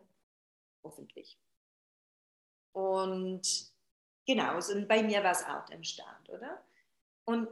Hoffentlich. 0.83 1.37
Und 2.71 3.41
genau, 4.25 4.59
so 4.61 4.73
bei 4.87 5.03
mir 5.03 5.23
war 5.23 5.31
es 5.31 5.43
auch 5.43 5.65
der 5.65 5.83
Stand, 5.83 6.29
oder? 6.29 6.63
Und 7.25 7.49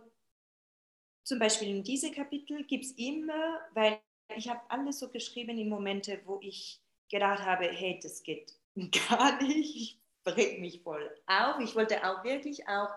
zum 1.31 1.39
Beispiel 1.39 1.69
in 1.69 1.81
diese 1.81 2.11
Kapitel 2.11 2.65
gibt 2.65 2.83
es 2.83 2.91
immer, 2.97 3.61
weil 3.73 4.01
ich 4.35 4.49
habe 4.49 4.59
alles 4.67 4.99
so 4.99 5.07
geschrieben 5.07 5.57
in 5.57 5.69
Momente, 5.69 6.19
wo 6.25 6.41
ich 6.41 6.81
gedacht 7.09 7.45
habe, 7.45 7.69
hey, 7.69 7.97
das 8.03 8.21
geht 8.21 8.53
gar 9.09 9.41
nicht, 9.41 9.73
ich 9.73 9.99
regt 10.25 10.59
mich 10.59 10.81
voll 10.81 11.09
auf. 11.27 11.61
Ich 11.61 11.73
wollte 11.73 12.05
auch 12.05 12.25
wirklich 12.25 12.67
auch 12.67 12.89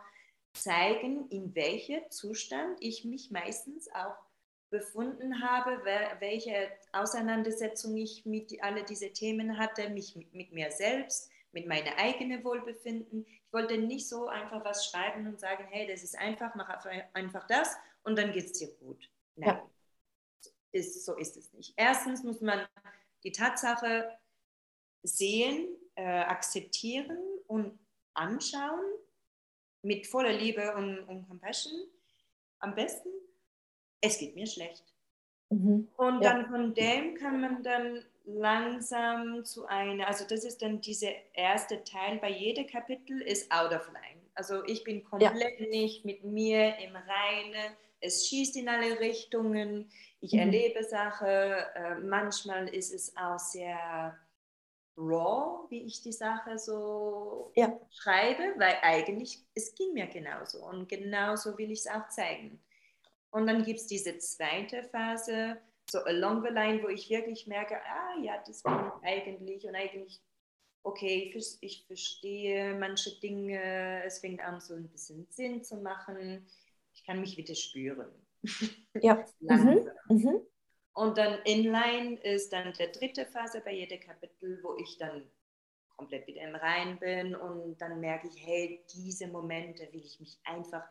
zeigen, 0.53 1.29
in 1.31 1.55
welchem 1.55 2.01
Zustand 2.11 2.77
ich 2.81 3.05
mich 3.05 3.31
meistens 3.31 3.88
auch 3.94 4.16
befunden 4.68 5.40
habe, 5.40 5.85
welche 6.18 6.73
Auseinandersetzung 6.90 7.97
ich 7.97 8.27
mit 8.27 8.61
alle 8.64 8.83
diese 8.83 9.12
Themen 9.12 9.59
hatte, 9.59 9.90
mich 9.90 10.16
mit, 10.16 10.35
mit 10.35 10.51
mir 10.51 10.73
selbst, 10.73 11.31
mit 11.53 11.68
meinem 11.68 11.94
eigenen 11.99 12.42
Wohlbefinden. 12.42 13.27
Ich 13.29 13.53
wollte 13.53 13.79
nicht 13.79 14.09
so 14.09 14.27
einfach 14.27 14.64
was 14.64 14.87
schreiben 14.87 15.25
und 15.29 15.38
sagen, 15.38 15.68
hey, 15.70 15.87
das 15.87 16.03
ist 16.03 16.18
einfach, 16.18 16.57
mach 16.57 16.85
einfach 17.12 17.47
das 17.47 17.77
und 18.05 18.17
dann 18.17 18.33
geht 18.33 18.47
es 18.47 18.53
dir 18.53 18.69
gut. 18.77 19.11
Nein, 19.37 19.49
ja. 19.49 19.71
ist, 20.73 21.05
so 21.05 21.17
ist 21.17 21.37
es 21.37 21.53
nicht. 21.53 21.75
Erstens 21.77 22.23
muss 22.23 22.40
man 22.40 22.67
die 23.25 23.33
Tatsache 23.33 24.17
sehen, 25.03 25.69
äh, 25.97 26.05
akzeptieren 26.05 27.19
und 27.47 27.79
anschauen 28.14 28.85
mit 29.83 30.07
voller 30.07 30.33
Liebe 30.33 30.75
und, 30.75 31.01
und 31.01 31.29
Compassion. 31.29 31.75
Am 32.59 32.75
besten, 32.75 33.09
es 34.01 34.19
geht 34.19 34.35
mir 34.35 34.47
schlecht. 34.47 34.85
Mhm. 35.51 35.88
Und 35.97 36.23
ja. 36.23 36.33
dann 36.33 36.47
von 36.47 36.75
dem 36.75 37.14
kann 37.14 37.40
man 37.40 37.62
dann 37.62 38.05
langsam 38.25 39.45
zu 39.45 39.67
einer, 39.67 40.07
also 40.07 40.25
das 40.27 40.45
ist 40.45 40.62
dann 40.62 40.81
dieser 40.81 41.12
erste 41.35 41.85
Teil 41.85 42.19
bei 42.19 42.31
jedem 42.31 42.67
Kapitel, 42.67 43.21
ist 43.21 43.51
out 43.53 43.73
of 43.73 43.87
line. 43.88 44.23
Also 44.35 44.64
ich 44.64 44.83
bin 44.85 45.05
komplett 45.05 45.61
ja. 45.61 45.67
nicht 45.67 46.05
mit 46.05 46.25
mir 46.25 46.77
im 46.79 46.97
Reinen. 46.97 47.77
Es 48.05 48.27
schießt 48.27 48.57
in 48.57 48.69
alle 48.69 49.01
Richtungen. 49.01 49.90
Ich 50.21 50.33
mhm. 50.33 50.40
erlebe 50.40 50.85
Sachen. 50.85 51.27
Äh, 51.27 51.99
manchmal 52.03 52.69
ist 52.69 52.93
es 52.93 53.17
auch 53.17 53.38
sehr 53.38 54.19
raw, 54.97 55.67
wie 55.71 55.83
ich 55.83 56.03
die 56.03 56.12
Sache 56.12 56.59
so 56.59 57.51
ja. 57.57 57.79
schreibe, 57.90 58.55
weil 58.59 58.77
eigentlich, 58.83 59.40
es 59.55 59.75
ging 59.75 59.93
mir 59.93 60.07
genauso 60.07 60.64
und 60.64 60.88
genauso 60.88 61.59
will 61.59 61.73
ich 61.73 61.81
es 61.81 61.88
auch 61.88 62.09
zeigen. 62.09 62.62
Und 63.31 63.49
dann 63.49 63.64
gibt 63.64 63.81
es 63.81 63.87
diese 63.88 64.17
zweite 64.19 64.85
Phase, 64.85 65.57
so 65.90 65.99
along 66.05 66.45
the 66.45 66.53
line, 66.53 66.83
wo 66.83 66.88
ich 66.88 67.11
wirklich 67.11 67.49
merke, 67.49 67.77
ah 67.85 68.21
ja, 68.23 68.40
das 68.47 68.62
bin 68.62 68.73
ich 68.73 69.09
eigentlich 69.09 69.67
und 69.67 69.75
eigentlich 69.75 70.21
okay, 70.85 71.33
ich, 71.35 71.57
ich 71.61 71.87
verstehe 71.87 72.75
manche 72.75 73.19
Dinge, 73.19 74.03
es 74.05 74.21
fängt 74.21 74.40
an 74.40 74.61
so 74.61 74.75
ein 74.75 74.88
bisschen 74.88 75.27
Sinn 75.31 75.64
zu 75.64 75.77
machen, 75.79 76.47
ich 77.05 77.07
kann 77.07 77.21
mich 77.21 77.37
wieder 77.37 77.55
spüren. 77.55 78.11
Ja. 79.03 79.27
mhm. 79.40 79.90
Mhm. 80.09 80.40
Und 80.95 81.19
dann 81.19 81.38
Inline 81.45 82.19
ist 82.23 82.51
dann 82.51 82.73
der 82.73 82.93
dritte 82.93 83.27
Phase 83.27 83.61
bei 83.61 83.75
jedem 83.75 84.01
Kapitel, 84.01 84.59
wo 84.62 84.75
ich 84.79 84.97
dann 84.97 85.31
komplett 85.97 86.27
wieder 86.27 86.40
im 86.40 86.55
Rein 86.55 86.99
bin 86.99 87.37
und 87.37 87.77
dann 87.79 88.01
merke 88.01 88.29
ich, 88.29 88.47
hey, 88.47 88.83
diese 88.95 89.29
Momente 89.29 89.87
will 89.93 90.03
ich 90.03 90.19
mich 90.19 90.40
einfach, 90.45 90.83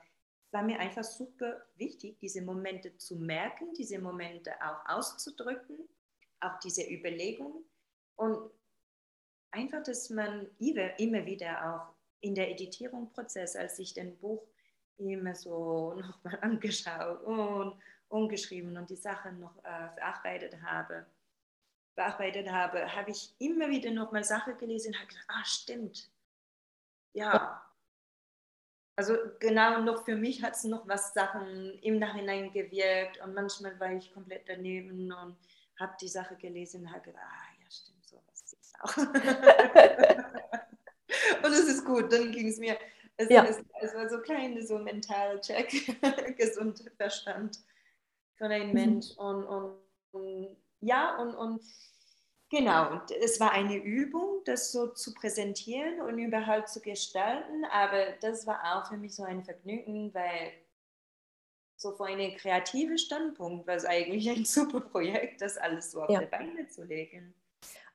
war 0.52 0.62
mir 0.62 0.80
einfach 0.80 1.04
super 1.04 1.66
wichtig, 1.78 2.20
diese 2.20 2.44
Momente 2.44 2.96
zu 2.98 3.16
merken, 3.16 3.74
diese 3.74 3.98
Momente 3.98 4.52
auch 4.62 4.86
auszudrücken, 4.86 5.90
auch 6.42 6.60
diese 6.60 6.84
Überlegungen 6.84 7.66
und 8.18 8.52
einfach, 9.50 9.82
dass 9.82 10.12
man 10.12 10.48
immer 10.60 11.26
wieder 11.26 11.74
auch 11.74 11.96
in 12.22 12.36
der 12.36 12.52
Editierungsprozess, 12.52 13.56
als 13.56 13.80
ich 13.80 13.96
den 13.96 14.16
Buch 14.20 14.53
immer 14.98 15.36
so 15.36 15.94
nochmal 15.96 16.40
angeschaut 16.42 17.22
und 17.24 17.80
umgeschrieben 18.10 18.78
und 18.78 18.90
die 18.90 18.96
Sachen 18.96 19.40
noch 19.40 19.58
äh, 19.64 19.90
verarbeitet 19.96 20.62
habe, 20.62 21.06
bearbeitet 21.96 22.52
habe, 22.52 22.96
habe 22.96 23.12
ich 23.12 23.34
immer 23.40 23.70
wieder 23.70 23.92
nochmal 23.92 24.24
Sachen 24.24 24.58
gelesen 24.58 24.90
und 24.90 25.00
habe 25.00 25.08
gedacht, 25.08 25.26
ah, 25.28 25.46
stimmt. 25.46 26.10
Ja. 27.14 27.64
Also 28.96 29.18
genau 29.40 29.82
noch 29.82 30.06
für 30.06 30.16
mich 30.16 30.44
hat 30.44 30.56
es 30.56 30.66
noch 30.66 30.88
was 30.88 31.14
Sachen 31.14 31.80
im 31.80 31.98
Nachhinein 31.98 32.52
gewirkt 32.52 33.20
und 33.22 33.34
manchmal 33.34 33.80
war 33.80 33.92
ich 33.92 34.14
komplett 34.14 34.48
daneben 34.48 35.12
und 35.12 35.36
habe 35.80 35.96
die 36.00 36.08
Sache 36.08 36.36
gelesen 36.36 36.82
und 36.82 36.92
habe 36.92 37.02
gedacht, 37.02 37.26
ah 37.26 37.48
ja, 37.60 37.66
stimmt, 37.72 38.06
so 38.06 38.22
was 38.28 38.54
ist 38.54 38.76
auch. 38.82 38.98
und 41.44 41.52
es 41.52 41.68
ist 41.68 41.84
gut, 41.86 42.14
dann 42.14 42.32
ging 42.32 42.48
es 42.48 42.60
mir, 42.60 42.78
es, 43.18 43.30
ja. 43.30 43.46
es, 43.46 43.64
es 43.82 43.94
war 43.94 44.10
so 44.10 44.20
klein, 44.20 44.60
so 44.66 44.76
ein 44.76 44.84
mentaler 44.84 45.40
Check, 45.42 45.98
gesund 46.38 46.84
Verstand 46.98 47.60
von 48.38 48.52
einem 48.52 48.70
mhm. 48.70 48.74
Mensch 48.74 49.12
und, 49.18 49.46
und, 49.46 49.78
und 50.12 50.58
ja, 50.80 51.18
und, 51.18 51.36
und 51.36 51.64
genau, 52.50 53.02
es 53.22 53.40
war 53.40 53.52
eine 53.52 53.78
Übung, 53.78 54.42
das 54.46 54.72
so 54.72 54.88
zu 54.88 55.14
präsentieren 55.14 56.02
und 56.02 56.18
überhaupt 56.18 56.70
zu 56.70 56.82
gestalten, 56.82 57.66
aber 57.72 58.14
das 58.22 58.46
war 58.46 58.60
auch 58.76 58.90
für 58.90 58.98
mich 58.98 59.16
so 59.16 59.24
ein 59.24 59.44
Vergnügen, 59.44 60.14
weil 60.14 60.54
so 61.78 61.92
vor 61.92 62.08
einem 62.08 62.36
kreativen 62.36 62.98
Standpunkt 62.98 63.68
war 63.68 63.76
es 63.76 63.86
eigentlich 63.86 64.30
ein 64.30 64.46
super 64.46 64.82
Projekt, 64.82 65.42
das 65.42 65.58
alles 65.58 65.92
so 65.92 66.02
auf 66.02 66.10
ja. 66.10 66.22
die 66.22 66.26
Beine 66.26 66.68
zu 66.68 66.84
legen. 66.84 67.34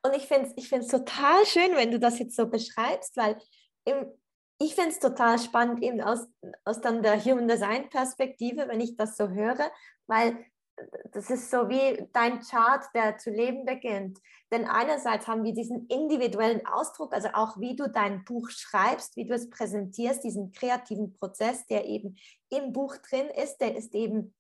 Und 0.03 0.15
ich 0.15 0.27
finde 0.27 0.49
es 0.57 0.83
ich 0.83 0.89
total 0.89 1.45
schön, 1.45 1.75
wenn 1.75 1.91
du 1.91 1.99
das 1.99 2.19
jetzt 2.21 2.37
so 2.37 2.47
beschreibst, 2.47 3.17
weil 3.17 3.37
im, 3.85 4.07
ich 4.59 4.75
finde 4.75 4.91
es 4.91 4.99
total 4.99 5.39
spannend, 5.39 5.83
eben 5.83 6.01
aus, 6.01 6.27
aus 6.65 6.81
dann 6.81 7.03
der 7.03 7.23
Human 7.25 7.49
Design 7.49 7.89
Perspektive, 7.89 8.69
wenn 8.69 8.81
ich 8.81 8.97
das 8.97 9.17
so 9.17 9.29
höre, 9.29 9.71
weil 10.07 10.37
das 11.13 11.31
ist 11.31 11.51
so 11.51 11.69
wie 11.69 12.09
dein 12.13 12.41
Chart, 12.41 12.85
der 12.95 13.19
zu 13.19 13.31
leben 13.31 13.65
beginnt. 13.65 14.19
Denn 14.53 14.65
einerseits 14.65 15.27
haben 15.27 15.45
wir 15.45 15.53
diesen 15.53 15.87
individuellen 15.89 16.65
Ausdruck, 16.67 17.13
also 17.13 17.29
auch 17.35 17.59
wie 17.59 17.77
du 17.77 17.89
dein 17.91 18.25
Buch 18.25 18.49
schreibst, 18.51 19.17
wie 19.17 19.27
du 19.27 19.35
es 19.35 19.51
präsentierst, 19.51 20.23
diesen 20.23 20.53
kreativen 20.53 21.13
Prozess, 21.15 21.67
der 21.67 21.87
eben 21.87 22.17
im 22.51 22.73
Buch 22.73 22.97
drin 22.97 23.29
ist, 23.29 23.59
der 23.59 23.77
ist 23.77 23.95
eben 23.95 24.35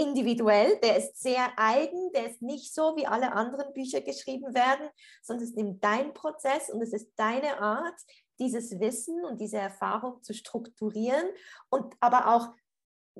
individuell, 0.00 0.78
der 0.82 0.98
ist 0.98 1.20
sehr 1.20 1.48
eigen, 1.56 2.12
der 2.12 2.30
ist 2.30 2.42
nicht 2.42 2.74
so, 2.74 2.96
wie 2.96 3.06
alle 3.06 3.32
anderen 3.32 3.72
Bücher 3.72 4.00
geschrieben 4.00 4.54
werden, 4.54 4.88
sondern 5.22 5.44
es 5.44 5.50
ist 5.50 5.58
eben 5.58 5.80
dein 5.80 6.14
Prozess 6.14 6.70
und 6.70 6.82
es 6.82 6.92
ist 6.92 7.10
deine 7.16 7.60
Art, 7.60 8.00
dieses 8.38 8.78
Wissen 8.78 9.24
und 9.24 9.40
diese 9.40 9.58
Erfahrung 9.58 10.22
zu 10.22 10.32
strukturieren. 10.32 11.28
Und 11.70 11.94
aber 12.00 12.34
auch 12.34 12.48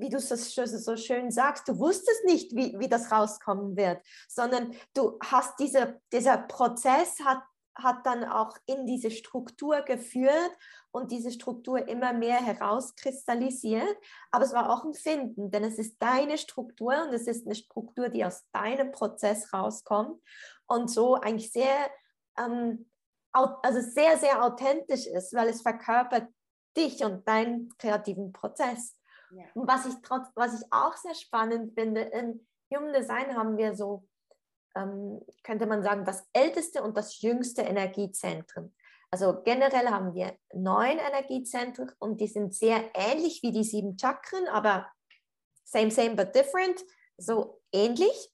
wie 0.01 0.11
du 0.11 0.19
es 0.19 0.29
so 0.29 0.97
schön 0.97 1.31
sagst, 1.31 1.69
du 1.69 1.79
wusstest 1.79 2.25
nicht, 2.25 2.55
wie, 2.55 2.79
wie 2.79 2.89
das 2.89 3.11
rauskommen 3.11 3.77
wird, 3.77 4.01
sondern 4.29 4.73
du 4.95 5.19
hast 5.25 5.59
diese, 5.59 6.01
dieser 6.13 6.39
Prozess 6.39 7.19
hat, 7.25 7.43
hat 7.75 8.07
dann 8.07 8.25
auch 8.25 8.57
in 8.67 8.87
diese 8.87 9.11
Struktur 9.11 9.83
geführt 9.83 10.53
und 10.91 11.13
diese 11.13 11.31
Struktur 11.31 11.87
immer 11.87 12.13
mehr 12.13 12.41
herauskristallisiert. 12.41 13.97
Aber 14.31 14.45
es 14.45 14.53
war 14.53 14.71
auch 14.71 14.85
ein 14.85 14.95
Finden, 14.95 15.51
denn 15.51 15.65
es 15.65 15.79
ist 15.79 16.03
deine 16.03 16.39
Struktur 16.39 16.95
und 17.07 17.15
es 17.15 17.27
ist 17.27 17.47
eine 17.47 17.55
Struktur, 17.55 18.09
die 18.09 18.25
aus 18.25 18.45
deinem 18.53 18.93
Prozess 18.93 19.53
rauskommt 19.53 20.21
und 20.67 20.91
so 20.91 21.15
eigentlich 21.15 21.53
sehr, 21.53 21.91
ähm, 22.39 22.91
also 23.33 23.81
sehr, 23.81 24.17
sehr 24.17 24.43
authentisch 24.43 25.07
ist, 25.07 25.35
weil 25.35 25.49
es 25.49 25.63
verkörpert 25.63 26.29
dich 26.77 27.05
und 27.05 27.27
deinen 27.29 27.77
kreativen 27.79 28.33
Prozess. 28.33 28.97
Ja. 29.31 29.45
Und 29.55 29.69
was 29.69 29.87
ich, 29.87 29.95
trotz, 30.03 30.27
was 30.35 30.61
ich 30.61 30.67
auch 30.71 30.97
sehr 30.97 31.15
spannend 31.15 31.75
finde, 31.75 32.03
in 32.03 32.47
Human 32.75 32.93
Design 32.93 33.37
haben 33.37 33.57
wir 33.57 33.75
so, 33.75 34.07
ähm, 34.75 35.21
könnte 35.43 35.67
man 35.67 35.83
sagen, 35.83 36.05
das 36.05 36.27
älteste 36.33 36.83
und 36.83 36.97
das 36.97 37.21
jüngste 37.21 37.63
Energiezentrum. 37.63 38.75
Also 39.11 39.43
generell 39.43 39.89
haben 39.89 40.15
wir 40.15 40.37
neun 40.53 40.99
Energiezentren 40.99 41.91
und 41.99 42.21
die 42.21 42.27
sind 42.27 42.55
sehr 42.55 42.91
ähnlich 42.95 43.43
wie 43.43 43.53
die 43.53 43.65
sieben 43.65 43.97
Chakren, 43.99 44.47
aber 44.49 44.87
same, 45.65 45.91
same, 45.91 46.15
but 46.15 46.35
different, 46.35 46.85
so 47.17 47.61
ähnlich. 47.73 48.31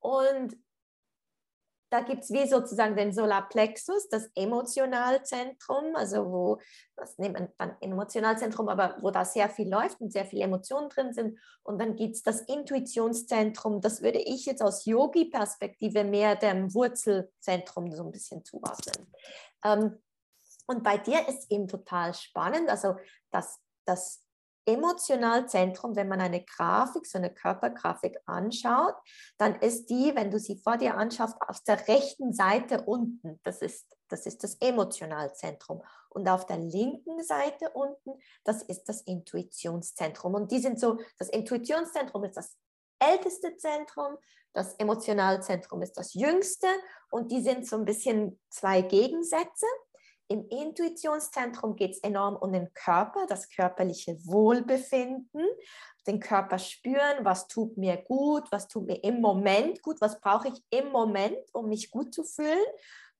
Und 0.00 0.56
da 1.90 2.00
gibt 2.00 2.24
es 2.24 2.30
wie 2.30 2.46
sozusagen 2.46 2.96
den 2.96 3.12
Solarplexus, 3.12 4.08
das 4.08 4.28
Emotionalzentrum, 4.34 5.96
also 5.96 6.30
wo, 6.30 6.60
das 6.96 7.16
nennt 7.16 7.34
man 7.34 7.48
dann 7.56 7.76
Emotionalzentrum, 7.80 8.68
aber 8.68 8.96
wo 9.00 9.10
da 9.10 9.24
sehr 9.24 9.48
viel 9.48 9.70
läuft 9.70 10.00
und 10.00 10.12
sehr 10.12 10.26
viele 10.26 10.44
Emotionen 10.44 10.90
drin 10.90 11.14
sind. 11.14 11.38
Und 11.62 11.80
dann 11.80 11.96
gibt 11.96 12.16
es 12.16 12.22
das 12.22 12.42
Intuitionszentrum, 12.42 13.80
das 13.80 14.02
würde 14.02 14.18
ich 14.18 14.44
jetzt 14.44 14.62
aus 14.62 14.84
Yogi-Perspektive 14.84 16.04
mehr 16.04 16.36
dem 16.36 16.74
Wurzelzentrum 16.74 17.90
so 17.92 18.04
ein 18.04 18.12
bisschen 18.12 18.44
zuordnen. 18.44 19.10
Ähm, 19.64 19.98
und 20.68 20.84
bei 20.84 20.98
dir 20.98 21.26
ist 21.28 21.50
eben 21.50 21.66
total 21.66 22.14
spannend, 22.14 22.68
also 22.68 22.96
das, 23.30 23.58
das 23.86 24.22
Emotionalzentrum, 24.66 25.96
wenn 25.96 26.08
man 26.08 26.20
eine 26.20 26.44
Grafik, 26.44 27.06
so 27.06 27.16
eine 27.16 27.32
Körpergrafik 27.32 28.18
anschaut, 28.26 28.94
dann 29.38 29.56
ist 29.60 29.86
die, 29.86 30.14
wenn 30.14 30.30
du 30.30 30.38
sie 30.38 30.58
vor 30.58 30.76
dir 30.76 30.94
anschaust, 30.98 31.36
auf 31.40 31.60
der 31.62 31.88
rechten 31.88 32.34
Seite 32.34 32.82
unten. 32.82 33.40
Das 33.44 33.62
ist 33.62 33.96
das, 34.08 34.26
ist 34.26 34.44
das 34.44 34.56
Emotionalzentrum. 34.56 35.82
Und 36.10 36.28
auf 36.28 36.44
der 36.44 36.58
linken 36.58 37.22
Seite 37.22 37.70
unten, 37.70 38.20
das 38.44 38.62
ist 38.62 38.84
das 38.90 39.00
Intuitionszentrum. 39.02 40.34
Und 40.34 40.52
die 40.52 40.60
sind 40.60 40.78
so, 40.78 40.98
das 41.18 41.30
Intuitionszentrum 41.30 42.24
ist 42.24 42.36
das 42.36 42.56
älteste 42.98 43.56
Zentrum, 43.56 44.18
das 44.52 44.74
Emotionalzentrum 44.74 45.82
ist 45.82 45.96
das 45.96 46.14
jüngste 46.14 46.66
und 47.10 47.30
die 47.30 47.40
sind 47.42 47.66
so 47.66 47.76
ein 47.76 47.84
bisschen 47.84 48.40
zwei 48.50 48.82
Gegensätze. 48.82 49.66
Im 50.30 50.46
Intuitionszentrum 50.48 51.74
geht 51.74 51.92
es 51.92 51.98
enorm 52.00 52.36
um 52.36 52.52
den 52.52 52.72
Körper, 52.74 53.26
das 53.26 53.48
körperliche 53.48 54.14
Wohlbefinden, 54.26 55.46
den 56.06 56.20
Körper 56.20 56.58
spüren, 56.58 57.24
was 57.24 57.48
tut 57.48 57.78
mir 57.78 57.96
gut, 57.96 58.44
was 58.50 58.68
tut 58.68 58.86
mir 58.86 59.02
im 59.04 59.22
Moment 59.22 59.82
gut, 59.82 60.00
was 60.00 60.20
brauche 60.20 60.48
ich 60.48 60.62
im 60.70 60.90
Moment, 60.92 61.38
um 61.54 61.68
mich 61.68 61.90
gut 61.90 62.12
zu 62.14 62.24
fühlen, 62.24 62.66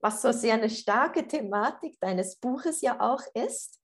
was 0.00 0.20
so 0.20 0.32
sehr 0.32 0.54
eine 0.54 0.68
starke 0.68 1.26
Thematik 1.26 1.98
deines 2.00 2.36
Buches 2.36 2.82
ja 2.82 3.00
auch 3.00 3.22
ist. 3.34 3.80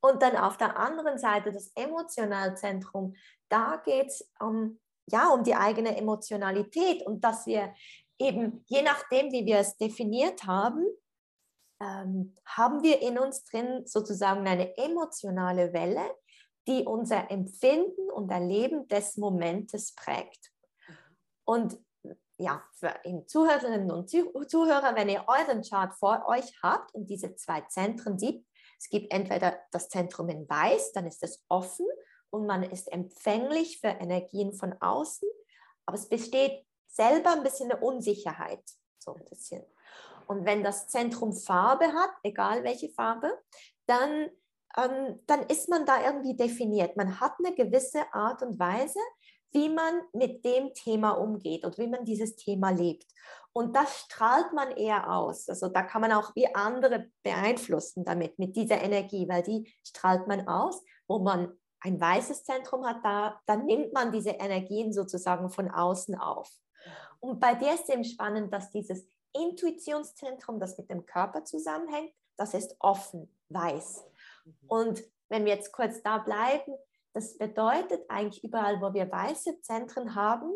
Und 0.00 0.22
dann 0.22 0.36
auf 0.36 0.56
der 0.56 0.78
anderen 0.78 1.18
Seite 1.18 1.52
das 1.52 1.72
Emotionalzentrum, 1.74 3.14
da 3.48 3.82
geht 3.84 4.06
es 4.06 4.30
um, 4.38 4.78
ja, 5.06 5.28
um 5.30 5.42
die 5.42 5.54
eigene 5.54 5.96
Emotionalität 5.96 7.04
und 7.04 7.22
dass 7.22 7.46
wir 7.46 7.74
eben, 8.18 8.64
je 8.68 8.82
nachdem, 8.82 9.32
wie 9.32 9.44
wir 9.44 9.58
es 9.58 9.76
definiert 9.76 10.44
haben, 10.44 10.84
ähm, 11.80 12.36
haben 12.44 12.82
wir 12.82 13.00
in 13.00 13.18
uns 13.18 13.44
drin 13.44 13.86
sozusagen 13.86 14.46
eine 14.46 14.76
emotionale 14.76 15.72
Welle, 15.72 16.14
die 16.66 16.84
unser 16.84 17.30
Empfinden 17.30 18.10
und 18.10 18.30
Erleben 18.30 18.86
des 18.88 19.16
Momentes 19.16 19.94
prägt. 19.94 20.52
Und 21.44 21.78
ja, 22.36 22.62
für 22.72 22.94
die 23.04 23.26
Zuhörerinnen 23.26 23.90
und 23.90 24.08
Zuhörer, 24.08 24.94
wenn 24.94 25.08
ihr 25.08 25.24
euren 25.26 25.62
Chart 25.62 25.94
vor 25.94 26.24
euch 26.26 26.62
habt 26.62 26.94
und 26.94 27.08
diese 27.10 27.34
zwei 27.34 27.60
Zentren 27.62 28.18
sieht, 28.18 28.46
es 28.78 28.88
gibt 28.88 29.12
entweder 29.12 29.58
das 29.72 29.90
Zentrum 29.90 30.30
in 30.30 30.48
Weiß, 30.48 30.92
dann 30.92 31.06
ist 31.06 31.22
es 31.22 31.44
offen 31.48 31.86
und 32.30 32.46
man 32.46 32.62
ist 32.62 32.90
empfänglich 32.90 33.80
für 33.80 33.88
Energien 33.88 34.54
von 34.54 34.74
außen, 34.80 35.28
aber 35.84 35.98
es 35.98 36.08
besteht 36.08 36.64
selber 36.86 37.32
ein 37.32 37.42
bisschen 37.42 37.70
eine 37.70 37.80
Unsicherheit, 37.82 38.62
so 38.98 39.14
ein 39.14 39.24
bisschen. 39.26 39.62
Und 40.30 40.46
wenn 40.46 40.62
das 40.62 40.86
Zentrum 40.86 41.32
Farbe 41.32 41.86
hat, 41.86 42.10
egal 42.22 42.62
welche 42.62 42.88
Farbe, 42.88 43.36
dann, 43.86 44.30
ähm, 44.76 45.18
dann 45.26 45.42
ist 45.48 45.68
man 45.68 45.84
da 45.84 46.04
irgendwie 46.04 46.36
definiert. 46.36 46.96
Man 46.96 47.18
hat 47.18 47.32
eine 47.44 47.52
gewisse 47.52 48.14
Art 48.14 48.40
und 48.42 48.56
Weise, 48.60 49.00
wie 49.50 49.68
man 49.68 50.02
mit 50.12 50.44
dem 50.44 50.72
Thema 50.72 51.10
umgeht 51.14 51.64
und 51.64 51.78
wie 51.78 51.88
man 51.88 52.04
dieses 52.04 52.36
Thema 52.36 52.70
lebt. 52.70 53.06
Und 53.52 53.74
das 53.74 54.02
strahlt 54.02 54.52
man 54.52 54.70
eher 54.70 55.12
aus. 55.12 55.48
Also 55.48 55.66
da 55.66 55.82
kann 55.82 56.00
man 56.00 56.12
auch 56.12 56.32
wie 56.36 56.54
andere 56.54 57.08
beeinflussen 57.24 58.04
damit, 58.04 58.38
mit 58.38 58.54
dieser 58.54 58.80
Energie, 58.80 59.28
weil 59.28 59.42
die 59.42 59.74
strahlt 59.82 60.28
man 60.28 60.46
aus, 60.46 60.80
wo 61.08 61.18
man 61.18 61.58
ein 61.80 62.00
weißes 62.00 62.44
Zentrum 62.44 62.86
hat, 62.86 62.98
da, 63.02 63.40
dann 63.46 63.66
nimmt 63.66 63.92
man 63.92 64.12
diese 64.12 64.30
Energien 64.30 64.92
sozusagen 64.92 65.50
von 65.50 65.72
außen 65.72 66.14
auf. 66.14 66.48
Und 67.18 67.40
bei 67.40 67.56
dir 67.56 67.74
ist 67.74 67.90
eben 67.90 68.04
spannend, 68.04 68.52
dass 68.52 68.70
dieses 68.70 69.08
Intuitionszentrum, 69.32 70.60
das 70.60 70.78
mit 70.78 70.90
dem 70.90 71.06
Körper 71.06 71.44
zusammenhängt, 71.44 72.12
das 72.36 72.54
ist 72.54 72.76
offen, 72.78 73.34
weiß. 73.48 74.04
Mhm. 74.44 74.54
Und 74.68 75.02
wenn 75.28 75.44
wir 75.44 75.54
jetzt 75.54 75.72
kurz 75.72 76.02
da 76.02 76.18
bleiben, 76.18 76.74
das 77.12 77.36
bedeutet 77.38 78.08
eigentlich 78.08 78.44
überall, 78.44 78.80
wo 78.80 78.94
wir 78.94 79.10
weiße 79.10 79.60
Zentren 79.62 80.14
haben, 80.14 80.52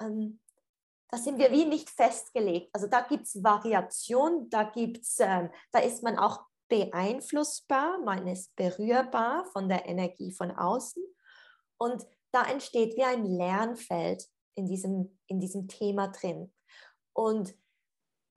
ähm, 0.00 0.40
da 1.08 1.18
sind 1.18 1.38
wir 1.38 1.52
wie 1.52 1.64
nicht 1.64 1.88
festgelegt. 1.88 2.70
Also 2.72 2.88
da 2.88 3.00
gibt 3.02 3.26
es 3.26 3.42
Variation, 3.42 4.50
da 4.50 4.64
gibt's, 4.64 5.20
äh, 5.20 5.48
da 5.72 5.78
ist 5.78 6.02
man 6.02 6.18
auch 6.18 6.44
beeinflussbar, 6.68 7.98
man 7.98 8.26
ist 8.26 8.54
berührbar 8.56 9.46
von 9.52 9.68
der 9.68 9.86
Energie 9.86 10.32
von 10.32 10.50
außen. 10.50 11.02
Und 11.78 12.04
da 12.32 12.44
entsteht 12.44 12.96
wie 12.96 13.04
ein 13.04 13.24
Lernfeld 13.24 14.28
in 14.54 14.66
diesem, 14.66 15.18
in 15.26 15.38
diesem 15.38 15.68
Thema 15.68 16.08
drin. 16.08 16.52
Und, 17.12 17.54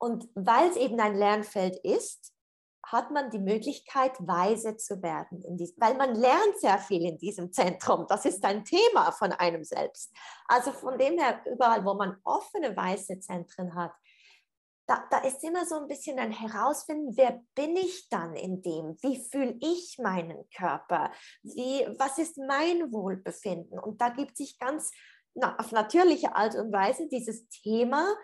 und 0.00 0.28
weil 0.34 0.70
es 0.70 0.76
eben 0.76 0.98
ein 0.98 1.14
Lernfeld 1.14 1.76
ist, 1.84 2.32
hat 2.86 3.10
man 3.10 3.30
die 3.30 3.38
Möglichkeit, 3.38 4.12
weise 4.18 4.76
zu 4.76 5.02
werden, 5.02 5.44
diesem, 5.56 5.80
weil 5.80 5.94
man 5.94 6.14
lernt 6.14 6.58
sehr 6.58 6.78
viel 6.78 7.04
in 7.06 7.18
diesem 7.18 7.52
Zentrum. 7.52 8.06
Das 8.08 8.24
ist 8.24 8.44
ein 8.44 8.64
Thema 8.64 9.12
von 9.12 9.32
einem 9.32 9.62
selbst. 9.62 10.12
Also 10.48 10.72
von 10.72 10.98
dem 10.98 11.18
her, 11.18 11.40
überall, 11.52 11.84
wo 11.84 11.94
man 11.94 12.16
offene 12.24 12.76
weiße 12.76 13.20
Zentren 13.20 13.74
hat, 13.74 13.92
da, 14.86 15.04
da 15.08 15.18
ist 15.18 15.44
immer 15.44 15.66
so 15.66 15.76
ein 15.76 15.86
bisschen 15.86 16.18
ein 16.18 16.32
Herausfinden, 16.32 17.16
wer 17.16 17.40
bin 17.54 17.76
ich 17.76 18.08
dann 18.08 18.34
in 18.34 18.60
dem? 18.62 18.96
Wie 19.02 19.22
fühle 19.22 19.56
ich 19.60 19.98
meinen 20.02 20.48
Körper? 20.50 21.12
Wie, 21.42 21.86
was 21.98 22.18
ist 22.18 22.38
mein 22.38 22.90
Wohlbefinden? 22.90 23.78
Und 23.78 24.00
da 24.00 24.08
gibt 24.08 24.36
sich 24.36 24.58
ganz 24.58 24.90
na, 25.34 25.56
auf 25.58 25.70
natürliche 25.70 26.34
Art 26.34 26.56
und 26.56 26.72
Weise 26.72 27.06
dieses 27.08 27.46
Thema, 27.48 28.16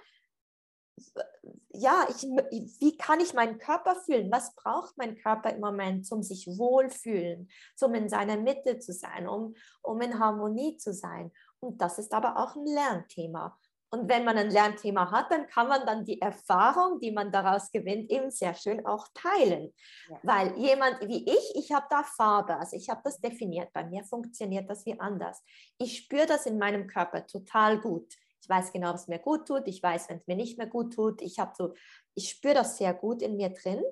ja, 1.70 2.06
ich, 2.08 2.22
wie 2.22 2.96
kann 2.96 3.20
ich 3.20 3.34
meinen 3.34 3.58
Körper 3.58 3.96
fühlen? 3.96 4.30
Was 4.30 4.54
braucht 4.54 4.96
mein 4.96 5.16
Körper 5.16 5.50
im 5.50 5.60
Moment, 5.60 6.10
um 6.10 6.22
sich 6.22 6.46
wohlfühlen, 6.46 7.48
um 7.80 7.94
in 7.94 8.08
seiner 8.08 8.36
Mitte 8.36 8.78
zu 8.78 8.92
sein, 8.92 9.28
um, 9.28 9.54
um 9.82 10.00
in 10.00 10.18
Harmonie 10.18 10.76
zu 10.76 10.92
sein? 10.92 11.32
Und 11.60 11.80
das 11.80 11.98
ist 11.98 12.12
aber 12.14 12.38
auch 12.38 12.56
ein 12.56 12.66
Lernthema. 12.66 13.58
Und 13.90 14.08
wenn 14.08 14.24
man 14.24 14.36
ein 14.36 14.50
Lernthema 14.50 15.10
hat, 15.10 15.30
dann 15.30 15.46
kann 15.46 15.68
man 15.68 15.86
dann 15.86 16.04
die 16.04 16.20
Erfahrung, 16.20 16.98
die 16.98 17.12
man 17.12 17.30
daraus 17.30 17.70
gewinnt, 17.70 18.10
eben 18.10 18.30
sehr 18.30 18.54
schön 18.54 18.84
auch 18.84 19.06
teilen. 19.14 19.72
Ja. 20.08 20.18
Weil 20.22 20.58
jemand 20.58 21.00
wie 21.06 21.24
ich, 21.24 21.52
ich 21.54 21.72
habe 21.72 21.86
da 21.88 22.02
Farbe, 22.02 22.56
also 22.56 22.76
ich 22.76 22.88
habe 22.90 23.00
das 23.04 23.20
definiert. 23.20 23.72
Bei 23.72 23.84
mir 23.84 24.02
funktioniert 24.04 24.68
das 24.68 24.84
wie 24.86 24.98
anders. 24.98 25.42
Ich 25.78 25.98
spüre 25.98 26.26
das 26.26 26.46
in 26.46 26.58
meinem 26.58 26.88
Körper 26.88 27.26
total 27.26 27.80
gut. 27.80 28.12
Ich 28.46 28.50
weiß 28.50 28.72
genau, 28.72 28.94
was 28.94 29.08
mir 29.08 29.18
gut 29.18 29.48
tut. 29.48 29.66
Ich 29.66 29.82
weiß, 29.82 30.08
wenn 30.08 30.18
es 30.18 30.26
mir 30.28 30.36
nicht 30.36 30.56
mehr 30.56 30.68
gut 30.68 30.94
tut. 30.94 31.20
Ich 31.20 31.40
habe 31.40 31.52
so, 31.58 31.74
ich 32.14 32.30
spüre 32.30 32.54
das 32.54 32.76
sehr 32.78 32.94
gut 32.94 33.20
in 33.20 33.36
mir 33.36 33.48
drin. 33.48 33.82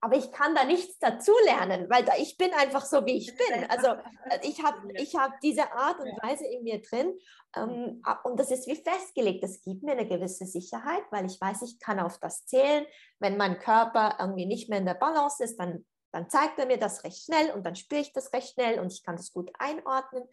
Aber 0.00 0.16
ich 0.16 0.30
kann 0.30 0.54
da 0.54 0.64
nichts 0.64 0.98
dazu 1.00 1.32
lernen, 1.44 1.90
weil 1.90 2.04
da, 2.04 2.12
ich 2.18 2.36
bin 2.36 2.52
einfach 2.54 2.84
so, 2.84 3.04
wie 3.04 3.18
ich 3.18 3.36
bin. 3.36 3.64
Also 3.68 3.88
äh, 4.30 4.38
ich 4.42 4.62
habe 4.62 4.92
ich 4.94 5.16
hab 5.16 5.40
diese 5.40 5.72
Art 5.72 5.98
und 5.98 6.22
Weise 6.22 6.44
in 6.46 6.62
mir 6.62 6.80
drin 6.82 7.18
ähm, 7.56 8.00
und 8.22 8.38
das 8.38 8.52
ist 8.52 8.68
wie 8.68 8.76
festgelegt. 8.76 9.42
Das 9.42 9.60
gibt 9.62 9.82
mir 9.82 9.92
eine 9.92 10.06
gewisse 10.06 10.46
Sicherheit, 10.46 11.02
weil 11.10 11.26
ich 11.26 11.40
weiß, 11.40 11.62
ich 11.62 11.80
kann 11.80 11.98
auf 11.98 12.18
das 12.18 12.46
zählen. 12.46 12.86
Wenn 13.18 13.36
mein 13.36 13.58
Körper 13.58 14.18
irgendwie 14.20 14.46
nicht 14.46 14.68
mehr 14.68 14.78
in 14.78 14.86
der 14.86 14.94
Balance 14.94 15.42
ist, 15.42 15.56
dann, 15.58 15.84
dann 16.12 16.30
zeigt 16.30 16.60
er 16.60 16.66
mir 16.66 16.78
das 16.78 17.02
recht 17.02 17.24
schnell 17.24 17.50
und 17.50 17.66
dann 17.66 17.74
spüre 17.74 18.02
ich 18.02 18.12
das 18.12 18.32
recht 18.32 18.54
schnell 18.54 18.78
und 18.78 18.92
ich 18.92 19.02
kann 19.02 19.16
das 19.16 19.32
gut 19.32 19.50
einordnen. 19.58 20.24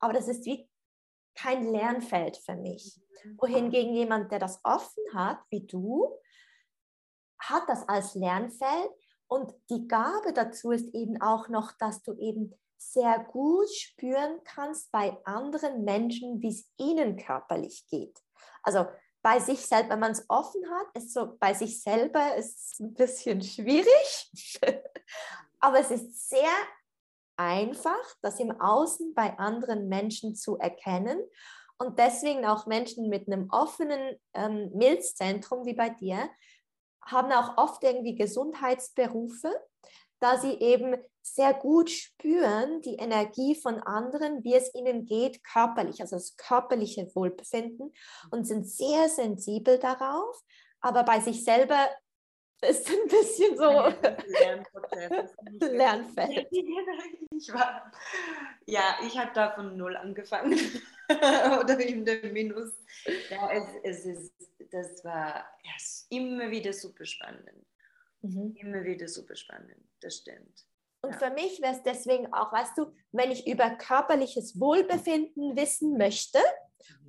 Aber 0.00 0.12
das 0.12 0.28
ist 0.28 0.44
wie 0.44 0.68
kein 1.40 1.70
Lernfeld 1.70 2.36
für 2.36 2.56
mich. 2.56 3.00
Mhm. 3.24 3.38
Wohingegen 3.40 3.94
jemand, 3.94 4.32
der 4.32 4.38
das 4.38 4.60
offen 4.64 5.02
hat, 5.14 5.40
wie 5.50 5.66
du, 5.66 6.18
hat 7.38 7.68
das 7.68 7.88
als 7.88 8.14
Lernfeld. 8.14 8.90
Und 9.28 9.52
die 9.70 9.86
Gabe 9.86 10.32
dazu 10.32 10.70
ist 10.70 10.94
eben 10.94 11.20
auch 11.20 11.48
noch, 11.48 11.72
dass 11.78 12.02
du 12.02 12.14
eben 12.14 12.54
sehr 12.78 13.18
gut 13.18 13.68
spüren 13.70 14.40
kannst 14.44 14.90
bei 14.92 15.16
anderen 15.24 15.84
Menschen, 15.84 16.40
wie 16.40 16.48
es 16.48 16.70
ihnen 16.76 17.16
körperlich 17.16 17.86
geht. 17.88 18.18
Also 18.62 18.86
bei 19.20 19.40
sich 19.40 19.60
selbst, 19.66 19.90
wenn 19.90 19.98
man 19.98 20.12
es 20.12 20.24
offen 20.28 20.62
hat, 20.70 20.86
ist 20.94 21.12
so 21.12 21.36
bei 21.38 21.52
sich 21.52 21.82
selber 21.82 22.36
ist 22.36 22.80
ein 22.80 22.94
bisschen 22.94 23.42
schwierig, 23.42 24.30
aber 25.60 25.80
es 25.80 25.90
ist 25.90 26.28
sehr 26.28 26.48
einfach, 27.38 28.16
das 28.20 28.40
im 28.40 28.60
Außen 28.60 29.14
bei 29.14 29.38
anderen 29.38 29.88
Menschen 29.88 30.34
zu 30.34 30.58
erkennen. 30.58 31.18
Und 31.78 31.98
deswegen 31.98 32.44
auch 32.44 32.66
Menschen 32.66 33.08
mit 33.08 33.28
einem 33.28 33.48
offenen 33.50 34.18
ähm, 34.34 34.70
Milzzentrum 34.74 35.64
wie 35.64 35.74
bei 35.74 35.90
dir 35.90 36.28
haben 37.02 37.32
auch 37.32 37.56
oft 37.56 37.82
irgendwie 37.84 38.16
Gesundheitsberufe, 38.16 39.50
da 40.20 40.36
sie 40.38 40.58
eben 40.58 40.96
sehr 41.22 41.54
gut 41.54 41.90
spüren 41.90 42.80
die 42.82 42.96
Energie 42.96 43.54
von 43.54 43.80
anderen, 43.80 44.42
wie 44.44 44.54
es 44.54 44.74
ihnen 44.74 45.06
geht, 45.06 45.44
körperlich, 45.44 46.00
also 46.00 46.16
das 46.16 46.36
körperliche 46.36 47.08
Wohlbefinden 47.14 47.92
und 48.30 48.46
sind 48.46 48.68
sehr 48.68 49.08
sensibel 49.08 49.78
darauf, 49.78 50.42
aber 50.80 51.04
bei 51.04 51.20
sich 51.20 51.44
selber 51.44 51.88
ist 52.62 52.88
ein 52.88 53.08
bisschen 53.08 53.56
so 53.56 53.92
Lernfeld. 55.66 56.48
Ich 57.40 57.52
war, 57.52 57.92
ja, 58.66 58.98
ich 59.06 59.16
habe 59.16 59.30
da 59.32 59.52
von 59.52 59.76
null 59.76 59.96
angefangen 59.96 60.58
oder 61.08 61.78
in 61.78 62.04
der 62.04 62.20
Minus. 62.32 62.72
Ja, 63.30 63.48
es, 63.52 63.64
es 63.84 64.06
ist, 64.06 64.32
das 64.72 65.04
war 65.04 65.46
ja, 65.62 65.72
immer 66.10 66.50
wieder 66.50 66.72
super 66.72 67.04
spannend. 67.04 67.64
Mhm. 68.22 68.56
Immer 68.56 68.82
wieder 68.82 69.06
super 69.06 69.36
spannend, 69.36 69.76
das 70.00 70.16
stimmt. 70.16 70.66
Und 71.02 71.12
ja. 71.12 71.18
für 71.18 71.30
mich 71.30 71.62
wäre 71.62 71.74
es 71.74 71.82
deswegen 71.84 72.32
auch, 72.32 72.52
weißt 72.52 72.76
du, 72.76 72.92
wenn 73.12 73.30
ich 73.30 73.46
über 73.46 73.70
körperliches 73.70 74.58
Wohlbefinden 74.58 75.56
wissen 75.56 75.96
möchte, 75.96 76.40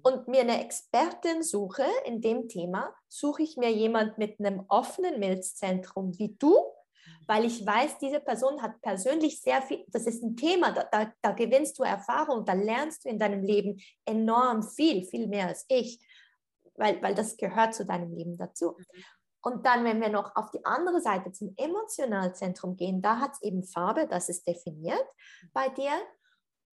und 0.03 0.27
mir 0.27 0.41
eine 0.41 0.63
Expertin 0.63 1.43
suche 1.43 1.85
in 2.05 2.21
dem 2.21 2.47
Thema, 2.47 2.93
suche 3.07 3.43
ich 3.43 3.57
mir 3.57 3.71
jemand 3.71 4.17
mit 4.17 4.39
einem 4.39 4.65
offenen 4.67 5.19
Milzzentrum 5.19 6.17
wie 6.17 6.35
du, 6.39 6.55
weil 7.27 7.45
ich 7.45 7.65
weiß, 7.65 7.99
diese 7.99 8.19
Person 8.19 8.61
hat 8.61 8.81
persönlich 8.81 9.41
sehr 9.41 9.61
viel, 9.61 9.85
das 9.89 10.07
ist 10.07 10.23
ein 10.23 10.35
Thema, 10.35 10.71
da, 10.71 10.83
da, 10.91 11.13
da 11.21 11.31
gewinnst 11.31 11.77
du 11.77 11.83
Erfahrung, 11.83 12.45
da 12.45 12.53
lernst 12.53 13.05
du 13.05 13.09
in 13.09 13.19
deinem 13.19 13.43
Leben 13.43 13.79
enorm 14.05 14.63
viel, 14.63 15.05
viel 15.05 15.27
mehr 15.27 15.47
als 15.47 15.65
ich, 15.67 15.99
weil, 16.75 17.01
weil 17.01 17.13
das 17.13 17.37
gehört 17.37 17.75
zu 17.75 17.85
deinem 17.85 18.13
Leben 18.13 18.37
dazu. 18.37 18.77
Und 19.41 19.65
dann, 19.65 19.85
wenn 19.85 20.01
wir 20.01 20.09
noch 20.09 20.35
auf 20.35 20.51
die 20.51 20.65
andere 20.65 21.01
Seite 21.01 21.31
zum 21.31 21.53
Emotionalzentrum 21.55 22.75
gehen, 22.75 23.01
da 23.01 23.19
hat 23.19 23.33
es 23.33 23.41
eben 23.41 23.63
Farbe, 23.63 24.07
das 24.07 24.27
ist 24.27 24.45
definiert 24.47 25.05
bei 25.53 25.69
dir. 25.69 25.91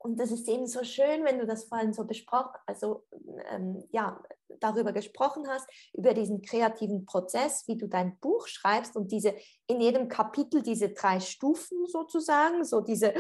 Und 0.07 0.21
das 0.21 0.31
ist 0.31 0.47
eben 0.49 0.69
so 0.69 0.85
schön, 0.85 1.25
wenn 1.25 1.41
du 1.41 1.47
das 1.47 1.65
vorhin 1.65 1.93
so 1.93 2.05
besprochen, 2.05 2.55
also 2.65 3.05
ähm, 3.51 3.83
ja, 3.91 4.23
darüber 4.61 4.93
gesprochen 4.93 5.49
hast, 5.49 5.69
über 5.95 6.15
diesen 6.15 6.43
kreativen 6.43 7.05
Prozess, 7.05 7.67
wie 7.67 7.77
du 7.77 7.89
dein 7.89 8.17
Buch 8.21 8.47
schreibst 8.47 8.95
und 8.95 9.11
diese 9.11 9.35
in 9.67 9.81
jedem 9.81 10.07
Kapitel 10.07 10.63
diese 10.63 10.91
drei 10.91 11.19
Stufen 11.19 11.89
sozusagen, 11.89 12.65
so 12.65 12.83
diese 12.83 13.15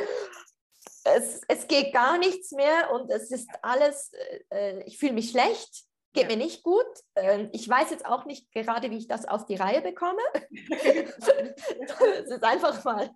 es, 1.02 1.40
es 1.48 1.66
geht 1.66 1.92
gar 1.92 2.18
nichts 2.18 2.52
mehr 2.52 2.92
und 2.92 3.10
es 3.10 3.32
ist 3.32 3.50
alles, 3.62 4.12
äh, 4.50 4.84
ich 4.84 4.96
fühle 4.96 5.14
mich 5.14 5.30
schlecht, 5.30 5.86
geht 6.12 6.28
mir 6.28 6.36
nicht 6.36 6.62
gut. 6.62 6.86
Ähm, 7.16 7.48
ich 7.52 7.68
weiß 7.68 7.90
jetzt 7.90 8.06
auch 8.06 8.26
nicht 8.26 8.52
gerade, 8.52 8.92
wie 8.92 8.98
ich 8.98 9.08
das 9.08 9.26
auf 9.26 9.44
die 9.46 9.56
Reihe 9.56 9.82
bekomme. 9.82 10.22
es 10.50 12.30
ist 12.30 12.44
einfach 12.44 12.84
mal 12.84 13.10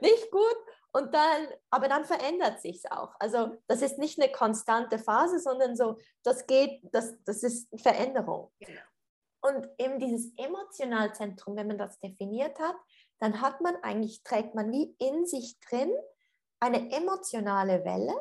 nicht 0.00 0.28
gut. 0.32 0.56
Und 0.96 1.12
dann, 1.12 1.48
aber 1.68 1.88
dann 1.88 2.06
verändert 2.06 2.62
sich 2.62 2.76
es 2.76 2.90
auch. 2.90 3.14
Also 3.20 3.58
das 3.66 3.82
ist 3.82 3.98
nicht 3.98 4.18
eine 4.18 4.32
konstante 4.32 4.98
Phase, 4.98 5.38
sondern 5.40 5.76
so, 5.76 5.98
das 6.22 6.46
geht, 6.46 6.80
das, 6.90 7.22
das 7.24 7.42
ist 7.42 7.68
Veränderung. 7.78 8.50
Genau. 8.60 8.80
Und 9.42 9.68
eben 9.76 9.98
dieses 9.98 10.32
Emotionalzentrum, 10.38 11.54
wenn 11.54 11.66
man 11.66 11.76
das 11.76 12.00
definiert 12.00 12.58
hat, 12.58 12.76
dann 13.18 13.42
hat 13.42 13.60
man 13.60 13.76
eigentlich, 13.82 14.22
trägt 14.22 14.54
man 14.54 14.72
wie 14.72 14.96
in 14.98 15.26
sich 15.26 15.60
drin 15.60 15.92
eine 16.60 16.90
emotionale 16.90 17.84
Welle 17.84 18.14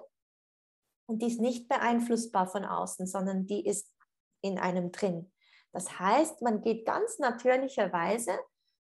und 1.06 1.22
die 1.22 1.28
ist 1.28 1.40
nicht 1.40 1.70
beeinflussbar 1.70 2.46
von 2.46 2.66
außen, 2.66 3.08
sondern 3.08 3.48
die 3.48 3.66
ist 3.66 3.90
in 4.42 4.60
einem 4.60 4.92
drin. 4.92 5.32
Das 5.72 5.98
heißt, 5.98 6.42
man 6.42 6.62
geht 6.62 6.86
ganz 6.86 7.20
natürlicherweise 7.20 8.38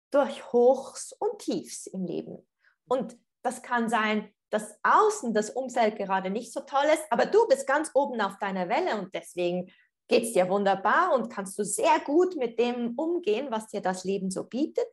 durch 0.09 0.53
Hochs 0.53 1.11
und 1.11 1.39
Tiefs 1.39 1.85
im 1.87 2.05
Leben. 2.05 2.47
Und 2.87 3.17
das 3.43 3.61
kann 3.61 3.89
sein, 3.89 4.33
dass 4.49 4.77
außen 4.83 5.33
das 5.33 5.49
Umfeld 5.49 5.97
gerade 5.97 6.29
nicht 6.29 6.53
so 6.53 6.61
toll 6.61 6.85
ist, 6.93 7.03
aber 7.09 7.25
du 7.25 7.47
bist 7.47 7.67
ganz 7.67 7.91
oben 7.93 8.21
auf 8.21 8.37
deiner 8.39 8.69
Welle 8.69 8.99
und 8.99 9.13
deswegen 9.13 9.71
geht 10.07 10.23
es 10.23 10.33
dir 10.33 10.49
wunderbar 10.49 11.13
und 11.13 11.29
kannst 11.29 11.57
du 11.57 11.63
sehr 11.63 11.99
gut 12.05 12.35
mit 12.35 12.59
dem 12.59 12.93
umgehen, 12.97 13.47
was 13.49 13.67
dir 13.67 13.81
das 13.81 14.03
Leben 14.03 14.29
so 14.29 14.43
bietet. 14.43 14.85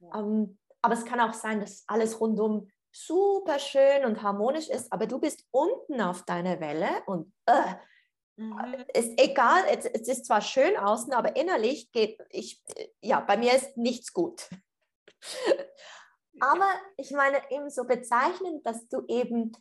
Ja. 0.00 0.20
Ähm, 0.20 0.58
aber 0.80 0.94
es 0.94 1.04
kann 1.04 1.20
auch 1.20 1.34
sein, 1.34 1.60
dass 1.60 1.84
alles 1.86 2.20
rundum 2.20 2.70
super 2.90 3.58
schön 3.58 4.04
und 4.04 4.22
harmonisch 4.22 4.68
ist, 4.68 4.92
aber 4.92 5.06
du 5.06 5.18
bist 5.18 5.46
unten 5.50 6.00
auf 6.00 6.24
deiner 6.24 6.60
Welle 6.60 6.88
und 7.06 7.32
äh, 7.46 7.74
mhm. 8.36 8.84
ist 8.92 9.18
egal, 9.20 9.62
es, 9.70 9.86
es, 9.86 10.08
ist 10.08 10.26
zwar 10.26 10.42
schön 10.42 10.76
außen, 10.76 11.12
aber 11.12 11.36
innerlich 11.36 11.90
geht 11.92 12.18
ich, 12.30 12.62
ja, 13.00 13.20
bei 13.20 13.36
mir 13.36 13.54
ist 13.54 13.76
nichts 13.76 14.12
gut. 14.12 14.48
Aber 16.42 16.68
ich 16.96 17.12
meine 17.12 17.40
eben 17.50 17.70
so 17.70 17.84
bezeichnend, 17.84 18.66
dass 18.66 18.88
du 18.88 19.04
eben, 19.06 19.52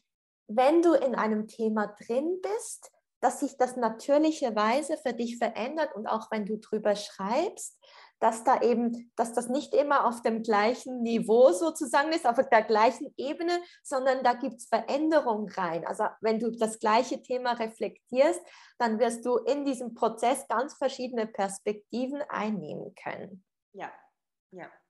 wenn 0.48 0.82
du 0.82 0.94
in 0.94 1.14
einem 1.14 1.48
Thema 1.48 1.94
drin 2.08 2.40
bist, 2.42 2.92
dass 3.20 3.40
sich 3.40 3.56
das 3.56 3.76
natürlicherweise 3.76 4.98
für 4.98 5.14
dich 5.14 5.38
verändert 5.38 5.94
und 5.94 6.08
auch 6.08 6.32
wenn 6.32 6.48
du 6.48 6.58
drüber 6.58 6.96
schreibst, 6.96 7.78
dass 8.20 8.44
da 8.44 8.62
eben, 8.62 9.12
dass 9.16 9.34
das 9.34 9.48
nicht 9.48 9.76
immer 9.76 10.08
auf 10.08 10.24
dem 10.24 10.42
gleichen 10.42 11.04
Niveau 11.04 11.52
sozusagen 11.52 12.12
ist, 12.14 12.26
auf 12.26 12.38
der 12.50 12.64
gleichen 12.64 13.14
Ebene, 13.16 13.62
sondern 13.84 14.24
da 14.24 14.34
gibt 14.34 14.56
es 14.56 14.66
Veränderungen 14.66 15.52
rein. 15.52 15.86
Also 15.86 16.06
wenn 16.20 16.40
du 16.40 16.50
das 16.50 16.80
gleiche 16.80 17.22
Thema 17.22 17.54
reflektierst, 17.54 18.42
dann 18.80 18.98
wirst 18.98 19.24
du 19.24 19.38
in 19.38 19.66
diesem 19.66 19.94
Prozess 19.94 20.48
ganz 20.48 20.74
verschiedene 20.74 21.28
Perspektiven 21.28 22.24
einnehmen 22.28 22.96
können. 22.96 23.44
Ja, 23.74 23.92
ja, 24.52 24.66
ja. 24.66 24.81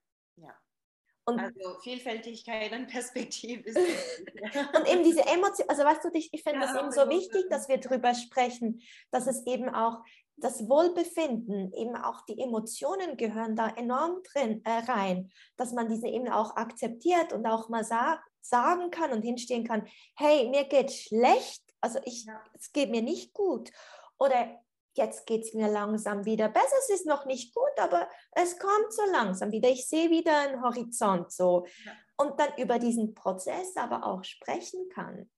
Und 1.31 1.39
also 1.39 1.79
Vielfältigkeit 1.81 2.71
und 2.71 2.87
Perspektive 2.87 3.61
ist. 3.69 3.77
und 4.75 4.87
eben 4.87 5.03
diese 5.03 5.25
Emotion, 5.25 5.69
also 5.69 5.83
weißt 5.83 6.03
du, 6.03 6.09
ich, 6.13 6.29
ich 6.33 6.43
finde 6.43 6.61
ja, 6.61 6.67
das 6.67 6.75
eben 6.75 6.91
so 6.91 7.09
wichtig, 7.09 7.49
dass 7.49 7.69
wir 7.69 7.77
darüber 7.77 8.13
sprechen, 8.13 8.81
dass 9.11 9.27
es 9.27 9.45
eben 9.45 9.69
auch 9.69 9.99
das 10.37 10.67
Wohlbefinden, 10.67 11.71
eben 11.73 11.95
auch 11.95 12.21
die 12.25 12.39
Emotionen 12.39 13.15
gehören 13.15 13.55
da 13.55 13.69
enorm 13.69 14.21
drin 14.23 14.61
äh, 14.65 14.91
rein, 14.91 15.31
dass 15.55 15.71
man 15.71 15.87
diese 15.87 16.07
eben 16.07 16.29
auch 16.29 16.55
akzeptiert 16.55 17.31
und 17.31 17.45
auch 17.45 17.69
mal 17.69 17.83
sag, 17.83 18.23
sagen 18.41 18.89
kann 18.89 19.11
und 19.11 19.21
hinstehen 19.21 19.65
kann, 19.65 19.87
hey, 20.15 20.49
mir 20.49 20.65
geht 20.65 20.91
schlecht, 20.91 21.63
also 21.79 21.99
ich, 22.05 22.25
ja. 22.25 22.41
es 22.53 22.71
geht 22.71 22.89
mir 22.89 23.01
nicht 23.01 23.33
gut 23.33 23.71
oder 24.17 24.59
jetzt 24.93 25.25
geht 25.25 25.43
es 25.43 25.53
mir 25.53 25.67
langsam 25.67 26.25
wieder 26.25 26.49
besser, 26.49 26.75
es 26.79 26.89
ist 26.89 27.05
noch 27.05 27.25
nicht 27.25 27.53
gut, 27.53 27.79
aber 27.79 28.09
es 28.33 28.59
kommt 28.59 28.91
so 28.91 29.03
langsam 29.11 29.51
wieder, 29.51 29.69
ich 29.69 29.87
sehe 29.87 30.09
wieder 30.09 30.37
einen 30.39 30.61
Horizont 30.61 31.31
so 31.31 31.65
ja. 31.85 31.93
und 32.17 32.39
dann 32.39 32.49
über 32.57 32.79
diesen 32.79 33.13
Prozess 33.13 33.75
aber 33.77 34.05
auch 34.05 34.23
sprechen 34.23 34.89
kann. 34.89 35.29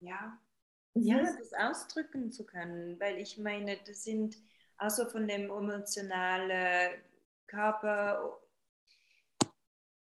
Ja, 0.00 0.38
ja, 0.94 1.18
mhm. 1.18 1.26
das 1.38 1.52
ausdrücken 1.52 2.32
zu 2.32 2.44
können, 2.44 2.98
weil 3.00 3.18
ich 3.18 3.38
meine, 3.38 3.78
das 3.86 4.02
sind 4.02 4.36
also 4.76 5.08
von 5.08 5.26
dem 5.26 5.50
emotionalen 5.50 7.02
Körper, 7.46 8.40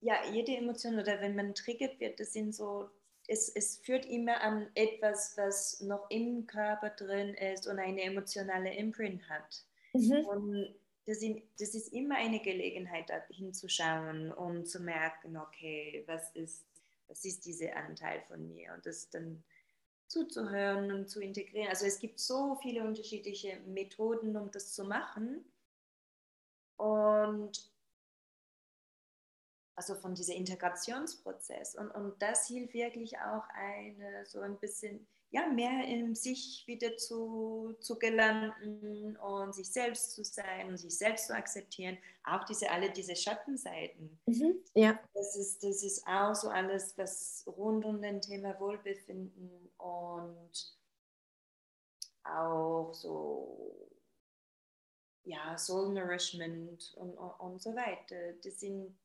ja, 0.00 0.14
jede 0.30 0.56
Emotion 0.56 0.98
oder 0.98 1.20
wenn 1.20 1.36
man 1.36 1.54
triggert 1.54 1.98
wird, 2.00 2.20
das 2.20 2.32
sind 2.32 2.54
so, 2.54 2.90
es, 3.28 3.50
es 3.50 3.76
führt 3.76 4.06
immer 4.06 4.40
an 4.40 4.68
etwas, 4.74 5.36
was 5.36 5.80
noch 5.80 6.10
im 6.10 6.46
Körper 6.46 6.90
drin 6.90 7.34
ist 7.34 7.66
und 7.66 7.78
eine 7.78 8.02
emotionale 8.02 8.74
Imprint 8.74 9.28
hat. 9.28 9.64
Mhm. 9.92 10.24
Und 10.24 10.74
das, 11.06 11.18
das 11.58 11.74
ist 11.74 11.92
immer 11.92 12.16
eine 12.16 12.40
Gelegenheit, 12.40 13.10
da 13.10 13.22
hinzuschauen 13.30 14.32
und 14.32 14.66
zu 14.66 14.80
merken, 14.80 15.36
okay, 15.36 16.02
was 16.06 16.30
ist, 16.34 16.64
was 17.06 17.24
ist 17.24 17.44
dieser 17.44 17.76
Anteil 17.76 18.22
von 18.22 18.48
mir? 18.48 18.72
Und 18.74 18.86
das 18.86 19.10
dann 19.10 19.44
zuzuhören 20.06 20.90
und 20.90 21.10
zu 21.10 21.20
integrieren. 21.20 21.68
Also 21.68 21.84
es 21.84 21.98
gibt 21.98 22.18
so 22.20 22.58
viele 22.62 22.82
unterschiedliche 22.82 23.60
Methoden, 23.66 24.36
um 24.38 24.50
das 24.50 24.72
zu 24.72 24.84
machen. 24.84 25.44
Und 26.76 27.70
also 29.78 29.94
von 29.94 30.12
diesem 30.12 30.34
Integrationsprozess. 30.34 31.76
Und, 31.76 31.92
und 31.92 32.20
das 32.20 32.48
hilft 32.48 32.74
wirklich 32.74 33.16
auch 33.18 33.44
eine 33.54 34.26
so 34.26 34.40
ein 34.40 34.58
bisschen 34.58 35.06
ja, 35.30 35.46
mehr 35.46 35.84
in 35.84 36.16
sich 36.16 36.64
wieder 36.66 36.96
zu, 36.96 37.76
zu 37.80 37.96
gelangen 37.96 39.16
und 39.18 39.54
sich 39.54 39.70
selbst 39.70 40.12
zu 40.12 40.24
sein 40.24 40.68
und 40.68 40.78
sich 40.78 40.98
selbst 40.98 41.28
zu 41.28 41.34
akzeptieren. 41.34 41.96
Auch 42.24 42.44
diese, 42.44 42.68
alle 42.70 42.90
diese 42.90 43.14
Schattenseiten. 43.14 44.18
Mhm, 44.26 44.56
ja. 44.74 44.98
Das 45.14 45.36
ist, 45.36 45.62
das 45.62 45.84
ist 45.84 46.04
auch 46.08 46.34
so 46.34 46.48
alles, 46.48 46.98
was 46.98 47.44
rund 47.46 47.84
um 47.84 48.02
das 48.02 48.26
Thema 48.26 48.58
Wohlbefinden 48.58 49.70
und 49.76 50.76
auch 52.24 52.92
so 52.94 53.88
ja, 55.22 55.56
Soul 55.56 55.92
Nourishment 55.92 56.94
und, 56.96 57.14
und, 57.16 57.30
und 57.38 57.62
so 57.62 57.76
weiter. 57.76 58.32
Das 58.42 58.58
sind, 58.58 58.98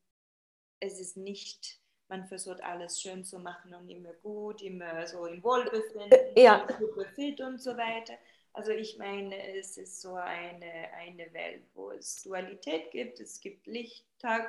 es 0.84 0.99
ist 0.99 1.17
nicht 1.17 1.79
man 2.09 2.27
versucht 2.27 2.61
alles 2.61 3.01
schön 3.01 3.23
zu 3.23 3.39
machen 3.39 3.73
und 3.73 3.89
immer 3.89 4.13
gut, 4.21 4.61
immer 4.61 5.07
so 5.07 5.25
im 5.25 5.43
Wohlbefinden, 5.43 6.19
ja. 6.36 6.67
super 6.79 7.05
fit 7.15 7.41
und 7.41 7.59
so 7.59 7.75
weiter. 7.75 8.13
Also 8.53 8.71
ich 8.71 8.99
meine, 8.99 9.36
es 9.57 9.77
ist 9.77 9.99
so 9.99 10.13
eine, 10.13 10.91
eine 10.95 11.34
Welt, 11.34 11.63
wo 11.73 11.89
es 11.89 12.21
Dualität 12.21 12.91
gibt. 12.91 13.19
Es 13.19 13.39
gibt 13.39 13.65
Licht, 13.65 14.05
Tag, 14.19 14.47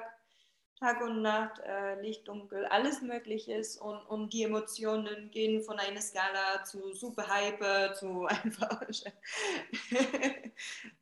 Tag 0.81 1.01
und 1.03 1.23
Nacht, 1.23 1.61
äh, 1.61 2.01
Licht, 2.01 2.27
Dunkel, 2.27 2.65
alles 2.67 3.01
Mögliche 3.01 3.55
ist 3.55 3.81
und, 3.81 3.97
und 4.07 4.33
die 4.33 4.43
Emotionen 4.43 5.31
gehen 5.31 5.63
von 5.63 5.79
einer 5.79 6.01
Skala 6.01 6.65
zu 6.65 6.93
super 6.93 7.27
hyper, 7.29 7.95
zu 7.99 8.27
einfach. 8.27 8.83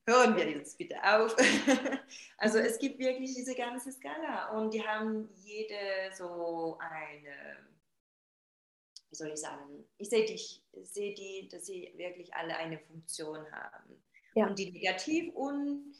Hören 0.07 0.37
wir 0.37 0.51
jetzt 0.51 0.77
bitte 0.77 0.97
auf. 1.03 1.35
also 2.37 2.59
es 2.59 2.79
gibt 2.79 2.99
wirklich 2.99 3.35
diese 3.35 3.55
ganze 3.55 3.93
Skala 3.93 4.51
und 4.51 4.75
die 4.75 4.87
haben 4.87 5.31
jede 5.37 6.15
so 6.15 6.79
eine, 6.79 7.57
wie 9.09 9.17
soll 9.17 9.31
ich 9.31 9.41
sagen, 9.41 9.87
ich 9.97 10.11
sehe 10.11 10.27
dich, 10.27 10.63
sehe 10.83 11.15
die, 11.15 11.49
dass 11.49 11.65
sie 11.65 11.95
wirklich 11.97 12.35
alle 12.35 12.57
eine 12.57 12.79
Funktion 12.79 13.51
haben. 13.51 14.03
Ja. 14.35 14.47
Und 14.47 14.59
die 14.59 14.71
negativ 14.71 15.35
und 15.35 15.95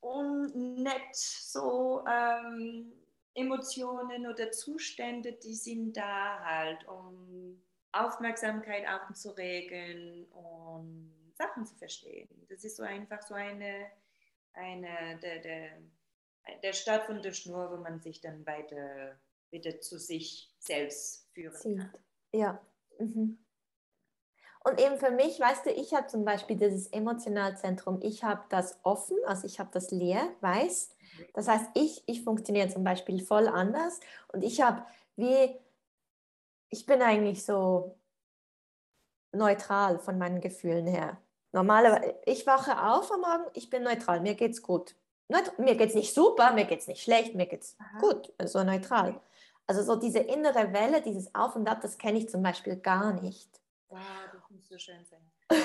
und 0.00 0.82
nett 0.82 1.14
so 1.14 2.04
ähm, 2.06 2.92
Emotionen 3.34 4.26
oder 4.26 4.50
Zustände, 4.50 5.32
die 5.32 5.54
sind 5.54 5.96
da 5.96 6.40
halt, 6.44 6.86
um 6.88 7.62
Aufmerksamkeit 7.92 8.86
anzuregen 8.86 10.26
und 10.26 11.12
Sachen 11.34 11.66
zu 11.66 11.74
verstehen. 11.76 12.28
Das 12.48 12.64
ist 12.64 12.76
so 12.76 12.82
einfach 12.82 13.22
so 13.22 13.34
eine, 13.34 13.90
eine 14.52 15.18
der, 15.22 15.40
der, 15.40 15.70
der 16.62 16.72
Start 16.72 17.06
von 17.06 17.22
der 17.22 17.32
Schnur, 17.32 17.70
wo 17.70 17.76
man 17.76 18.00
sich 18.00 18.20
dann 18.20 18.44
weiter 18.46 19.18
wieder 19.50 19.80
zu 19.80 19.98
sich 19.98 20.54
selbst 20.58 21.28
führen 21.32 21.56
Sieht. 21.56 21.78
kann. 21.78 22.04
Ja. 22.32 22.60
Mhm. 22.98 23.38
Und 24.62 24.78
eben 24.80 24.98
für 24.98 25.10
mich, 25.10 25.40
weißt 25.40 25.66
du, 25.66 25.70
ich 25.70 25.94
habe 25.94 26.06
zum 26.06 26.24
Beispiel 26.24 26.56
dieses 26.56 26.86
Emotionalzentrum, 26.88 28.00
ich 28.02 28.24
habe 28.24 28.42
das 28.50 28.78
offen, 28.82 29.16
also 29.26 29.46
ich 29.46 29.58
habe 29.58 29.70
das 29.72 29.90
leer, 29.90 30.28
weiß. 30.42 30.94
Das 31.32 31.48
heißt, 31.48 31.70
ich, 31.74 32.02
ich 32.06 32.24
funktioniere 32.24 32.68
zum 32.68 32.84
Beispiel 32.84 33.24
voll 33.24 33.48
anders 33.48 34.00
und 34.32 34.42
ich 34.42 34.60
habe 34.60 34.84
wie, 35.16 35.56
ich 36.68 36.84
bin 36.84 37.00
eigentlich 37.00 37.44
so 37.44 37.96
neutral 39.32 39.98
von 39.98 40.18
meinen 40.18 40.40
Gefühlen 40.40 40.86
her. 40.86 41.18
Normalerweise, 41.52 42.14
ich 42.26 42.46
wache 42.46 42.82
auf 42.82 43.10
am 43.10 43.20
Morgen, 43.20 43.44
ich 43.54 43.70
bin 43.70 43.82
neutral, 43.82 44.20
mir 44.20 44.34
geht's 44.34 44.62
gut. 44.62 44.94
Mir 45.58 45.76
geht 45.76 45.90
es 45.90 45.94
nicht 45.94 46.12
super, 46.12 46.52
mir 46.52 46.64
geht 46.64 46.80
es 46.80 46.88
nicht 46.88 47.02
schlecht, 47.02 47.34
mir 47.34 47.46
geht's 47.46 47.76
Aha. 47.78 47.98
gut, 48.00 48.32
also 48.36 48.62
neutral. 48.64 49.20
Also 49.66 49.82
so 49.84 49.96
diese 49.96 50.18
innere 50.18 50.72
Welle, 50.72 51.00
dieses 51.00 51.32
Auf 51.34 51.54
und 51.54 51.68
Ab, 51.68 51.80
das 51.80 51.98
kenne 51.98 52.18
ich 52.18 52.28
zum 52.28 52.42
Beispiel 52.42 52.76
gar 52.76 53.12
nicht. 53.12 53.48
Wow, 53.88 53.98
muss 54.60 54.68
so 54.68 54.78
schön 54.78 55.04
sein. 55.04 55.30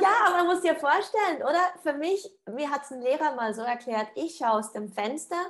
ja, 0.00 0.08
aber 0.26 0.38
man 0.38 0.46
muss 0.46 0.62
dir 0.62 0.74
vorstellen, 0.74 1.42
oder? 1.42 1.72
Für 1.82 1.92
mich, 1.92 2.28
mir 2.46 2.70
hat 2.70 2.82
es 2.84 2.90
ein 2.90 3.00
Lehrer 3.00 3.34
mal 3.34 3.54
so 3.54 3.62
erklärt, 3.62 4.08
ich 4.14 4.36
schaue 4.36 4.58
aus 4.58 4.72
dem 4.72 4.92
Fenster 4.92 5.40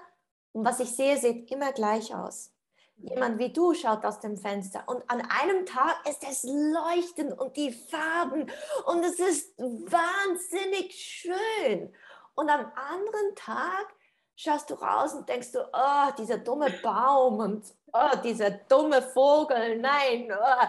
und 0.52 0.64
was 0.64 0.80
ich 0.80 0.94
sehe, 0.94 1.16
sieht 1.16 1.50
immer 1.50 1.72
gleich 1.72 2.14
aus. 2.14 2.52
Jemand 2.96 3.38
wie 3.38 3.50
du 3.50 3.72
schaut 3.72 4.04
aus 4.04 4.20
dem 4.20 4.36
Fenster 4.36 4.84
und 4.86 5.02
an 5.10 5.22
einem 5.22 5.64
Tag 5.64 6.06
ist 6.06 6.22
es 6.28 6.42
leuchtend 6.42 7.38
und 7.38 7.56
die 7.56 7.72
Farben 7.72 8.50
und 8.86 9.04
es 9.04 9.18
ist 9.18 9.58
wahnsinnig 9.58 10.94
schön. 10.94 11.94
Und 12.34 12.50
am 12.50 12.70
anderen 12.74 13.34
Tag 13.36 13.94
schaust 14.41 14.70
du 14.70 14.74
raus 14.74 15.12
und 15.12 15.28
denkst 15.28 15.53
du, 15.53 15.59
oh, 15.61 16.11
dieser 16.16 16.38
dumme 16.38 16.70
Baum 16.82 17.41
und 17.41 17.64
oh, 17.93 18.16
dieser 18.24 18.51
dumme 18.51 19.03
Vogel, 19.03 19.78
nein. 19.78 20.32
Oh. 20.32 20.66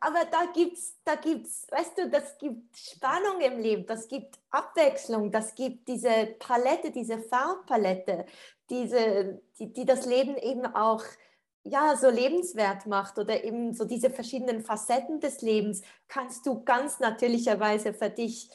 Aber 0.00 0.24
da 0.28 0.46
gibt's, 0.52 0.98
da 1.04 1.14
gibt's, 1.14 1.68
weißt 1.70 1.98
du, 1.98 2.10
das 2.10 2.36
gibt 2.38 2.76
Spannung 2.76 3.40
im 3.40 3.60
Leben, 3.60 3.86
das 3.86 4.08
gibt 4.08 4.40
Abwechslung, 4.50 5.30
das 5.30 5.54
gibt 5.54 5.86
diese 5.86 6.34
Palette, 6.40 6.90
diese 6.90 7.18
Farbpalette, 7.18 8.26
diese, 8.68 9.40
die, 9.56 9.72
die 9.72 9.84
das 9.84 10.04
Leben 10.04 10.36
eben 10.36 10.66
auch 10.74 11.04
ja, 11.62 11.96
so 11.96 12.10
lebenswert 12.10 12.86
macht 12.86 13.20
oder 13.20 13.44
eben 13.44 13.72
so 13.72 13.84
diese 13.84 14.10
verschiedenen 14.10 14.64
Facetten 14.64 15.20
des 15.20 15.42
Lebens 15.42 15.82
kannst 16.08 16.44
du 16.44 16.64
ganz 16.64 16.98
natürlicherweise 16.98 17.94
für 17.94 18.10
dich 18.10 18.50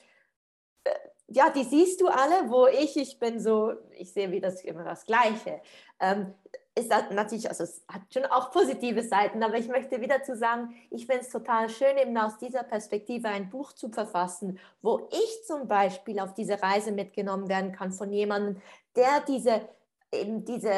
ja, 1.28 1.50
die 1.50 1.64
siehst 1.64 2.02
du 2.02 2.08
alle, 2.08 2.50
wo 2.50 2.68
ich, 2.68 2.96
ich 2.98 3.20
bin 3.20 3.40
so, 3.40 3.74
ich 3.92 4.14
sehe 4.14 4.32
wie 4.32 4.40
das 4.40 4.64
immer 4.64 4.84
das 4.84 5.06
Gleiche. 5.06 5.62
Ähm, 6.00 6.34
ist 6.78 6.92
das 6.92 7.10
natürlich, 7.12 7.50
also 7.50 7.64
es 7.64 7.84
hat 7.88 8.02
schon 8.14 8.26
auch 8.26 8.52
positive 8.52 9.02
Seiten, 9.02 9.42
aber 9.42 9.58
ich 9.58 9.68
möchte 9.68 10.00
wieder 10.00 10.22
zu 10.24 10.36
sagen, 10.38 10.76
ich 10.92 11.08
finde 11.08 11.22
es 11.22 11.30
total 11.30 11.70
schön, 11.70 11.98
eben 11.98 12.16
aus 12.18 12.38
dieser 12.38 12.64
Perspektive 12.64 13.28
ein 13.28 13.50
Buch 13.50 13.74
zu 13.74 13.90
verfassen, 13.90 14.60
wo 14.82 15.10
ich 15.12 15.46
zum 15.46 15.68
Beispiel 15.68 16.20
auf 16.20 16.34
diese 16.34 16.62
Reise 16.62 16.92
mitgenommen 16.92 17.50
werden 17.50 17.72
kann 17.72 17.92
von 17.92 18.12
jemandem, 18.12 18.62
der 18.96 19.22
diese, 19.28 19.68
eben 20.12 20.46
diese, 20.46 20.72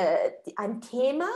ein 0.55 0.79
Thema 0.81 1.27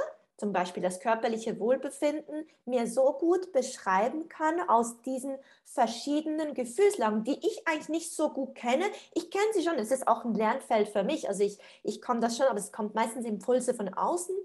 zum 0.44 0.52
Beispiel 0.52 0.84
das 0.84 1.00
körperliche 1.00 1.58
Wohlbefinden, 1.58 2.46
mir 2.66 2.86
so 2.86 3.14
gut 3.14 3.54
beschreiben 3.54 4.28
kann 4.28 4.60
aus 4.68 5.02
diesen 5.04 5.38
verschiedenen 5.64 6.54
Gefühlslagen, 6.54 7.24
die 7.24 7.40
ich 7.48 7.66
eigentlich 7.66 7.88
nicht 7.88 8.14
so 8.14 8.28
gut 8.28 8.54
kenne. 8.54 8.84
Ich 9.14 9.32
kenne 9.32 9.46
sie 9.54 9.64
schon, 9.64 9.76
es 9.76 9.90
ist 9.90 10.06
auch 10.06 10.26
ein 10.26 10.34
Lernfeld 10.34 10.90
für 10.90 11.06
mich. 11.06 11.30
Also 11.30 11.44
ich, 11.44 11.60
ich 11.82 12.02
komme 12.02 12.20
das 12.20 12.36
schon, 12.36 12.48
aber 12.48 12.60
es 12.60 12.74
kommt 12.74 12.94
meistens 12.94 13.26
Impulse 13.26 13.74
von 13.74 13.94
außen. 13.94 14.36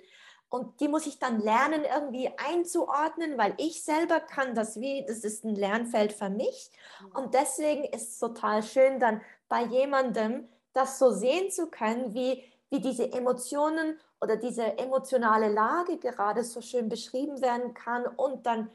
Und 0.51 0.81
die 0.81 0.87
muss 0.87 1.09
ich 1.09 1.19
dann 1.19 1.41
lernen, 1.41 1.83
irgendwie 1.83 2.31
einzuordnen, 2.37 3.37
weil 3.37 3.55
ich 3.57 3.83
selber 3.83 4.21
kann 4.21 4.55
das 4.55 4.79
wie, 4.79 5.05
das 5.05 5.25
ist 5.25 5.45
ein 5.45 5.57
Lernfeld 5.57 6.13
für 6.13 6.31
mich. 6.31 6.71
Und 7.13 7.35
deswegen 7.35 7.83
ist 7.87 8.13
es 8.13 8.19
total 8.21 8.63
schön, 8.63 9.01
dann 9.01 9.21
bei 9.49 9.65
jemandem 9.65 10.49
das 10.75 11.01
so 11.01 11.11
sehen 11.11 11.51
zu 11.51 11.67
können, 11.67 12.15
wie, 12.15 12.45
wie 12.71 12.79
diese 12.79 13.11
Emotionen 13.11 13.99
oder 14.21 14.37
diese 14.37 14.79
emotionale 14.79 15.49
Lage 15.49 15.99
gerade 15.99 16.45
so 16.45 16.61
schön 16.61 16.89
beschrieben 16.89 17.41
werden 17.41 17.75
kann 17.75 18.07
und 18.07 18.47
dann 18.47 18.71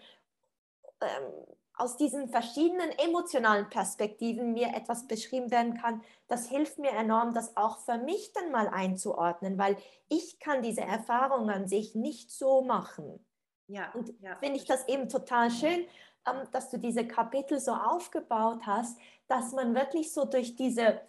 ähm, 1.02 1.34
aus 1.76 1.98
diesen 1.98 2.30
verschiedenen 2.30 2.91
emotionalen 3.00 3.70
Perspektiven 3.70 4.54
mir 4.54 4.76
etwas 4.76 5.08
beschrieben 5.08 5.50
werden 5.50 5.76
kann, 5.76 6.04
das 6.28 6.48
hilft 6.48 6.78
mir 6.78 6.91
enorm, 6.91 7.34
das 7.34 7.58
auch 7.58 7.80
für 7.80 7.98
mich 7.98 8.32
dann 8.34 8.52
mal 8.52 8.68
einzuordnen, 8.68 9.58
weil 9.58 9.78
ich 10.08 10.39
kann 10.39 10.62
diese 10.62 10.82
Erfahrung 10.82 11.50
an 11.50 11.68
sich 11.68 11.96
nicht 11.96 12.32
so 12.32 12.62
machen. 12.62 13.26
Ja, 13.68 13.91
und 13.94 14.14
ja. 14.22 14.36
finde 14.36 14.58
ich 14.58 14.66
das 14.66 14.88
eben 14.88 15.10
total 15.10 15.50
schön, 15.50 15.86
ähm, 16.28 16.48
dass 16.52 16.70
du 16.70 16.78
diese 16.78 17.08
Kapitel 17.08 17.60
so 17.60 17.72
aufgebaut 17.72 18.62
hast, 18.66 19.00
dass 19.28 19.52
man 19.54 19.74
wirklich 19.74 20.14
so 20.14 20.26
durch 20.26 20.56
diese 20.56 21.02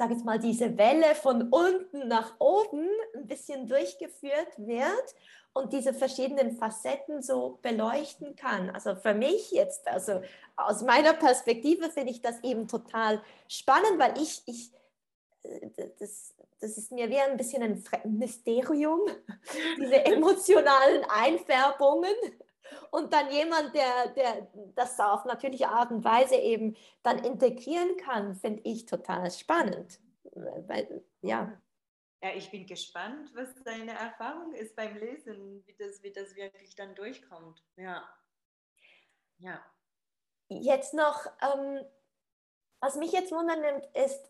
sage 0.00 0.14
jetzt 0.14 0.24
mal, 0.24 0.38
diese 0.38 0.78
Welle 0.78 1.14
von 1.14 1.50
unten 1.50 2.08
nach 2.08 2.32
oben 2.38 2.88
ein 3.14 3.26
bisschen 3.26 3.66
durchgeführt 3.66 4.56
wird 4.56 5.14
und 5.52 5.74
diese 5.74 5.92
verschiedenen 5.92 6.52
Facetten 6.56 7.20
so 7.20 7.58
beleuchten 7.60 8.34
kann. 8.34 8.70
Also 8.70 8.96
für 8.96 9.12
mich 9.12 9.50
jetzt, 9.50 9.86
also 9.86 10.22
aus 10.56 10.80
meiner 10.80 11.12
Perspektive 11.12 11.90
finde 11.90 12.12
ich 12.12 12.22
das 12.22 12.42
eben 12.42 12.66
total 12.66 13.20
spannend, 13.46 13.98
weil 13.98 14.16
ich, 14.16 14.42
ich 14.46 14.72
äh, 15.42 15.90
das, 15.98 16.34
das 16.60 16.78
ist 16.78 16.92
mir 16.92 17.10
wie 17.10 17.20
ein 17.20 17.36
bisschen 17.36 17.62
ein 17.62 17.84
Mysterium, 18.16 19.00
diese 19.76 20.02
emotionalen 20.06 21.04
Einfärbungen 21.10 22.14
und 22.90 23.12
dann 23.12 23.30
jemand, 23.30 23.74
der, 23.74 24.08
der 24.08 24.48
das 24.74 24.98
auf 25.00 25.24
natürliche 25.24 25.68
Art 25.68 25.90
und 25.90 26.04
Weise 26.04 26.36
eben 26.36 26.76
dann 27.02 27.24
integrieren 27.24 27.96
kann, 27.96 28.34
finde 28.34 28.62
ich 28.64 28.86
total 28.86 29.30
spannend. 29.30 30.00
Weil, 30.32 31.04
ja. 31.22 31.60
Ja, 32.22 32.34
ich 32.34 32.50
bin 32.50 32.66
gespannt, 32.66 33.30
was 33.34 33.54
deine 33.64 33.92
Erfahrung 33.92 34.52
ist 34.52 34.76
beim 34.76 34.96
Lesen, 34.96 35.64
wie 35.66 35.74
das, 35.74 36.02
wie 36.02 36.12
das 36.12 36.36
wirklich 36.36 36.74
dann 36.74 36.94
durchkommt. 36.94 37.64
Ja. 37.76 38.06
Ja. 39.38 39.64
Jetzt 40.48 40.92
noch, 40.94 41.26
ähm, 41.40 41.84
was 42.80 42.96
mich 42.96 43.12
jetzt 43.12 43.32
wundern 43.32 43.60
nimmt, 43.60 43.86
ist, 43.96 44.29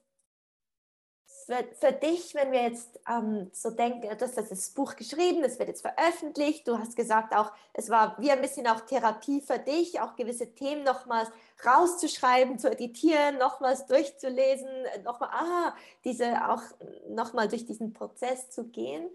für, 1.47 1.65
für 1.75 1.93
dich, 1.93 2.35
wenn 2.35 2.53
wir 2.53 2.63
jetzt 2.63 3.01
ähm, 3.09 3.51
so 3.53 3.71
denken, 3.71 4.03
du 4.03 4.21
hast 4.21 4.37
das 4.37 4.71
Buch 4.71 4.97
geschrieben, 4.97 5.43
es 5.45 5.59
wird 5.59 5.69
jetzt 5.69 5.83
veröffentlicht, 5.83 6.67
du 6.67 6.79
hast 6.79 6.97
gesagt 6.97 7.35
auch, 7.35 7.53
es 7.73 7.91
war 7.91 8.17
wie 8.19 8.31
ein 8.31 8.41
bisschen 8.41 8.67
auch 8.67 8.81
Therapie 8.81 9.41
für 9.41 9.59
dich, 9.59 10.01
auch 10.01 10.17
gewisse 10.17 10.55
Themen 10.55 10.85
nochmals 10.85 11.31
rauszuschreiben, 11.65 12.59
zu 12.59 12.71
editieren, 12.71 13.39
nochmals 13.39 13.87
durchzulesen, 13.87 14.69
nochmal, 15.05 15.31
ah, 15.33 15.77
diese 16.05 16.49
auch 16.49 16.63
nochmal 17.09 17.49
durch 17.49 17.67
diesen 17.67 17.93
Prozess 17.93 18.51
zu 18.51 18.69
gehen. 18.69 19.09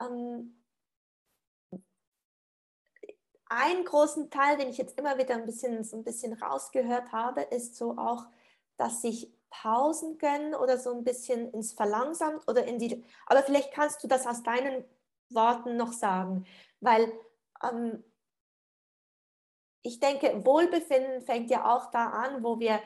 Ähm, 0.00 0.56
einen 3.48 3.84
großen 3.84 4.30
Teil, 4.30 4.56
den 4.56 4.68
ich 4.68 4.78
jetzt 4.78 4.98
immer 4.98 5.18
wieder 5.18 5.34
ein 5.34 5.46
bisschen, 5.46 5.84
so 5.84 5.96
ein 5.96 6.04
bisschen 6.04 6.32
rausgehört 6.32 7.12
habe, 7.12 7.42
ist 7.42 7.76
so 7.76 7.96
auch, 7.96 8.26
dass 8.76 9.02
sich 9.02 9.32
Pausen 9.62 10.18
gönnen 10.18 10.54
oder 10.54 10.78
so 10.78 10.92
ein 10.92 11.04
bisschen 11.04 11.50
ins 11.52 11.72
Verlangsamt 11.72 12.48
oder 12.48 12.64
in 12.64 12.78
die. 12.78 13.04
Aber 13.26 13.42
vielleicht 13.42 13.72
kannst 13.72 14.02
du 14.02 14.08
das 14.08 14.26
aus 14.26 14.42
deinen 14.42 14.84
Worten 15.30 15.76
noch 15.76 15.92
sagen, 15.92 16.46
weil 16.80 17.12
ähm, 17.62 18.04
ich 19.82 20.00
denke, 20.00 20.44
Wohlbefinden 20.44 21.22
fängt 21.22 21.50
ja 21.50 21.72
auch 21.74 21.90
da 21.90 22.08
an, 22.08 22.42
wo 22.42 22.58
wir 22.58 22.80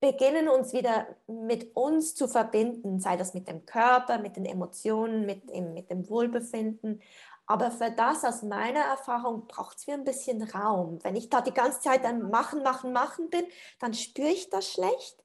beginnen 0.00 0.48
uns 0.48 0.72
wieder 0.72 1.06
mit 1.26 1.76
uns 1.76 2.14
zu 2.14 2.26
verbinden, 2.26 3.00
sei 3.00 3.16
das 3.16 3.34
mit 3.34 3.48
dem 3.48 3.66
Körper, 3.66 4.18
mit 4.18 4.36
den 4.36 4.46
Emotionen, 4.46 5.26
mit 5.26 5.50
dem, 5.50 5.74
mit 5.74 5.90
dem 5.90 6.08
Wohlbefinden. 6.08 7.02
Aber 7.46 7.70
für 7.70 7.90
das, 7.90 8.24
aus 8.24 8.42
meiner 8.42 8.80
Erfahrung, 8.80 9.46
braucht 9.48 9.78
es 9.78 9.86
mir 9.86 9.94
ein 9.94 10.04
bisschen 10.04 10.42
Raum. 10.42 10.98
Wenn 11.02 11.16
ich 11.16 11.28
da 11.28 11.40
die 11.40 11.52
ganze 11.52 11.80
Zeit 11.80 12.04
am 12.04 12.30
Machen, 12.30 12.62
Machen, 12.62 12.92
Machen 12.92 13.28
bin, 13.28 13.44
dann 13.80 13.92
spüre 13.92 14.28
ich 14.28 14.48
das 14.48 14.72
schlecht. 14.72 15.22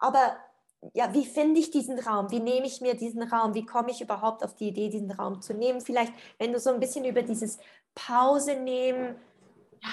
Aber 0.00 0.36
ja, 0.94 1.12
wie 1.14 1.26
finde 1.26 1.60
ich 1.60 1.70
diesen 1.70 1.98
Raum? 1.98 2.30
Wie 2.30 2.40
nehme 2.40 2.66
ich 2.66 2.80
mir 2.80 2.94
diesen 2.94 3.22
Raum? 3.22 3.54
Wie 3.54 3.66
komme 3.66 3.90
ich 3.90 4.00
überhaupt 4.00 4.42
auf 4.42 4.54
die 4.54 4.68
Idee, 4.68 4.88
diesen 4.88 5.10
Raum 5.10 5.42
zu 5.42 5.54
nehmen? 5.54 5.80
Vielleicht, 5.80 6.12
wenn 6.38 6.52
du 6.52 6.58
so 6.58 6.70
ein 6.70 6.80
bisschen 6.80 7.04
über 7.04 7.22
dieses 7.22 7.58
Pause 7.94 8.56
nehmen 8.56 9.16
ja, 9.82 9.90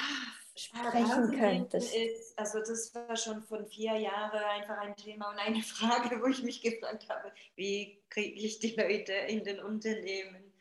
sprechen 0.55 1.37
könntest. 1.37 1.93
Ist, 1.93 2.39
also 2.39 2.59
das 2.59 2.95
war 2.95 3.15
schon 3.17 3.43
von 3.43 3.67
vier 3.67 3.97
Jahren 3.97 4.39
einfach 4.39 4.77
ein 4.77 4.95
Thema 4.95 5.29
und 5.29 5.39
eine 5.39 5.61
Frage, 5.61 6.21
wo 6.21 6.27
ich 6.27 6.41
mich 6.43 6.61
gefragt 6.61 7.09
habe, 7.09 7.33
wie 7.55 8.01
kriege 8.09 8.39
ich 8.39 8.59
die 8.59 8.75
Leute 8.75 9.13
in 9.13 9.43
den 9.43 9.59
Unternehmen? 9.59 10.53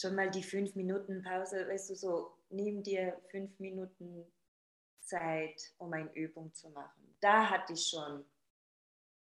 Schon 0.00 0.14
mal 0.14 0.30
die 0.30 0.44
fünf 0.44 0.74
Minuten 0.74 1.22
Pause, 1.22 1.68
weißt 1.68 1.90
du, 1.90 1.96
so, 1.96 2.30
nimm 2.50 2.82
dir 2.82 3.20
fünf 3.30 3.58
Minuten 3.58 4.24
Zeit, 5.00 5.60
um 5.78 5.92
eine 5.92 6.12
Übung 6.14 6.54
zu 6.54 6.70
machen. 6.70 7.16
Da 7.20 7.50
hatte 7.50 7.72
ich 7.72 7.88
schon 7.88 8.24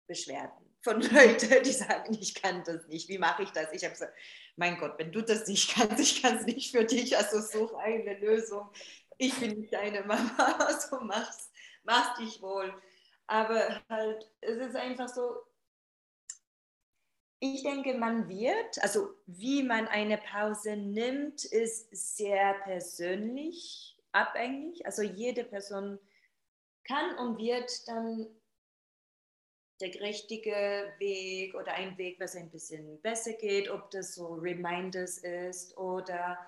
Beschwerden 0.06 0.64
von 0.84 1.00
Leuten, 1.12 1.62
die 1.64 1.72
sagen, 1.72 2.16
ich 2.20 2.34
kann 2.34 2.62
das 2.64 2.86
nicht, 2.86 3.08
wie 3.08 3.18
mache 3.18 3.42
ich 3.42 3.50
das? 3.50 3.72
Ich 3.72 3.82
habe 3.82 3.94
gesagt, 3.94 4.14
mein 4.56 4.78
Gott, 4.78 4.98
wenn 4.98 5.10
du 5.10 5.22
das 5.22 5.48
nicht 5.48 5.74
kannst, 5.74 5.98
ich 5.98 6.22
kann 6.22 6.36
es 6.36 6.46
nicht 6.46 6.70
für 6.70 6.84
dich, 6.84 7.16
also 7.16 7.40
such 7.40 7.74
eine 7.74 8.18
Lösung. 8.18 8.70
Ich 9.16 9.34
bin 9.40 9.60
nicht 9.60 9.72
deine 9.72 10.02
Mama, 10.02 10.36
also 10.66 11.00
mach's, 11.00 11.50
mach 11.84 12.16
dich 12.18 12.40
wohl. 12.42 12.72
Aber 13.26 13.82
halt, 13.88 14.30
es 14.42 14.58
ist 14.58 14.76
einfach 14.76 15.08
so, 15.08 15.36
ich 17.40 17.62
denke, 17.62 17.94
man 17.94 18.28
wird, 18.28 18.82
also 18.82 19.14
wie 19.26 19.62
man 19.62 19.88
eine 19.88 20.18
Pause 20.18 20.76
nimmt, 20.76 21.44
ist 21.44 22.16
sehr 22.16 22.54
persönlich 22.64 23.98
abhängig. 24.12 24.84
Also 24.86 25.02
jede 25.02 25.44
Person 25.44 25.98
kann 26.84 27.16
und 27.18 27.38
wird 27.38 27.70
dann 27.88 28.26
der 29.80 30.00
richtige 30.00 30.92
Weg 30.98 31.54
oder 31.54 31.72
ein 31.72 31.98
Weg, 31.98 32.20
was 32.20 32.36
ein 32.36 32.50
bisschen 32.50 33.00
besser 33.02 33.32
geht, 33.32 33.68
ob 33.68 33.90
das 33.90 34.14
so 34.14 34.34
Reminders 34.34 35.18
ist 35.18 35.76
oder 35.76 36.38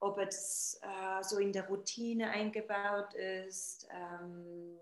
ob 0.00 0.18
es 0.18 0.80
äh, 0.82 1.22
so 1.22 1.38
in 1.38 1.52
der 1.52 1.68
Routine 1.68 2.30
eingebaut 2.30 3.12
ist 3.14 3.86
ähm, 3.90 4.78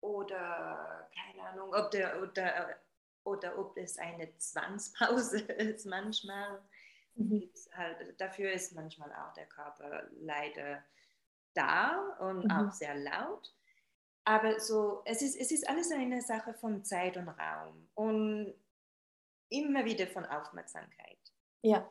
oder 0.00 1.08
keine 1.14 1.48
Ahnung, 1.48 1.74
ob 1.74 1.90
der 1.90 2.22
oder, 2.22 2.76
oder 3.24 3.58
ob 3.58 3.76
es 3.76 3.98
eine 3.98 4.36
Zwangspause 4.38 5.40
ist 5.58 5.86
manchmal. 5.86 6.60
Mhm. 7.16 7.50
Halt, 7.72 8.20
dafür 8.20 8.52
ist 8.52 8.72
manchmal 8.74 9.12
auch 9.12 9.32
der 9.34 9.46
Körper 9.46 10.08
leider 10.20 10.82
da 11.54 12.16
und 12.20 12.44
mhm. 12.44 12.50
auch 12.50 12.70
sehr 12.70 12.94
laut. 12.94 13.52
Aber 14.24 14.60
so, 14.60 15.02
es 15.04 15.20
ist, 15.20 15.36
es 15.36 15.50
ist 15.50 15.68
alles 15.68 15.90
eine 15.90 16.22
Sache 16.22 16.54
von 16.54 16.84
Zeit 16.84 17.16
und 17.16 17.28
Raum 17.28 17.88
und 17.94 18.54
immer 19.48 19.84
wieder 19.84 20.06
von 20.06 20.24
Aufmerksamkeit. 20.24 21.18
Ja. 21.62 21.90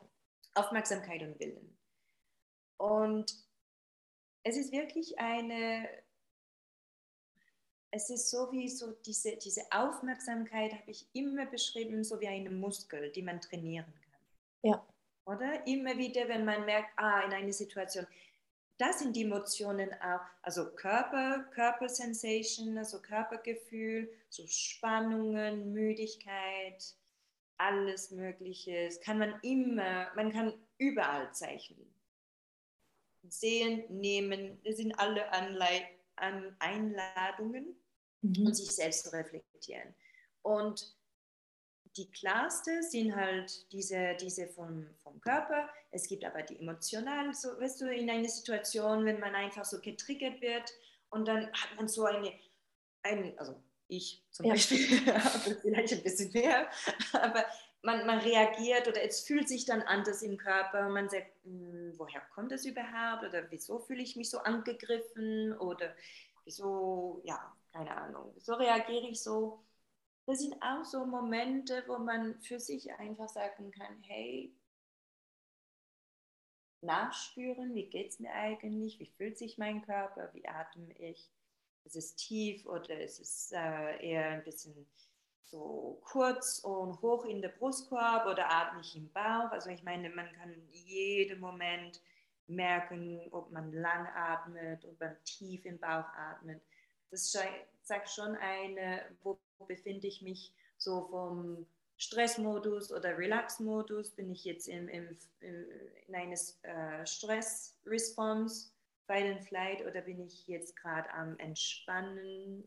Aufmerksamkeit 0.54 1.22
und 1.22 1.38
Willen. 1.40 1.76
Und 2.78 3.32
es 4.44 4.56
ist 4.56 4.72
wirklich 4.72 5.18
eine, 5.18 5.88
es 7.90 8.10
ist 8.10 8.30
so 8.30 8.50
wie 8.50 8.68
so 8.68 8.92
diese, 8.92 9.36
diese 9.36 9.62
Aufmerksamkeit 9.70 10.72
habe 10.72 10.90
ich 10.90 11.06
immer 11.12 11.46
beschrieben, 11.46 12.02
so 12.04 12.20
wie 12.20 12.28
eine 12.28 12.50
Muskel, 12.50 13.12
die 13.12 13.22
man 13.22 13.40
trainieren 13.40 13.86
kann. 13.86 14.70
Ja. 14.70 14.86
Oder? 15.26 15.66
Immer 15.66 15.96
wieder, 15.96 16.26
wenn 16.28 16.44
man 16.44 16.64
merkt, 16.64 16.90
ah, 16.96 17.20
in 17.20 17.32
einer 17.32 17.52
Situation, 17.52 18.06
das 18.82 18.98
sind 18.98 19.14
die 19.14 19.22
Emotionen 19.22 19.90
auch, 20.02 20.20
also 20.42 20.74
Körper, 20.74 21.44
Körpersensation, 21.54 22.76
also 22.76 23.00
Körpergefühl, 23.00 24.12
so 24.28 24.44
Spannungen, 24.48 25.72
Müdigkeit, 25.72 26.82
alles 27.58 28.10
Mögliche. 28.10 28.88
Kann 29.04 29.18
man 29.18 29.38
immer, 29.42 30.12
man 30.16 30.32
kann 30.32 30.54
überall 30.78 31.32
zeichnen. 31.32 31.94
Sehen, 33.28 33.84
nehmen, 33.88 34.60
das 34.64 34.78
sind 34.78 34.98
alle 34.98 35.30
Anleit 35.30 35.86
an 36.16 36.56
Einladungen 36.58 37.76
mhm. 38.22 38.46
und 38.46 38.54
sich 38.56 38.72
selbst 38.72 39.04
zu 39.04 39.12
reflektieren. 39.12 39.94
Und 40.42 40.92
die 41.96 42.10
klarste 42.10 42.82
sind 42.82 43.14
halt 43.14 43.70
diese, 43.72 44.16
diese 44.20 44.46
vom, 44.48 44.86
vom 45.02 45.20
Körper. 45.20 45.68
Es 45.90 46.08
gibt 46.08 46.24
aber 46.24 46.42
die 46.42 46.58
emotionalen, 46.58 47.34
so 47.34 47.48
weißt 47.60 47.82
du, 47.82 47.92
in 47.92 48.08
einer 48.08 48.28
Situation, 48.28 49.04
wenn 49.04 49.20
man 49.20 49.34
einfach 49.34 49.64
so 49.64 49.80
getriggert 49.80 50.40
wird 50.40 50.72
und 51.10 51.28
dann 51.28 51.46
hat 51.52 51.76
man 51.76 51.88
so 51.88 52.04
eine, 52.04 52.32
ein, 53.02 53.38
also 53.38 53.62
ich 53.88 54.24
zum 54.30 54.46
ja. 54.46 54.52
Beispiel 54.52 55.06
habe 55.14 55.54
vielleicht 55.60 55.92
ein 55.92 56.02
bisschen 56.02 56.32
mehr, 56.32 56.68
aber 57.12 57.44
man, 57.82 58.06
man 58.06 58.18
reagiert 58.20 58.88
oder 58.88 59.02
es 59.02 59.20
fühlt 59.20 59.48
sich 59.48 59.64
dann 59.66 59.82
anders 59.82 60.22
im 60.22 60.38
Körper. 60.38 60.88
Man 60.88 61.08
sagt, 61.08 61.26
hm, 61.44 61.92
woher 61.96 62.20
kommt 62.34 62.52
das 62.52 62.64
überhaupt? 62.64 63.24
Oder 63.24 63.50
wieso 63.50 63.80
fühle 63.80 64.02
ich 64.02 64.16
mich 64.16 64.30
so 64.30 64.38
angegriffen? 64.38 65.52
Oder 65.58 65.94
wieso, 66.44 67.20
ja, 67.24 67.54
keine 67.72 67.94
Ahnung, 67.96 68.30
wieso 68.34 68.54
reagiere 68.54 69.08
ich 69.08 69.22
so? 69.22 69.62
Das 70.32 70.40
sind 70.40 70.56
auch 70.62 70.82
so 70.82 71.04
Momente, 71.04 71.84
wo 71.86 71.98
man 71.98 72.40
für 72.40 72.58
sich 72.58 72.90
einfach 72.94 73.28
sagen 73.28 73.70
kann, 73.70 74.00
hey, 74.00 74.50
nachspüren, 76.80 77.74
wie 77.74 77.90
geht 77.90 78.12
es 78.12 78.18
mir 78.18 78.32
eigentlich, 78.32 78.98
wie 78.98 79.12
fühlt 79.18 79.36
sich 79.36 79.58
mein 79.58 79.82
Körper, 79.82 80.32
wie 80.32 80.48
atme 80.48 80.90
ich, 80.98 81.30
ist 81.84 81.96
es 81.96 82.16
tief 82.16 82.64
oder 82.64 82.98
ist 82.98 83.20
es 83.20 83.52
äh, 83.52 84.08
eher 84.08 84.30
ein 84.30 84.42
bisschen 84.42 84.86
so 85.44 86.00
kurz 86.02 86.60
und 86.60 87.02
hoch 87.02 87.26
in 87.26 87.42
der 87.42 87.50
Brustkorb 87.50 88.24
oder 88.24 88.50
atme 88.50 88.80
ich 88.80 88.96
im 88.96 89.12
Bauch. 89.12 89.50
Also 89.50 89.68
ich 89.68 89.82
meine, 89.82 90.08
man 90.08 90.32
kann 90.32 90.56
jeden 90.70 91.40
Moment 91.40 92.00
merken, 92.46 93.20
ob 93.32 93.52
man 93.52 93.70
lang 93.70 94.06
atmet, 94.16 94.82
ob 94.86 94.98
man 94.98 95.14
tief 95.24 95.66
im 95.66 95.78
Bauch 95.78 96.08
atmet. 96.16 96.62
Das 97.10 97.36
sagt 97.82 98.08
schon 98.08 98.34
eine, 98.36 99.02
wo 99.22 99.38
befinde 99.66 100.06
ich 100.06 100.22
mich 100.22 100.52
so 100.78 101.08
vom 101.08 101.66
Stressmodus 101.96 102.92
oder 102.92 103.16
Relax-Modus, 103.16 104.10
bin 104.10 104.30
ich 104.30 104.44
jetzt 104.44 104.68
im, 104.68 104.88
im, 104.88 105.16
im 105.40 105.66
in 106.08 106.14
einer 106.14 106.36
äh, 106.62 107.06
Stress-Response, 107.06 108.72
Fight 109.06 109.36
and 109.36 109.44
Flight 109.44 109.86
oder 109.86 110.00
bin 110.00 110.20
ich 110.20 110.46
jetzt 110.48 110.76
gerade 110.76 111.12
am 111.12 111.38
Entspannen, 111.38 112.66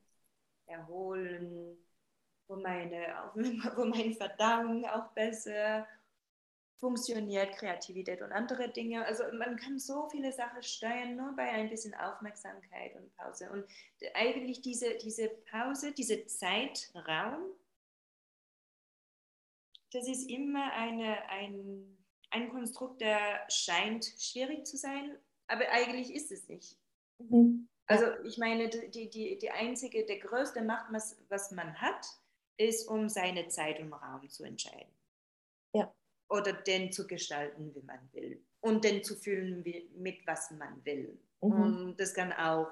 Erholen, 0.68 1.78
wo 2.48 2.56
meine, 2.56 3.14
wo 3.76 3.86
meine 3.86 4.14
Verdauung 4.14 4.86
auch 4.86 5.12
besser 5.14 5.86
funktioniert, 6.78 7.56
Kreativität 7.56 8.22
und 8.22 8.32
andere 8.32 8.70
Dinge. 8.70 9.06
Also 9.06 9.24
man 9.38 9.56
kann 9.56 9.80
so 9.80 10.08
viele 10.10 10.32
Sachen 10.32 10.62
steuern, 10.62 11.16
nur 11.16 11.36
bei 11.36 11.50
ein 11.50 11.70
bisschen 11.70 11.94
Aufmerksamkeit 11.96 12.96
und 12.96 13.16
Pause. 13.16 13.50
Und 13.52 13.66
eigentlich 14.14 14.62
diese, 14.62 14.98
diese 14.98 15.30
Pause, 15.30 15.94
diese 15.94 16.26
Zeitraum, 16.26 17.54
das 19.92 20.08
ist 20.08 20.30
immer 20.30 20.74
eine, 20.74 21.30
ein, 21.30 21.98
ein 22.32 22.50
Konstrukt, 22.50 23.02
der 23.02 23.46
scheint 23.50 24.06
schwierig 24.20 24.66
zu 24.66 24.78
sein, 24.78 25.18
aber 25.48 25.70
eigentlich 25.72 26.14
ist 26.14 26.32
es 26.32 26.48
nicht. 26.50 26.78
Mhm. 27.20 27.70
Also 27.88 28.06
ich 28.24 28.38
meine, 28.38 28.68
die, 28.70 29.10
die, 29.10 29.38
die 29.38 29.52
einzige, 29.52 30.06
der 30.06 30.20
größte 30.20 30.64
Macht, 30.64 30.92
was, 30.92 31.18
was 31.30 31.52
man 31.52 31.80
hat, 31.80 32.06
ist, 32.58 32.88
um 32.88 33.10
seine 33.10 33.48
Zeit 33.48 33.80
und 33.80 33.94
Raum 33.94 34.28
zu 34.30 34.44
entscheiden. 34.44 34.92
Ja. 35.74 35.94
Oder 36.30 36.54
den 36.54 36.92
zu 36.92 37.06
gestalten, 37.08 37.74
wie 37.76 37.84
man 37.84 38.00
will. 38.14 38.44
Und 38.62 38.84
den 38.84 39.04
zu 39.04 39.16
fühlen, 39.16 39.64
wie, 39.64 39.90
mit 39.96 40.26
was 40.26 40.52
man 40.52 40.84
will. 40.84 41.20
Mhm. 41.42 41.52
Und 41.52 41.98
das 41.98 42.14
kann 42.14 42.34
auch 42.34 42.68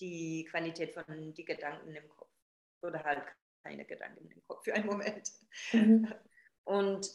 die 0.00 0.46
Qualität 0.50 0.94
von 0.94 1.04
den 1.08 1.34
Gedanken 1.34 1.94
im 1.94 2.08
Kopf 2.08 2.28
oder 2.82 3.02
halt 3.02 3.22
keine 3.62 3.84
Gedanken 3.84 4.30
im 4.30 4.42
Kopf 4.46 4.64
für 4.64 4.74
einen 4.74 4.86
Moment. 4.86 5.32
Mhm. 5.72 6.12
Und, 6.66 7.10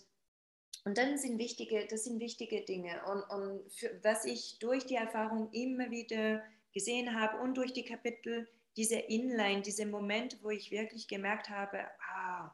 und 0.86 0.98
dann 1.00 1.18
sind 1.18 1.40
wichtige, 1.40 1.88
das 1.88 2.04
sind 2.04 2.20
wichtige 2.20 2.62
Dinge. 2.62 3.02
Und, 3.06 3.24
und 3.32 3.74
für, 3.74 4.00
was 4.04 4.26
ich 4.26 4.60
durch 4.60 4.86
die 4.86 4.94
Erfahrung 4.94 5.52
immer 5.54 5.90
wieder 5.90 6.44
gesehen 6.72 7.20
habe 7.20 7.42
und 7.42 7.58
durch 7.58 7.74
die 7.74 7.84
Kapitel, 7.84 8.48
diese 8.78 9.00
Inline, 9.00 9.64
diese 9.64 9.88
Momente, 9.88 10.38
wo 10.44 10.52
ich 10.52 10.70
wirklich 10.70 11.08
gemerkt 11.08 11.50
habe, 11.50 11.80
ah, 12.14 12.54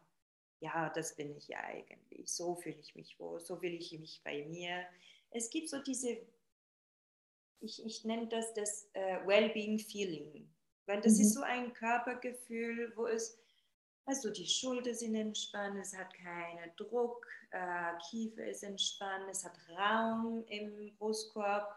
ja, 0.60 0.89
das 0.89 1.16
bin 1.16 1.36
ich 1.36 1.47
ja 1.47 1.60
eigentlich, 1.60 2.32
so 2.32 2.56
fühle 2.56 2.80
ich 2.80 2.95
mich 2.95 3.20
wohl, 3.20 3.39
so 3.39 3.62
will 3.62 3.74
ich 3.74 3.91
mich 3.99 4.22
bei 4.24 4.45
mir. 4.45 4.86
Es 5.32 5.49
gibt 5.49 5.70
so 5.70 5.80
diese, 5.82 6.18
ich, 7.60 7.86
ich 7.86 8.06
nenne 8.06 8.28
das 8.28 8.53
das 8.53 8.89
äh, 8.93 9.26
Wellbeing 9.26 9.80
Feeling, 9.80 10.49
weil 10.86 11.01
das 11.01 11.16
mhm. 11.16 11.22
ist 11.22 11.34
so 11.34 11.41
ein 11.41 11.74
Körpergefühl, 11.74 12.93
wo 12.95 13.08
es, 13.08 13.38
also 14.06 14.30
die 14.32 14.47
Schulter 14.47 14.93
sind 14.93 15.16
entspannt, 15.16 15.78
es 15.80 15.95
hat 15.95 16.14
keinen 16.14 16.76
Druck, 16.78 17.28
äh, 17.51 17.93
Kiefer 18.10 18.45
ist 18.45 18.64
entspannt, 18.64 19.26
es 19.30 19.43
hat 19.43 19.58
Raum 19.70 20.45
im 20.47 20.95
Brustkorb 20.97 21.76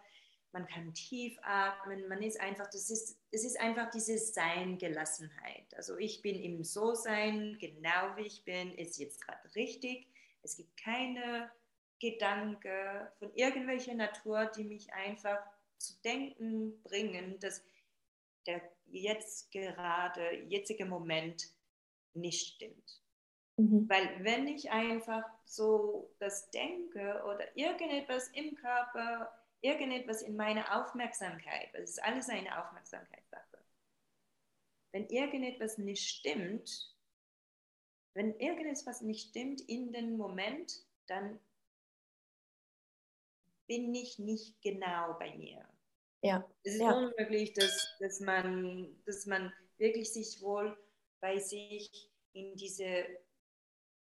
man 0.52 0.66
kann 0.66 0.94
tief 0.94 1.36
atmen, 1.42 2.08
man 2.08 2.22
ist 2.22 2.40
einfach, 2.40 2.66
das 2.66 2.90
ist, 2.90 3.18
es 3.30 3.44
ist 3.44 3.60
einfach 3.60 3.90
diese 3.90 4.18
Sein-Gelassenheit. 4.18 5.74
Also 5.76 5.96
ich 5.98 6.22
bin 6.22 6.36
im 6.36 6.64
So-Sein, 6.64 7.58
genau 7.60 8.16
wie 8.16 8.26
ich 8.26 8.44
bin, 8.44 8.72
ist 8.74 8.98
jetzt 8.98 9.20
gerade 9.20 9.54
richtig. 9.54 10.06
Es 10.42 10.56
gibt 10.56 10.76
keine 10.76 11.50
Gedanken 12.00 13.08
von 13.18 13.34
irgendwelcher 13.34 13.94
Natur, 13.94 14.46
die 14.46 14.64
mich 14.64 14.92
einfach 14.92 15.38
zu 15.78 15.94
denken 16.02 16.80
bringen, 16.82 17.38
dass 17.40 17.62
der 18.46 18.62
jetzt 18.86 19.50
gerade, 19.50 20.44
jetzige 20.48 20.86
Moment 20.86 21.48
nicht 22.14 22.54
stimmt. 22.54 23.00
Mhm. 23.58 23.88
Weil 23.88 24.24
wenn 24.24 24.48
ich 24.48 24.70
einfach 24.70 25.24
so 25.44 26.10
das 26.18 26.50
denke 26.50 27.22
oder 27.24 27.56
irgendetwas 27.56 28.28
im 28.28 28.54
Körper 28.54 29.32
irgendetwas 29.60 30.22
in 30.22 30.36
meiner 30.36 30.80
Aufmerksamkeit, 30.80 31.68
das 31.72 31.90
ist 31.90 32.02
alles 32.02 32.28
eine 32.28 32.64
Aufmerksamkeitssache, 32.64 33.58
wenn 34.92 35.08
irgendetwas 35.08 35.78
nicht 35.78 36.08
stimmt, 36.08 36.94
wenn 38.14 38.38
irgendetwas 38.38 39.00
nicht 39.00 39.30
stimmt 39.30 39.60
in 39.62 39.92
dem 39.92 40.16
Moment, 40.16 40.84
dann 41.06 41.40
bin 43.66 43.94
ich 43.94 44.18
nicht 44.18 44.60
genau 44.62 45.14
bei 45.18 45.34
mir. 45.36 45.68
Ja. 46.22 46.48
Es 46.64 46.74
ist 46.74 46.80
ja. 46.80 46.96
unmöglich, 46.96 47.52
dass, 47.52 47.96
dass, 48.00 48.20
man, 48.20 48.96
dass 49.04 49.26
man 49.26 49.52
wirklich 49.76 50.12
sich 50.12 50.40
wohl 50.40 50.76
bei 51.20 51.38
sich 51.38 52.10
in 52.32 52.56
diese 52.56 53.06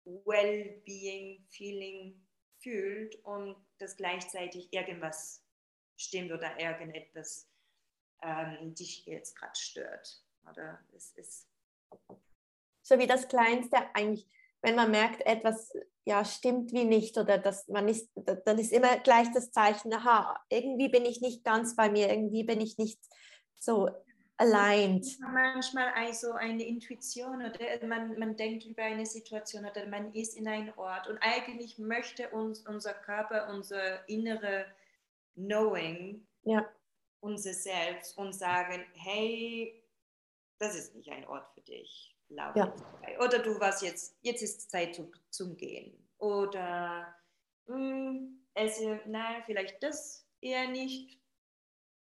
Well-Being-Feeling 0.05 2.27
fühlt 2.63 3.17
und 3.25 3.57
dass 3.79 3.97
gleichzeitig 3.97 4.73
irgendwas 4.73 5.45
stimmt 5.97 6.33
oder 6.33 6.59
irgendetwas 6.59 7.49
ähm, 8.23 8.75
dich 8.75 9.07
jetzt 9.07 9.37
gerade 9.37 9.59
stört. 9.59 10.25
Oder 10.49 10.81
es 10.95 11.13
ist 11.13 11.49
so 12.83 12.99
wie 12.99 13.07
das 13.07 13.29
Kleinste 13.29 13.77
eigentlich, 13.95 14.29
wenn 14.63 14.75
man 14.75 14.91
merkt, 14.91 15.23
etwas 15.23 15.73
ja 16.05 16.25
stimmt 16.25 16.73
wie 16.73 16.85
nicht 16.85 17.17
oder 17.19 17.39
dass 17.39 17.69
man 17.69 17.89
ist, 17.89 18.11
dann 18.15 18.59
ist 18.59 18.73
immer 18.73 18.99
gleich 18.99 19.31
das 19.33 19.53
Zeichen, 19.53 19.93
aha, 19.93 20.43
irgendwie 20.49 20.89
bin 20.89 21.05
ich 21.05 21.21
nicht 21.21 21.45
ganz 21.45 21.77
bei 21.77 21.91
mir, 21.91 22.09
irgendwie 22.09 22.45
bin 22.45 22.61
ich 22.61 22.79
nicht 22.79 23.01
so 23.59 23.89
aligned. 24.41 25.07
Manchmal 25.21 25.93
also 25.95 26.33
eine 26.33 26.65
Intuition 26.65 27.45
oder 27.45 27.87
man, 27.87 28.19
man 28.19 28.37
denkt 28.37 28.65
über 28.65 28.83
eine 28.83 29.05
Situation 29.05 29.67
oder 29.67 29.87
man 29.87 30.13
ist 30.15 30.37
in 30.37 30.49
einem 30.49 30.73
Ort 30.77 31.09
und 31.09 31.19
eigentlich 31.21 31.79
möchte 31.79 32.29
uns 32.31 32.67
unser 32.67 32.95
Körper, 32.95 33.49
unser 33.51 34.09
innere 34.09 34.67
Knowing 35.35 36.27
ja. 36.43 36.67
unser 37.21 37.53
Selbst 37.53 38.17
und 38.17 38.33
sagen, 38.33 38.85
hey, 38.95 39.83
das 40.59 40.75
ist 40.75 40.95
nicht 40.95 41.11
ein 41.11 41.27
Ort 41.29 41.47
für 41.55 41.61
dich. 41.61 42.17
Lauf 42.29 42.55
ja. 42.55 42.73
Oder 43.19 43.41
du 43.41 43.59
warst 43.59 43.83
jetzt, 43.83 44.17
jetzt 44.23 44.43
ist 44.43 44.71
Zeit 44.71 44.95
zu, 44.95 45.11
zum 45.31 45.57
Gehen. 45.57 45.93
Oder 46.19 47.15
mh, 47.67 47.77
hm, 47.77 48.45
esse, 48.55 49.01
nein, 49.07 49.43
vielleicht 49.47 49.83
das 49.83 50.27
eher 50.41 50.69
nicht, 50.69 51.19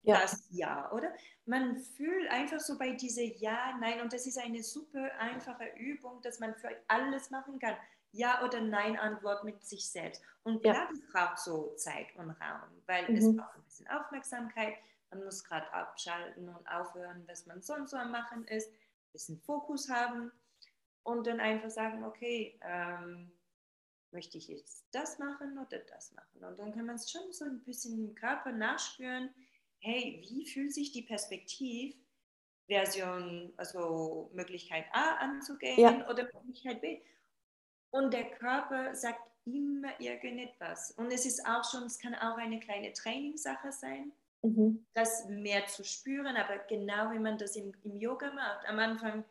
ja. 0.08 0.20
das 0.20 0.46
ja, 0.50 0.90
oder? 0.92 1.12
Man 1.46 1.76
fühlt 1.76 2.28
einfach 2.30 2.60
so 2.60 2.78
bei 2.78 2.92
dieser 2.92 3.22
Ja, 3.22 3.76
Nein 3.80 4.00
und 4.00 4.12
das 4.12 4.26
ist 4.26 4.38
eine 4.38 4.62
super 4.62 5.10
einfache 5.18 5.68
Übung, 5.76 6.20
dass 6.22 6.40
man 6.40 6.54
für 6.54 6.70
alles 6.88 7.30
machen 7.30 7.58
kann. 7.58 7.76
Ja 8.12 8.44
oder 8.44 8.60
Nein 8.60 8.98
Antwort 8.98 9.44
mit 9.44 9.64
sich 9.64 9.88
selbst. 9.88 10.22
Und 10.42 10.64
ja. 10.64 10.72
das 10.72 11.00
braucht 11.12 11.38
so 11.38 11.74
Zeit 11.76 12.14
und 12.16 12.30
Raum, 12.30 12.82
weil 12.86 13.08
mhm. 13.08 13.16
es 13.16 13.36
braucht 13.36 13.56
ein 13.56 13.62
bisschen 13.64 13.88
Aufmerksamkeit. 13.88 14.74
man 15.10 15.24
muss 15.24 15.44
gerade 15.44 15.70
abschalten 15.72 16.48
und 16.48 16.66
aufhören, 16.66 17.24
was 17.26 17.46
man 17.46 17.62
sonst 17.62 17.90
so 17.90 17.96
am 17.96 18.10
Machen 18.10 18.46
ist, 18.46 18.70
ein 18.70 19.12
bisschen 19.12 19.38
Fokus 19.40 19.88
haben 19.88 20.32
und 21.02 21.26
dann 21.26 21.40
einfach 21.40 21.70
sagen, 21.70 22.04
okay, 22.04 22.58
ähm, 22.62 23.32
möchte 24.10 24.38
ich 24.38 24.48
jetzt 24.48 24.86
das 24.92 25.18
machen 25.18 25.58
oder 25.58 25.78
das 25.78 26.12
machen? 26.12 26.44
Und 26.44 26.58
dann 26.58 26.72
kann 26.72 26.86
man 26.86 26.96
es 26.96 27.10
schon 27.10 27.32
so 27.32 27.44
ein 27.44 27.62
bisschen 27.64 27.98
im 27.98 28.14
Körper 28.14 28.52
nachspüren, 28.52 29.30
hey, 29.80 30.24
wie 30.28 30.46
fühlt 30.46 30.72
sich 30.72 30.92
die 30.92 31.02
Perspektivversion, 31.02 33.52
also 33.56 34.30
Möglichkeit 34.34 34.84
A 34.92 35.16
anzugehen 35.16 35.78
ja. 35.78 36.08
oder 36.08 36.24
Möglichkeit 36.24 36.80
B? 36.80 37.00
Und 37.90 38.12
der 38.12 38.30
Körper 38.30 38.94
sagt 38.94 39.20
immer 39.44 39.98
irgendetwas. 39.98 40.92
Und 40.92 41.12
es 41.12 41.24
ist 41.24 41.46
auch 41.46 41.64
schon, 41.70 41.84
es 41.84 41.98
kann 41.98 42.14
auch 42.14 42.36
eine 42.36 42.60
kleine 42.60 42.92
Trainingssache 42.92 43.72
sein, 43.72 44.12
mhm. 44.42 44.84
das 44.94 45.26
mehr 45.28 45.66
zu 45.66 45.84
spüren, 45.84 46.36
aber 46.36 46.58
genau 46.68 47.10
wie 47.12 47.18
man 47.18 47.38
das 47.38 47.56
im, 47.56 47.72
im 47.84 47.96
Yoga 47.96 48.32
macht. 48.32 48.66
Am 48.66 48.78
Anfang 48.78 49.24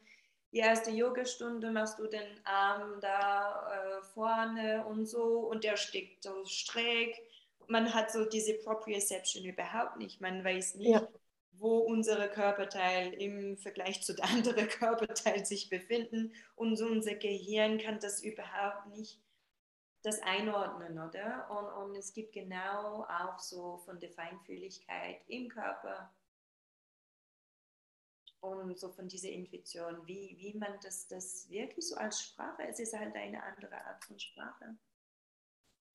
die 0.54 0.60
erste 0.60 0.92
Yogastunde 0.92 1.72
machst 1.72 2.00
du 2.00 2.08
den 2.08 2.40
Arm 2.46 3.00
da 3.02 3.70
äh, 3.70 4.02
vorne 4.14 4.86
und 4.88 5.06
so 5.06 5.40
und 5.40 5.64
der 5.64 5.78
steckt 5.78 6.24
so 6.24 6.46
schräg. 6.46 7.16
Man 7.68 7.94
hat 7.94 8.12
so 8.12 8.26
diese 8.26 8.54
Proprioception 8.56 9.46
überhaupt 9.46 9.98
nicht. 9.98 10.22
Man 10.22 10.44
weiß 10.44 10.76
nicht, 10.76 10.90
ja. 10.90 11.08
wo 11.52 11.80
unsere 11.80 12.30
Körperteil 12.30 13.14
im 13.14 13.58
Vergleich 13.58 14.04
zu 14.04 14.14
den 14.14 14.26
anderen 14.26 14.68
Körperteil 14.68 15.46
sich 15.46 15.70
befinden 15.70 16.34
und 16.56 16.76
so 16.78 16.86
unser 16.86 17.16
Gehirn 17.16 17.78
kann 17.78 18.00
das 18.00 18.24
überhaupt 18.24 18.88
nicht 18.88 19.22
das 20.04 20.22
einordnen, 20.22 21.00
oder? 21.00 21.50
Und, 21.50 21.90
und 21.90 21.96
es 21.96 22.14
gibt 22.14 22.34
genau 22.34 23.04
auch 23.04 23.40
so 23.40 23.78
von 23.80 24.00
der 24.00 24.12
Feinfühligkeit 24.12 25.22
im 25.28 25.50
Körper 25.50 26.14
und 28.40 28.80
so 28.80 28.90
von 28.90 29.08
dieser 29.08 29.30
Intuition, 29.30 30.06
wie, 30.06 30.36
wie 30.40 30.54
man 30.58 30.80
das, 30.82 31.08
das 31.08 31.50
wirklich 31.50 31.88
so 31.88 31.96
als 31.96 32.22
Sprache, 32.22 32.64
es 32.68 32.80
ist 32.80 32.98
halt 32.98 33.16
eine 33.16 33.42
andere 33.44 33.84
Art 33.86 34.04
von 34.06 34.20
Sprache. 34.20 34.78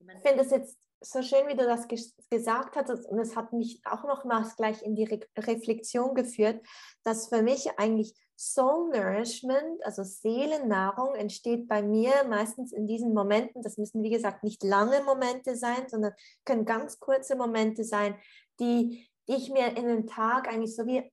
Ich 0.09 0.29
finde 0.29 0.43
es 0.45 0.51
jetzt 0.51 0.79
so 1.01 1.23
schön, 1.23 1.49
wie 1.49 1.57
du 1.57 1.65
das 1.65 1.89
ges 1.89 2.15
gesagt 2.31 2.77
hast 2.77 3.07
und 3.07 3.19
es 3.19 3.37
hat 3.37 3.53
mich 3.53 3.81
auch 3.85 4.05
nochmals 4.05 4.57
gleich 4.57 4.83
in 4.83 4.95
die 4.95 5.05
Re 5.05 5.21
Reflexion 5.37 6.15
geführt, 6.15 6.65
dass 7.03 7.29
für 7.29 7.43
mich 7.43 7.79
eigentlich 7.79 8.15
Soul 8.37 8.91
Nourishment, 8.91 9.85
also 9.85 10.03
Seelennahrung, 10.03 11.15
entsteht 11.15 11.69
bei 11.69 11.83
mir 11.83 12.13
meistens 12.29 12.73
in 12.73 12.87
diesen 12.87 13.15
Momenten. 13.15 13.63
Das 13.63 13.79
müssen, 13.79 14.03
wie 14.03 14.11
gesagt, 14.11 14.43
nicht 14.43 14.63
lange 14.65 15.03
Momente 15.03 15.57
sein, 15.57 15.89
sondern 15.89 16.13
können 16.45 16.65
ganz 16.65 16.99
kurze 16.99 17.37
Momente 17.37 17.85
sein, 17.85 18.17
die, 18.59 19.09
die 19.29 19.35
ich 19.35 19.51
mir 19.51 19.77
in 19.77 19.87
den 19.87 20.07
Tag 20.07 20.49
eigentlich 20.49 20.75
so 20.75 20.87
wie 20.87 21.09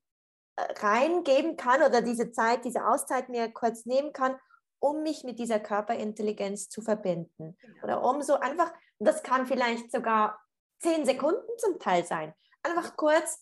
reingeben 0.81 1.55
kann 1.55 1.83
oder 1.83 2.01
diese 2.01 2.31
Zeit, 2.31 2.65
diese 2.65 2.85
Auszeit 2.87 3.29
mir 3.29 3.51
kurz 3.51 3.85
nehmen 3.85 4.11
kann, 4.11 4.35
um 4.79 5.03
mich 5.03 5.23
mit 5.23 5.39
dieser 5.39 5.59
Körperintelligenz 5.59 6.69
zu 6.69 6.81
verbinden. 6.81 7.57
Genau. 7.61 7.83
Oder 7.83 8.03
um 8.03 8.21
so 8.21 8.35
einfach, 8.35 8.73
das 8.99 9.23
kann 9.23 9.45
vielleicht 9.45 9.91
sogar 9.91 10.39
zehn 10.79 11.05
Sekunden 11.05 11.57
zum 11.57 11.79
Teil 11.79 12.05
sein. 12.05 12.33
Einfach 12.63 12.95
kurz 12.95 13.41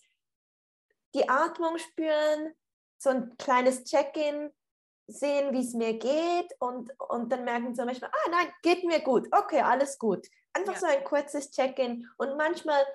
die 1.14 1.30
Atmung 1.30 1.78
spüren, 1.78 2.54
so 2.98 3.10
ein 3.10 3.38
kleines 3.38 3.84
Check-in, 3.86 4.52
sehen, 5.08 5.54
wie 5.54 5.62
es 5.62 5.74
mir 5.74 5.94
geht 5.94 6.54
und, 6.60 6.92
und 7.10 7.32
dann 7.32 7.46
merken 7.46 7.74
zum 7.74 7.88
Beispiel, 7.88 8.10
ah 8.12 8.30
nein, 8.30 8.52
geht 8.62 8.84
mir 8.84 9.00
gut, 9.00 9.28
okay, 9.32 9.62
alles 9.62 9.98
gut. 9.98 10.28
Einfach 10.54 10.74
ja. 10.74 10.80
so 10.80 10.86
ein 10.86 11.04
kurzes 11.04 11.52
Check-in 11.52 12.10
und 12.18 12.36
manchmal 12.36 12.86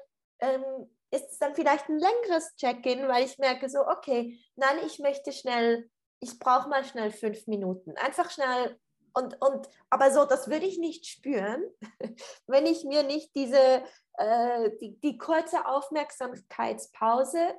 ähm, 0.41 0.63
ist 1.11 1.31
es 1.31 1.39
dann 1.39 1.55
vielleicht 1.55 1.89
ein 1.89 1.99
längeres 1.99 2.55
Check-in, 2.57 3.09
weil 3.09 3.25
ich 3.25 3.39
merke 3.39 3.69
so, 3.69 3.87
okay, 3.87 4.39
nein, 4.57 4.79
ich 4.85 4.99
möchte 4.99 5.33
schnell, 5.33 5.91
ich 6.23 6.39
brauche 6.39 6.69
mal 6.69 6.85
schnell 6.85 7.11
fünf 7.11 7.47
Minuten. 7.49 7.97
Einfach 7.97 8.31
schnell 8.31 8.79
und, 9.15 9.39
und 9.43 9.69
aber 9.91 10.11
so, 10.11 10.25
das 10.25 10.49
würde 10.49 10.67
ich 10.67 10.79
nicht 10.79 11.07
spüren, 11.07 11.63
wenn 12.47 12.65
ich 12.65 12.85
mir 12.85 13.03
nicht 13.03 13.35
diese, 13.35 13.83
äh, 14.15 14.71
die, 14.81 14.99
die 15.01 15.19
kurze 15.19 15.67
Aufmerksamkeitspause 15.67 17.55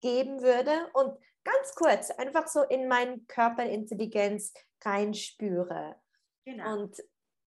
geben 0.00 0.40
würde 0.40 0.88
und 0.94 1.18
ganz 1.44 1.74
kurz 1.74 2.10
einfach 2.12 2.46
so 2.46 2.62
in 2.62 2.88
meine 2.88 3.20
Körperintelligenz 3.28 4.54
reinspüre. 4.84 5.96
Genau. 6.44 6.78
Und 6.78 7.02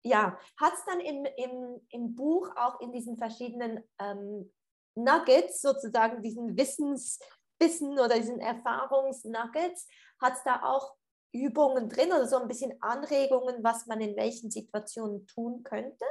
ja, 0.04 0.38
hat 0.60 0.74
es 0.74 0.84
dann 0.84 1.00
im, 1.00 1.24
im, 1.36 1.86
im 1.88 2.14
Buch 2.14 2.50
auch 2.56 2.80
in 2.80 2.92
diesen 2.92 3.16
verschiedenen 3.16 3.82
ähm, 3.98 4.52
Nuggets, 4.94 5.62
sozusagen 5.62 6.22
diesen 6.22 6.56
Wissensbissen 6.56 7.98
oder 7.98 8.16
diesen 8.16 8.40
Erfahrungsnuggets, 8.40 9.88
hat 10.22 10.34
es 10.34 10.42
da 10.44 10.62
auch 10.62 10.96
Übungen 11.32 11.88
drin 11.88 12.12
oder 12.12 12.26
so 12.26 12.36
ein 12.38 12.48
bisschen 12.48 12.80
Anregungen, 12.82 13.64
was 13.64 13.86
man 13.86 14.00
in 14.00 14.16
welchen 14.16 14.50
Situationen 14.50 15.26
tun 15.26 15.62
könnte? 15.62 16.04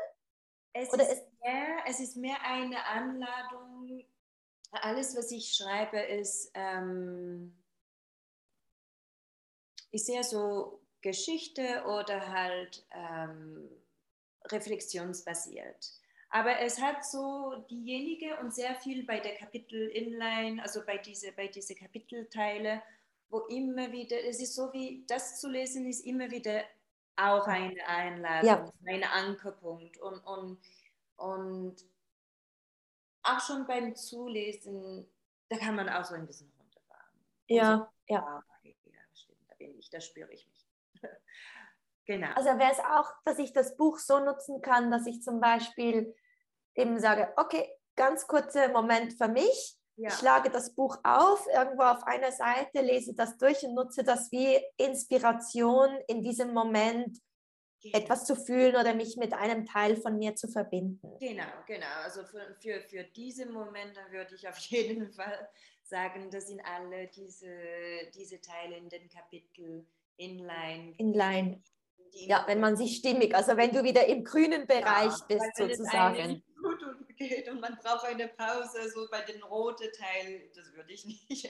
Es, 0.74 0.92
oder 0.92 1.10
ist, 1.10 1.24
mehr, 1.42 1.78
es 1.86 2.00
ist 2.00 2.18
mehr 2.18 2.42
eine 2.44 2.84
Anladung. 2.86 4.04
Alles, 4.72 5.16
was 5.18 5.32
ich 5.32 5.54
schreibe, 5.54 6.00
ist, 6.00 6.52
ähm, 6.54 7.62
ist 9.92 10.06
sehr 10.06 10.24
so 10.24 10.82
Geschichte 11.02 11.84
oder 11.86 12.30
halt 12.30 12.86
ähm, 12.92 13.70
reflexionsbasiert. 14.46 16.02
Aber 16.30 16.60
es 16.60 16.82
hat 16.82 17.06
so 17.06 17.56
diejenige 17.70 18.38
und 18.40 18.56
sehr 18.56 18.74
viel 18.76 19.06
bei 19.06 19.20
der 19.20 19.36
Kapitel 19.36 19.90
Inline, 19.90 20.62
also 20.62 20.86
bei 20.86 20.98
diese, 20.98 21.34
bei 21.34 21.48
diese 21.48 21.76
Kapitelteile, 21.76 22.82
wo 23.32 23.40
immer 23.48 23.92
wieder, 23.92 24.22
es 24.24 24.40
ist 24.42 24.56
so 24.56 24.72
wie, 24.74 25.06
das 25.08 25.40
zu 25.40 25.50
lesen 25.50 25.88
ist 25.88 26.06
immer 26.06 26.30
wieder 26.30 26.64
auch 27.16 27.48
eine 27.48 27.88
Einladung, 27.88 28.48
ja. 28.48 28.72
ein 28.86 29.04
Ankerpunkt 29.04 29.98
und, 29.98 30.20
und, 30.20 30.60
und 31.16 31.76
auch 33.24 33.40
schon 33.40 33.66
beim 33.66 33.96
Zulesen, 33.96 35.10
da 35.50 35.58
kann 35.58 35.76
man 35.76 35.88
auch 35.90 36.04
so 36.04 36.16
ein 36.16 36.26
bisschen 36.26 36.52
runterfahren. 36.58 37.26
Ja, 37.48 37.78
so, 37.78 38.14
ja. 38.14 38.44
Ja, 38.64 39.02
stimmt, 39.14 39.50
da 39.50 39.56
bin 39.56 39.78
ich, 39.78 39.90
da 39.90 40.02
spüre 40.02 40.32
ich 40.34 40.48
mich. 40.48 40.68
genau. 42.06 42.34
Also 42.36 42.50
wäre 42.50 42.72
es 42.72 42.80
auch, 42.80 43.14
dass 43.24 43.40
ich 43.40 43.54
das 43.54 43.78
Buch 43.78 43.98
so 43.98 44.20
nutzen 44.20 44.62
kann, 44.62 44.92
dass 44.92 45.06
ich 45.06 45.22
zum 45.22 45.40
Beispiel 45.40 46.16
eben 46.76 47.00
sage, 47.00 47.32
okay, 47.38 47.70
ganz 47.96 48.28
kurzer 48.28 48.70
Moment 48.70 49.14
für 49.14 49.28
mich. 49.28 49.78
Ja. 50.02 50.10
Ich 50.10 50.16
schlage 50.16 50.50
das 50.50 50.74
Buch 50.74 50.98
auf, 51.04 51.46
irgendwo 51.54 51.84
auf 51.84 52.02
einer 52.08 52.32
Seite, 52.32 52.82
lese 52.82 53.14
das 53.14 53.38
durch 53.38 53.62
und 53.64 53.76
nutze 53.76 54.04
das 54.04 54.32
wie 54.32 54.60
Inspiration 54.78 55.92
in 56.08 56.24
diesem 56.24 56.56
Moment, 56.56 57.20
genau. 57.84 58.00
etwas 58.00 58.26
zu 58.26 58.36
fühlen 58.36 58.76
oder 58.76 58.96
mich 58.96 59.16
mit 59.18 59.32
einem 59.34 59.64
Teil 59.64 59.96
von 59.96 60.18
mir 60.18 60.36
zu 60.36 60.48
verbinden. 60.48 61.08
Genau, 61.20 61.44
genau. 61.68 61.86
Also 62.04 62.24
für, 62.24 62.56
für, 62.60 62.82
für 62.90 63.04
diese 63.04 63.46
Momente 63.46 64.00
würde 64.10 64.34
ich 64.34 64.50
auf 64.50 64.58
jeden 64.70 65.12
Fall 65.12 65.48
sagen, 65.84 66.32
das 66.32 66.48
sind 66.48 66.62
alle 66.66 67.08
diese, 67.10 67.54
diese 68.16 68.42
Teile 68.42 68.78
in 68.78 68.90
den 68.90 69.08
Kapiteln 69.08 69.86
inline. 70.18 70.96
Inline. 70.98 71.62
Ja, 72.14 72.44
wenn 72.48 72.60
man 72.60 72.76
sich 72.76 72.96
stimmig, 72.98 73.36
also 73.36 73.56
wenn 73.56 73.72
du 73.72 73.84
wieder 73.84 74.08
im 74.08 74.24
grünen 74.24 74.66
Bereich 74.66 75.14
ja, 75.14 75.26
bist 75.28 75.56
sozusagen 75.56 76.42
gut 76.62 76.80
geht 77.18 77.50
und 77.50 77.60
man 77.60 77.78
braucht 77.78 78.06
eine 78.06 78.28
Pause, 78.30 78.90
so 78.90 79.08
bei 79.10 79.22
den 79.22 79.42
roten 79.44 79.92
Teil, 79.94 80.50
das 80.56 80.74
würde 80.74 80.92
ich 80.94 81.06
nicht. 81.06 81.50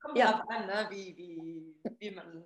Kommt 0.00 0.18
ja. 0.18 0.32
drauf 0.32 0.48
an, 0.48 0.66
ne? 0.66 0.86
wie, 0.90 1.16
wie, 1.16 1.76
wie 1.98 2.10
man 2.10 2.44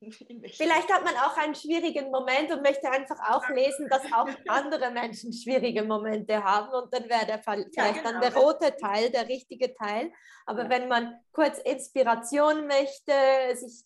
Vielleicht 0.00 0.92
hat 0.92 1.04
man 1.04 1.14
auch 1.16 1.36
einen 1.36 1.54
schwierigen 1.54 2.10
Moment 2.10 2.50
und 2.52 2.62
möchte 2.62 2.90
einfach 2.90 3.18
auch 3.30 3.48
lesen, 3.48 3.88
dass 3.88 4.02
auch 4.12 4.28
andere 4.48 4.90
Menschen 4.90 5.32
schwierige 5.32 5.82
Momente 5.84 6.42
haben 6.42 6.72
und 6.74 6.92
dann 6.92 7.08
wäre 7.08 7.26
der 7.26 7.42
Fall 7.42 7.66
vielleicht 7.72 7.96
ja, 7.96 8.02
genau. 8.02 8.20
dann 8.20 8.20
der 8.20 8.34
rote 8.34 8.76
Teil, 8.76 9.10
der 9.10 9.28
richtige 9.28 9.74
Teil. 9.74 10.12
Aber 10.46 10.64
ja. 10.64 10.70
wenn 10.70 10.88
man 10.88 11.14
kurz 11.32 11.58
Inspiration 11.58 12.66
möchte, 12.66 13.12
sich 13.54 13.84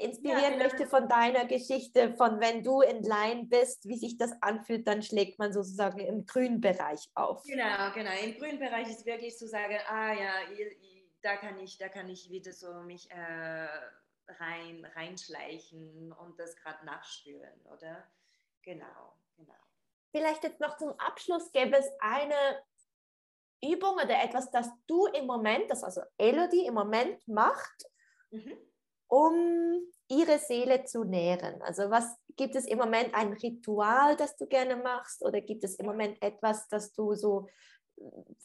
inspirieren 0.00 0.42
ja, 0.42 0.50
genau. 0.50 0.64
möchte 0.64 0.86
von 0.86 1.08
deiner 1.08 1.46
Geschichte, 1.46 2.14
von 2.14 2.40
wenn 2.40 2.62
du 2.62 2.80
in 2.80 3.02
Line 3.02 3.46
bist, 3.46 3.86
wie 3.86 3.96
sich 3.96 4.16
das 4.16 4.32
anfühlt, 4.42 4.86
dann 4.86 5.02
schlägt 5.02 5.38
man 5.38 5.52
sozusagen 5.52 6.00
im 6.00 6.26
grünen 6.26 6.60
Bereich 6.60 7.08
auf. 7.14 7.42
Genau, 7.44 7.92
genau. 7.92 8.10
Im 8.22 8.36
grünen 8.36 8.58
Bereich 8.58 8.88
ist 8.88 9.06
wirklich 9.06 9.36
zu 9.36 9.48
sagen, 9.48 9.78
ah 9.88 10.12
ja, 10.12 10.32
da 11.22 11.36
kann 11.36 11.58
ich, 11.58 11.78
da 11.78 11.88
kann 11.88 12.08
ich 12.08 12.30
wieder 12.30 12.52
so 12.52 12.72
mich 12.82 13.10
äh, 13.10 13.68
rein, 14.28 14.86
reinschleichen 14.94 16.12
und 16.12 16.38
das 16.38 16.56
gerade 16.56 16.84
nachspüren, 16.84 17.60
oder? 17.64 18.04
Genau, 18.62 19.16
genau. 19.36 19.54
Vielleicht 20.10 20.44
jetzt 20.44 20.60
noch 20.60 20.76
zum 20.76 20.90
Abschluss 20.98 21.50
gäbe 21.52 21.76
es 21.76 21.90
eine 22.00 22.62
Übung 23.62 23.94
oder 23.94 24.22
etwas, 24.22 24.50
das 24.50 24.68
du 24.86 25.06
im 25.06 25.26
Moment, 25.26 25.70
das 25.70 25.82
also 25.82 26.02
Elodie 26.18 26.66
im 26.66 26.74
Moment 26.74 27.26
macht, 27.26 27.86
mhm 28.30 28.56
um 29.14 29.80
ihre 30.08 30.38
Seele 30.40 30.84
zu 30.84 31.04
nähren? 31.04 31.62
Also 31.62 31.88
was 31.88 32.16
gibt 32.36 32.56
es 32.56 32.66
im 32.66 32.78
Moment 32.78 33.14
ein 33.14 33.32
Ritual, 33.32 34.16
das 34.16 34.36
du 34.36 34.46
gerne 34.46 34.74
machst 34.74 35.24
oder 35.24 35.40
gibt 35.40 35.62
es 35.62 35.76
im 35.76 35.86
Moment 35.86 36.20
etwas, 36.20 36.66
das 36.68 36.92
du 36.92 37.14
so 37.14 37.48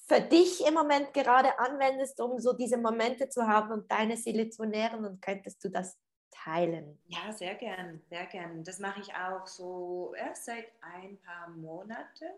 für 0.08 0.22
dich 0.22 0.64
im 0.68 0.76
Moment 0.76 1.12
gerade 1.12 1.58
anwendest, 1.58 2.22
um 2.22 2.38
so 2.38 2.54
diese 2.54 2.78
Momente 2.78 3.30
zu 3.30 3.48
haben 3.48 3.72
und 3.72 3.92
deine 3.92 4.16
Seele 4.16 4.52
zu 4.52 4.64
nähren 4.64 5.06
und 5.06 5.24
könntest 5.24 5.64
du 5.64 5.70
das 5.70 5.98
teilen? 6.30 7.02
Ja, 7.08 7.34
sehr 7.34 7.56
gern, 7.56 8.04
sehr 8.08 8.28
gern. 8.28 8.64
Das 8.64 8.78
mache 8.78 9.02
ich 9.02 9.12
auch 9.16 9.48
so 9.48 10.14
erst 10.16 10.46
seit 10.46 10.68
ein 10.82 11.18
paar 11.18 11.50
Monaten. 11.50 12.30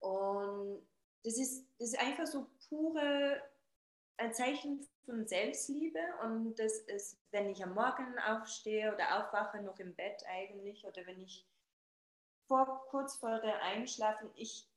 Und 0.00 0.84
das 1.22 1.38
ist, 1.38 1.64
das 1.78 1.90
ist 1.90 2.00
einfach 2.00 2.26
so 2.26 2.46
pure 2.68 3.40
ein 4.16 4.34
Zeichen 4.34 4.84
von 5.06 5.26
Selbstliebe 5.26 6.00
und 6.22 6.56
das 6.56 6.78
ist, 6.80 7.16
wenn 7.30 7.48
ich 7.48 7.62
am 7.62 7.74
Morgen 7.74 8.18
aufstehe 8.18 8.92
oder 8.92 9.18
aufwache, 9.18 9.62
noch 9.62 9.78
im 9.78 9.94
Bett 9.94 10.22
eigentlich 10.28 10.84
oder 10.84 11.06
wenn 11.06 11.22
ich 11.22 11.46
vor, 12.46 12.84
kurz 12.90 13.16
vor 13.16 13.38
der 13.40 13.62
Einschlafen, 13.62 14.28
ich, 14.34 14.68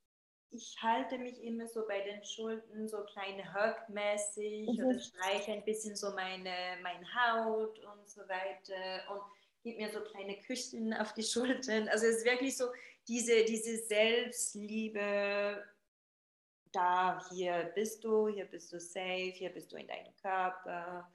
ich 0.51 0.77
halte 0.81 1.17
mich 1.17 1.43
immer 1.43 1.67
so 1.67 1.85
bei 1.87 2.01
den 2.01 2.23
Schultern, 2.23 2.87
so 2.87 3.03
kleine 3.05 3.43
Hug-mäßig 3.53 4.77
mhm. 4.77 4.85
oder 4.85 4.99
streiche 4.99 5.51
ein 5.51 5.65
bisschen 5.65 5.95
so 5.95 6.11
meine, 6.11 6.77
meine 6.81 7.05
Haut 7.13 7.79
und 7.79 8.09
so 8.09 8.21
weiter 8.21 9.11
und 9.11 9.21
gebe 9.63 9.81
mir 9.81 9.91
so 9.91 10.01
kleine 10.01 10.37
Küchen 10.37 10.93
auf 10.93 11.13
die 11.13 11.23
Schultern. 11.23 11.89
Also 11.89 12.05
es 12.05 12.17
ist 12.17 12.25
wirklich 12.25 12.55
so 12.55 12.65
diese, 13.07 13.43
diese 13.45 13.77
Selbstliebe, 13.77 15.63
da, 16.71 17.19
hier 17.31 17.71
bist 17.75 18.03
du, 18.03 18.27
hier 18.27 18.45
bist 18.45 18.71
du 18.71 18.79
safe, 18.79 19.33
hier 19.33 19.49
bist 19.49 19.71
du 19.71 19.77
in 19.77 19.87
deinem 19.87 20.15
Körper. 20.17 21.11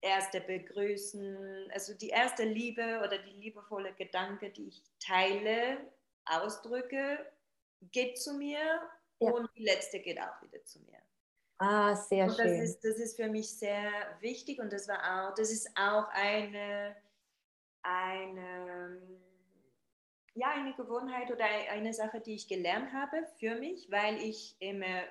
Erste 0.00 0.40
Begrüßen, 0.40 1.70
also 1.72 1.94
die 1.94 2.10
erste 2.10 2.44
Liebe 2.44 3.00
oder 3.04 3.18
die 3.18 3.32
liebevolle 3.32 3.94
Gedanke, 3.94 4.50
die 4.50 4.68
ich 4.68 4.82
teile, 5.00 5.78
ausdrücke, 6.26 7.26
geht 7.92 8.18
zu 8.18 8.34
mir 8.34 8.58
ja. 9.20 9.30
und 9.30 9.48
die 9.56 9.64
letzte 9.64 10.00
geht 10.00 10.20
auch 10.20 10.40
wieder 10.42 10.64
zu 10.64 10.80
mir. 10.80 10.98
Ah, 11.58 11.94
sehr 11.96 12.24
und 12.24 12.38
das 12.38 12.46
schön. 12.46 12.62
Ist, 12.62 12.80
das 12.84 12.98
ist 12.98 13.16
für 13.16 13.28
mich 13.28 13.50
sehr 13.58 13.90
wichtig 14.20 14.60
und 14.60 14.72
das 14.72 14.86
war 14.88 15.28
auch, 15.28 15.34
das 15.34 15.50
ist 15.50 15.68
auch 15.74 16.06
eine, 16.10 16.94
eine 17.82 19.00
ja, 20.36 20.50
eine 20.52 20.74
Gewohnheit 20.74 21.30
oder 21.30 21.44
eine 21.44 21.94
Sache, 21.94 22.20
die 22.20 22.34
ich 22.34 22.46
gelernt 22.46 22.92
habe 22.92 23.26
für 23.38 23.54
mich, 23.56 23.90
weil 23.90 24.18
ich 24.18 24.54
immer 24.60 25.02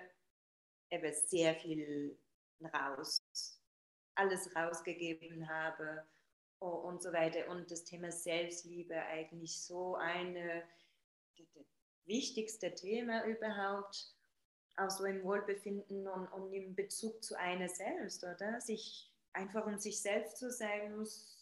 eben 0.91 1.13
sehr 1.13 1.55
viel 1.55 2.17
raus, 2.61 3.19
alles 4.13 4.55
rausgegeben 4.55 5.49
habe 5.49 6.07
und 6.59 7.01
so 7.01 7.11
weiter. 7.11 7.49
Und 7.49 7.71
das 7.71 7.83
Thema 7.83 8.11
Selbstliebe 8.11 8.95
eigentlich 8.95 9.61
so 9.61 9.95
eine 9.95 10.63
das 11.55 11.65
wichtigste 12.05 12.73
Thema 12.75 13.25
überhaupt, 13.25 14.15
auch 14.77 14.91
so 14.91 15.05
im 15.05 15.23
Wohlbefinden 15.23 16.07
und, 16.07 16.27
und 16.27 16.53
im 16.53 16.75
Bezug 16.75 17.23
zu 17.23 17.37
einer 17.37 17.67
selbst, 17.67 18.23
oder? 18.23 18.61
Sich 18.61 19.11
einfach 19.33 19.65
um 19.65 19.79
sich 19.79 20.01
selbst 20.01 20.37
zu 20.37 20.51
sein, 20.51 20.95
muss 20.95 21.34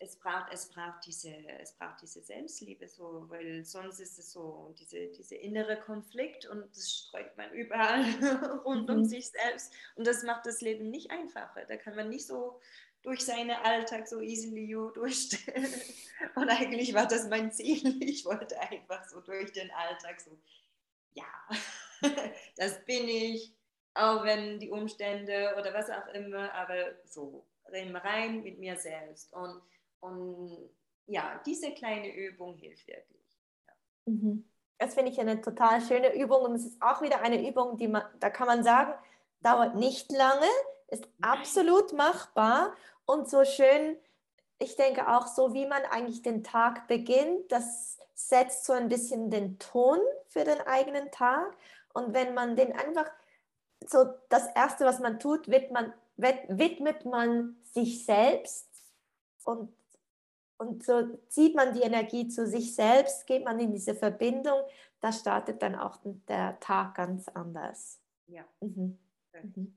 es 0.00 0.16
braucht, 0.16 0.52
es 0.52 0.68
braucht 0.68 1.06
diese, 1.06 1.34
es 1.60 1.72
braucht 1.72 2.02
diese 2.02 2.20
Selbstliebe 2.20 2.88
so, 2.88 3.24
weil 3.28 3.64
sonst 3.64 4.00
ist 4.00 4.18
es 4.18 4.32
so 4.32 4.74
diese, 4.78 5.08
diese 5.08 5.36
innere 5.36 5.78
Konflikt 5.80 6.46
und 6.46 6.76
das 6.76 6.92
streut 6.92 7.36
man 7.36 7.52
überall 7.52 8.04
rund 8.64 8.88
mhm. 8.88 8.96
um 8.96 9.04
sich 9.04 9.28
selbst 9.28 9.72
und 9.96 10.06
das 10.06 10.22
macht 10.22 10.46
das 10.46 10.60
Leben 10.60 10.90
nicht 10.90 11.10
einfacher. 11.10 11.64
Da 11.66 11.76
kann 11.76 11.96
man 11.96 12.08
nicht 12.08 12.26
so 12.26 12.60
durch 13.04 13.20
seinen 13.20 13.50
Alltag 13.50 14.08
so 14.08 14.20
easily 14.20 14.64
you 14.64 14.90
durchstellen. 14.90 15.72
Und 16.34 16.48
eigentlich 16.48 16.94
war 16.94 17.06
das 17.06 17.28
mein 17.28 17.52
Ziel. 17.52 18.00
Ich 18.02 18.24
wollte 18.24 18.58
einfach 18.58 19.06
so 19.06 19.20
durch 19.20 19.52
den 19.52 19.70
Alltag 19.70 20.20
so, 20.20 20.30
ja, 21.12 21.24
das 22.56 22.82
bin 22.86 23.06
ich, 23.06 23.52
auch 23.92 24.24
wenn 24.24 24.58
die 24.58 24.70
Umstände 24.70 25.54
oder 25.58 25.74
was 25.74 25.90
auch 25.90 26.06
immer, 26.14 26.52
aber 26.54 26.94
so 27.04 27.46
rein 27.66 28.42
mit 28.42 28.58
mir 28.58 28.76
selbst. 28.76 29.32
Und 29.34 29.60
und 30.04 30.70
ja, 31.06 31.40
diese 31.46 31.72
kleine 31.72 32.14
Übung 32.14 32.54
hilft 32.56 32.86
wirklich. 32.86 33.40
Ja. 33.66 33.72
Mhm. 34.12 34.44
Das 34.78 34.94
finde 34.94 35.12
ich 35.12 35.20
eine 35.20 35.40
total 35.40 35.80
schöne 35.80 36.14
Übung 36.14 36.42
und 36.42 36.54
es 36.54 36.66
ist 36.66 36.82
auch 36.82 37.00
wieder 37.00 37.20
eine 37.22 37.48
Übung, 37.48 37.78
die 37.78 37.88
man, 37.88 38.02
da 38.20 38.28
kann 38.28 38.46
man 38.46 38.62
sagen, 38.62 38.92
dauert 39.40 39.76
nicht 39.76 40.12
lange, 40.12 40.48
ist 40.88 41.08
absolut 41.22 41.92
machbar 41.92 42.74
und 43.06 43.30
so 43.30 43.44
schön, 43.44 43.96
ich 44.58 44.76
denke 44.76 45.08
auch 45.08 45.26
so, 45.26 45.54
wie 45.54 45.66
man 45.66 45.82
eigentlich 45.90 46.22
den 46.22 46.44
Tag 46.44 46.86
beginnt, 46.86 47.50
das 47.50 47.98
setzt 48.14 48.64
so 48.64 48.72
ein 48.72 48.88
bisschen 48.88 49.30
den 49.30 49.58
Ton 49.58 49.98
für 50.28 50.44
den 50.44 50.60
eigenen 50.62 51.10
Tag 51.12 51.56
und 51.94 52.14
wenn 52.14 52.34
man 52.34 52.56
den 52.56 52.72
einfach 52.72 53.10
so 53.86 54.04
das 54.28 54.48
erste, 54.54 54.84
was 54.84 55.00
man 55.00 55.18
tut, 55.18 55.48
widmet 55.48 55.72
man, 55.72 55.94
widmet 56.48 57.04
man 57.04 57.56
sich 57.62 58.04
selbst 58.04 58.68
und 59.44 59.72
und 60.58 60.84
so 60.84 61.18
zieht 61.28 61.54
man 61.54 61.74
die 61.74 61.82
Energie 61.82 62.28
zu 62.28 62.46
sich 62.46 62.74
selbst, 62.74 63.26
geht 63.26 63.44
man 63.44 63.58
in 63.58 63.72
diese 63.72 63.94
Verbindung, 63.94 64.60
da 65.00 65.12
startet 65.12 65.62
dann 65.62 65.74
auch 65.74 65.98
der 66.28 66.58
Tag 66.60 66.94
ganz 66.94 67.28
anders. 67.28 68.00
Ja. 68.26 68.44
Mhm. 68.60 68.98
Mhm. 69.42 69.74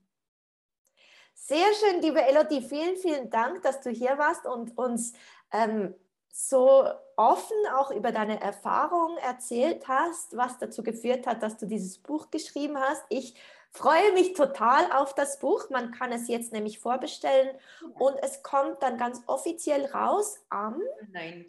Sehr 1.34 1.68
schön, 1.80 2.02
liebe 2.02 2.22
Elodie, 2.22 2.62
vielen, 2.62 2.98
vielen 2.98 3.30
Dank, 3.30 3.62
dass 3.62 3.82
du 3.82 3.90
hier 3.90 4.18
warst 4.18 4.46
und 4.46 4.78
uns 4.78 5.14
ähm, 5.52 5.94
so 6.30 6.88
offen 7.16 7.58
auch 7.76 7.92
über 7.92 8.12
deine 8.12 8.40
Erfahrungen 8.42 9.18
erzählt 9.18 9.88
hast, 9.88 10.38
was 10.38 10.58
dazu 10.58 10.84
geführt 10.84 11.26
hat, 11.26 11.42
dass 11.42 11.58
du 11.58 11.66
dieses 11.66 11.98
Buch 11.98 12.30
geschrieben 12.32 12.78
hast. 12.78 13.04
Ich 13.10 13.36
freue 13.72 14.13
mich 14.13 14.34
total 14.34 14.91
auf 14.91 15.13
das 15.13 15.39
Buch. 15.39 15.70
Man 15.70 15.91
kann 15.91 16.11
es 16.11 16.28
jetzt 16.28 16.51
nämlich 16.53 16.80
vorbestellen 16.80 17.55
und 17.99 18.15
es 18.22 18.43
kommt 18.43 18.82
dann 18.82 18.97
ganz 18.97 19.22
offiziell 19.28 19.86
raus 19.86 20.39
am 20.49 20.82
9. 21.11 21.45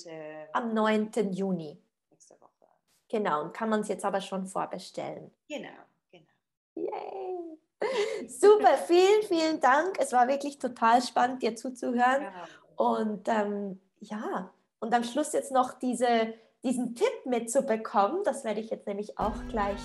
Am 0.52 0.74
9. 0.74 1.32
Juni. 1.32 1.80
Nächste 2.10 2.34
Woche. 2.40 2.68
Genau, 3.08 3.42
und 3.42 3.54
kann 3.54 3.68
man 3.68 3.80
es 3.80 3.88
jetzt 3.88 4.04
aber 4.04 4.20
schon 4.20 4.46
vorbestellen. 4.46 5.30
Genau, 5.48 5.68
genau. 6.10 6.24
Yay! 6.74 7.58
Super, 8.28 8.76
vielen, 8.76 9.22
vielen 9.22 9.60
Dank. 9.60 9.98
Es 9.98 10.12
war 10.12 10.28
wirklich 10.28 10.58
total 10.58 11.02
spannend, 11.02 11.42
dir 11.42 11.56
zuzuhören. 11.56 12.22
Ja. 12.22 12.48
Und 12.76 13.28
ähm, 13.28 13.80
ja, 14.00 14.52
und 14.80 14.94
am 14.94 15.04
Schluss 15.04 15.32
jetzt 15.32 15.52
noch 15.52 15.74
diese, 15.74 16.34
diesen 16.62 16.94
Tipp 16.94 17.26
mitzubekommen. 17.26 18.22
Das 18.24 18.44
werde 18.44 18.60
ich 18.60 18.70
jetzt 18.70 18.86
nämlich 18.86 19.18
auch 19.18 19.34
gleich 19.48 19.80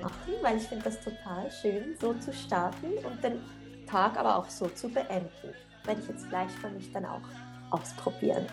machen, 0.00 0.34
weil 0.42 0.56
ich 0.56 0.64
finde 0.64 0.84
das 0.84 1.00
total 1.00 1.50
schön, 1.50 1.96
so 2.00 2.14
zu 2.14 2.32
starten 2.32 2.92
und 3.04 3.22
den 3.22 3.40
Tag 3.86 4.18
aber 4.18 4.36
auch 4.36 4.48
so 4.48 4.66
zu 4.68 4.88
beenden. 4.88 5.54
Werde 5.84 6.00
ich 6.00 6.08
jetzt 6.08 6.28
gleich 6.28 6.50
für 6.50 6.70
mich 6.70 6.92
dann 6.92 7.04
auch 7.04 7.20
ausprobieren. 7.70 8.46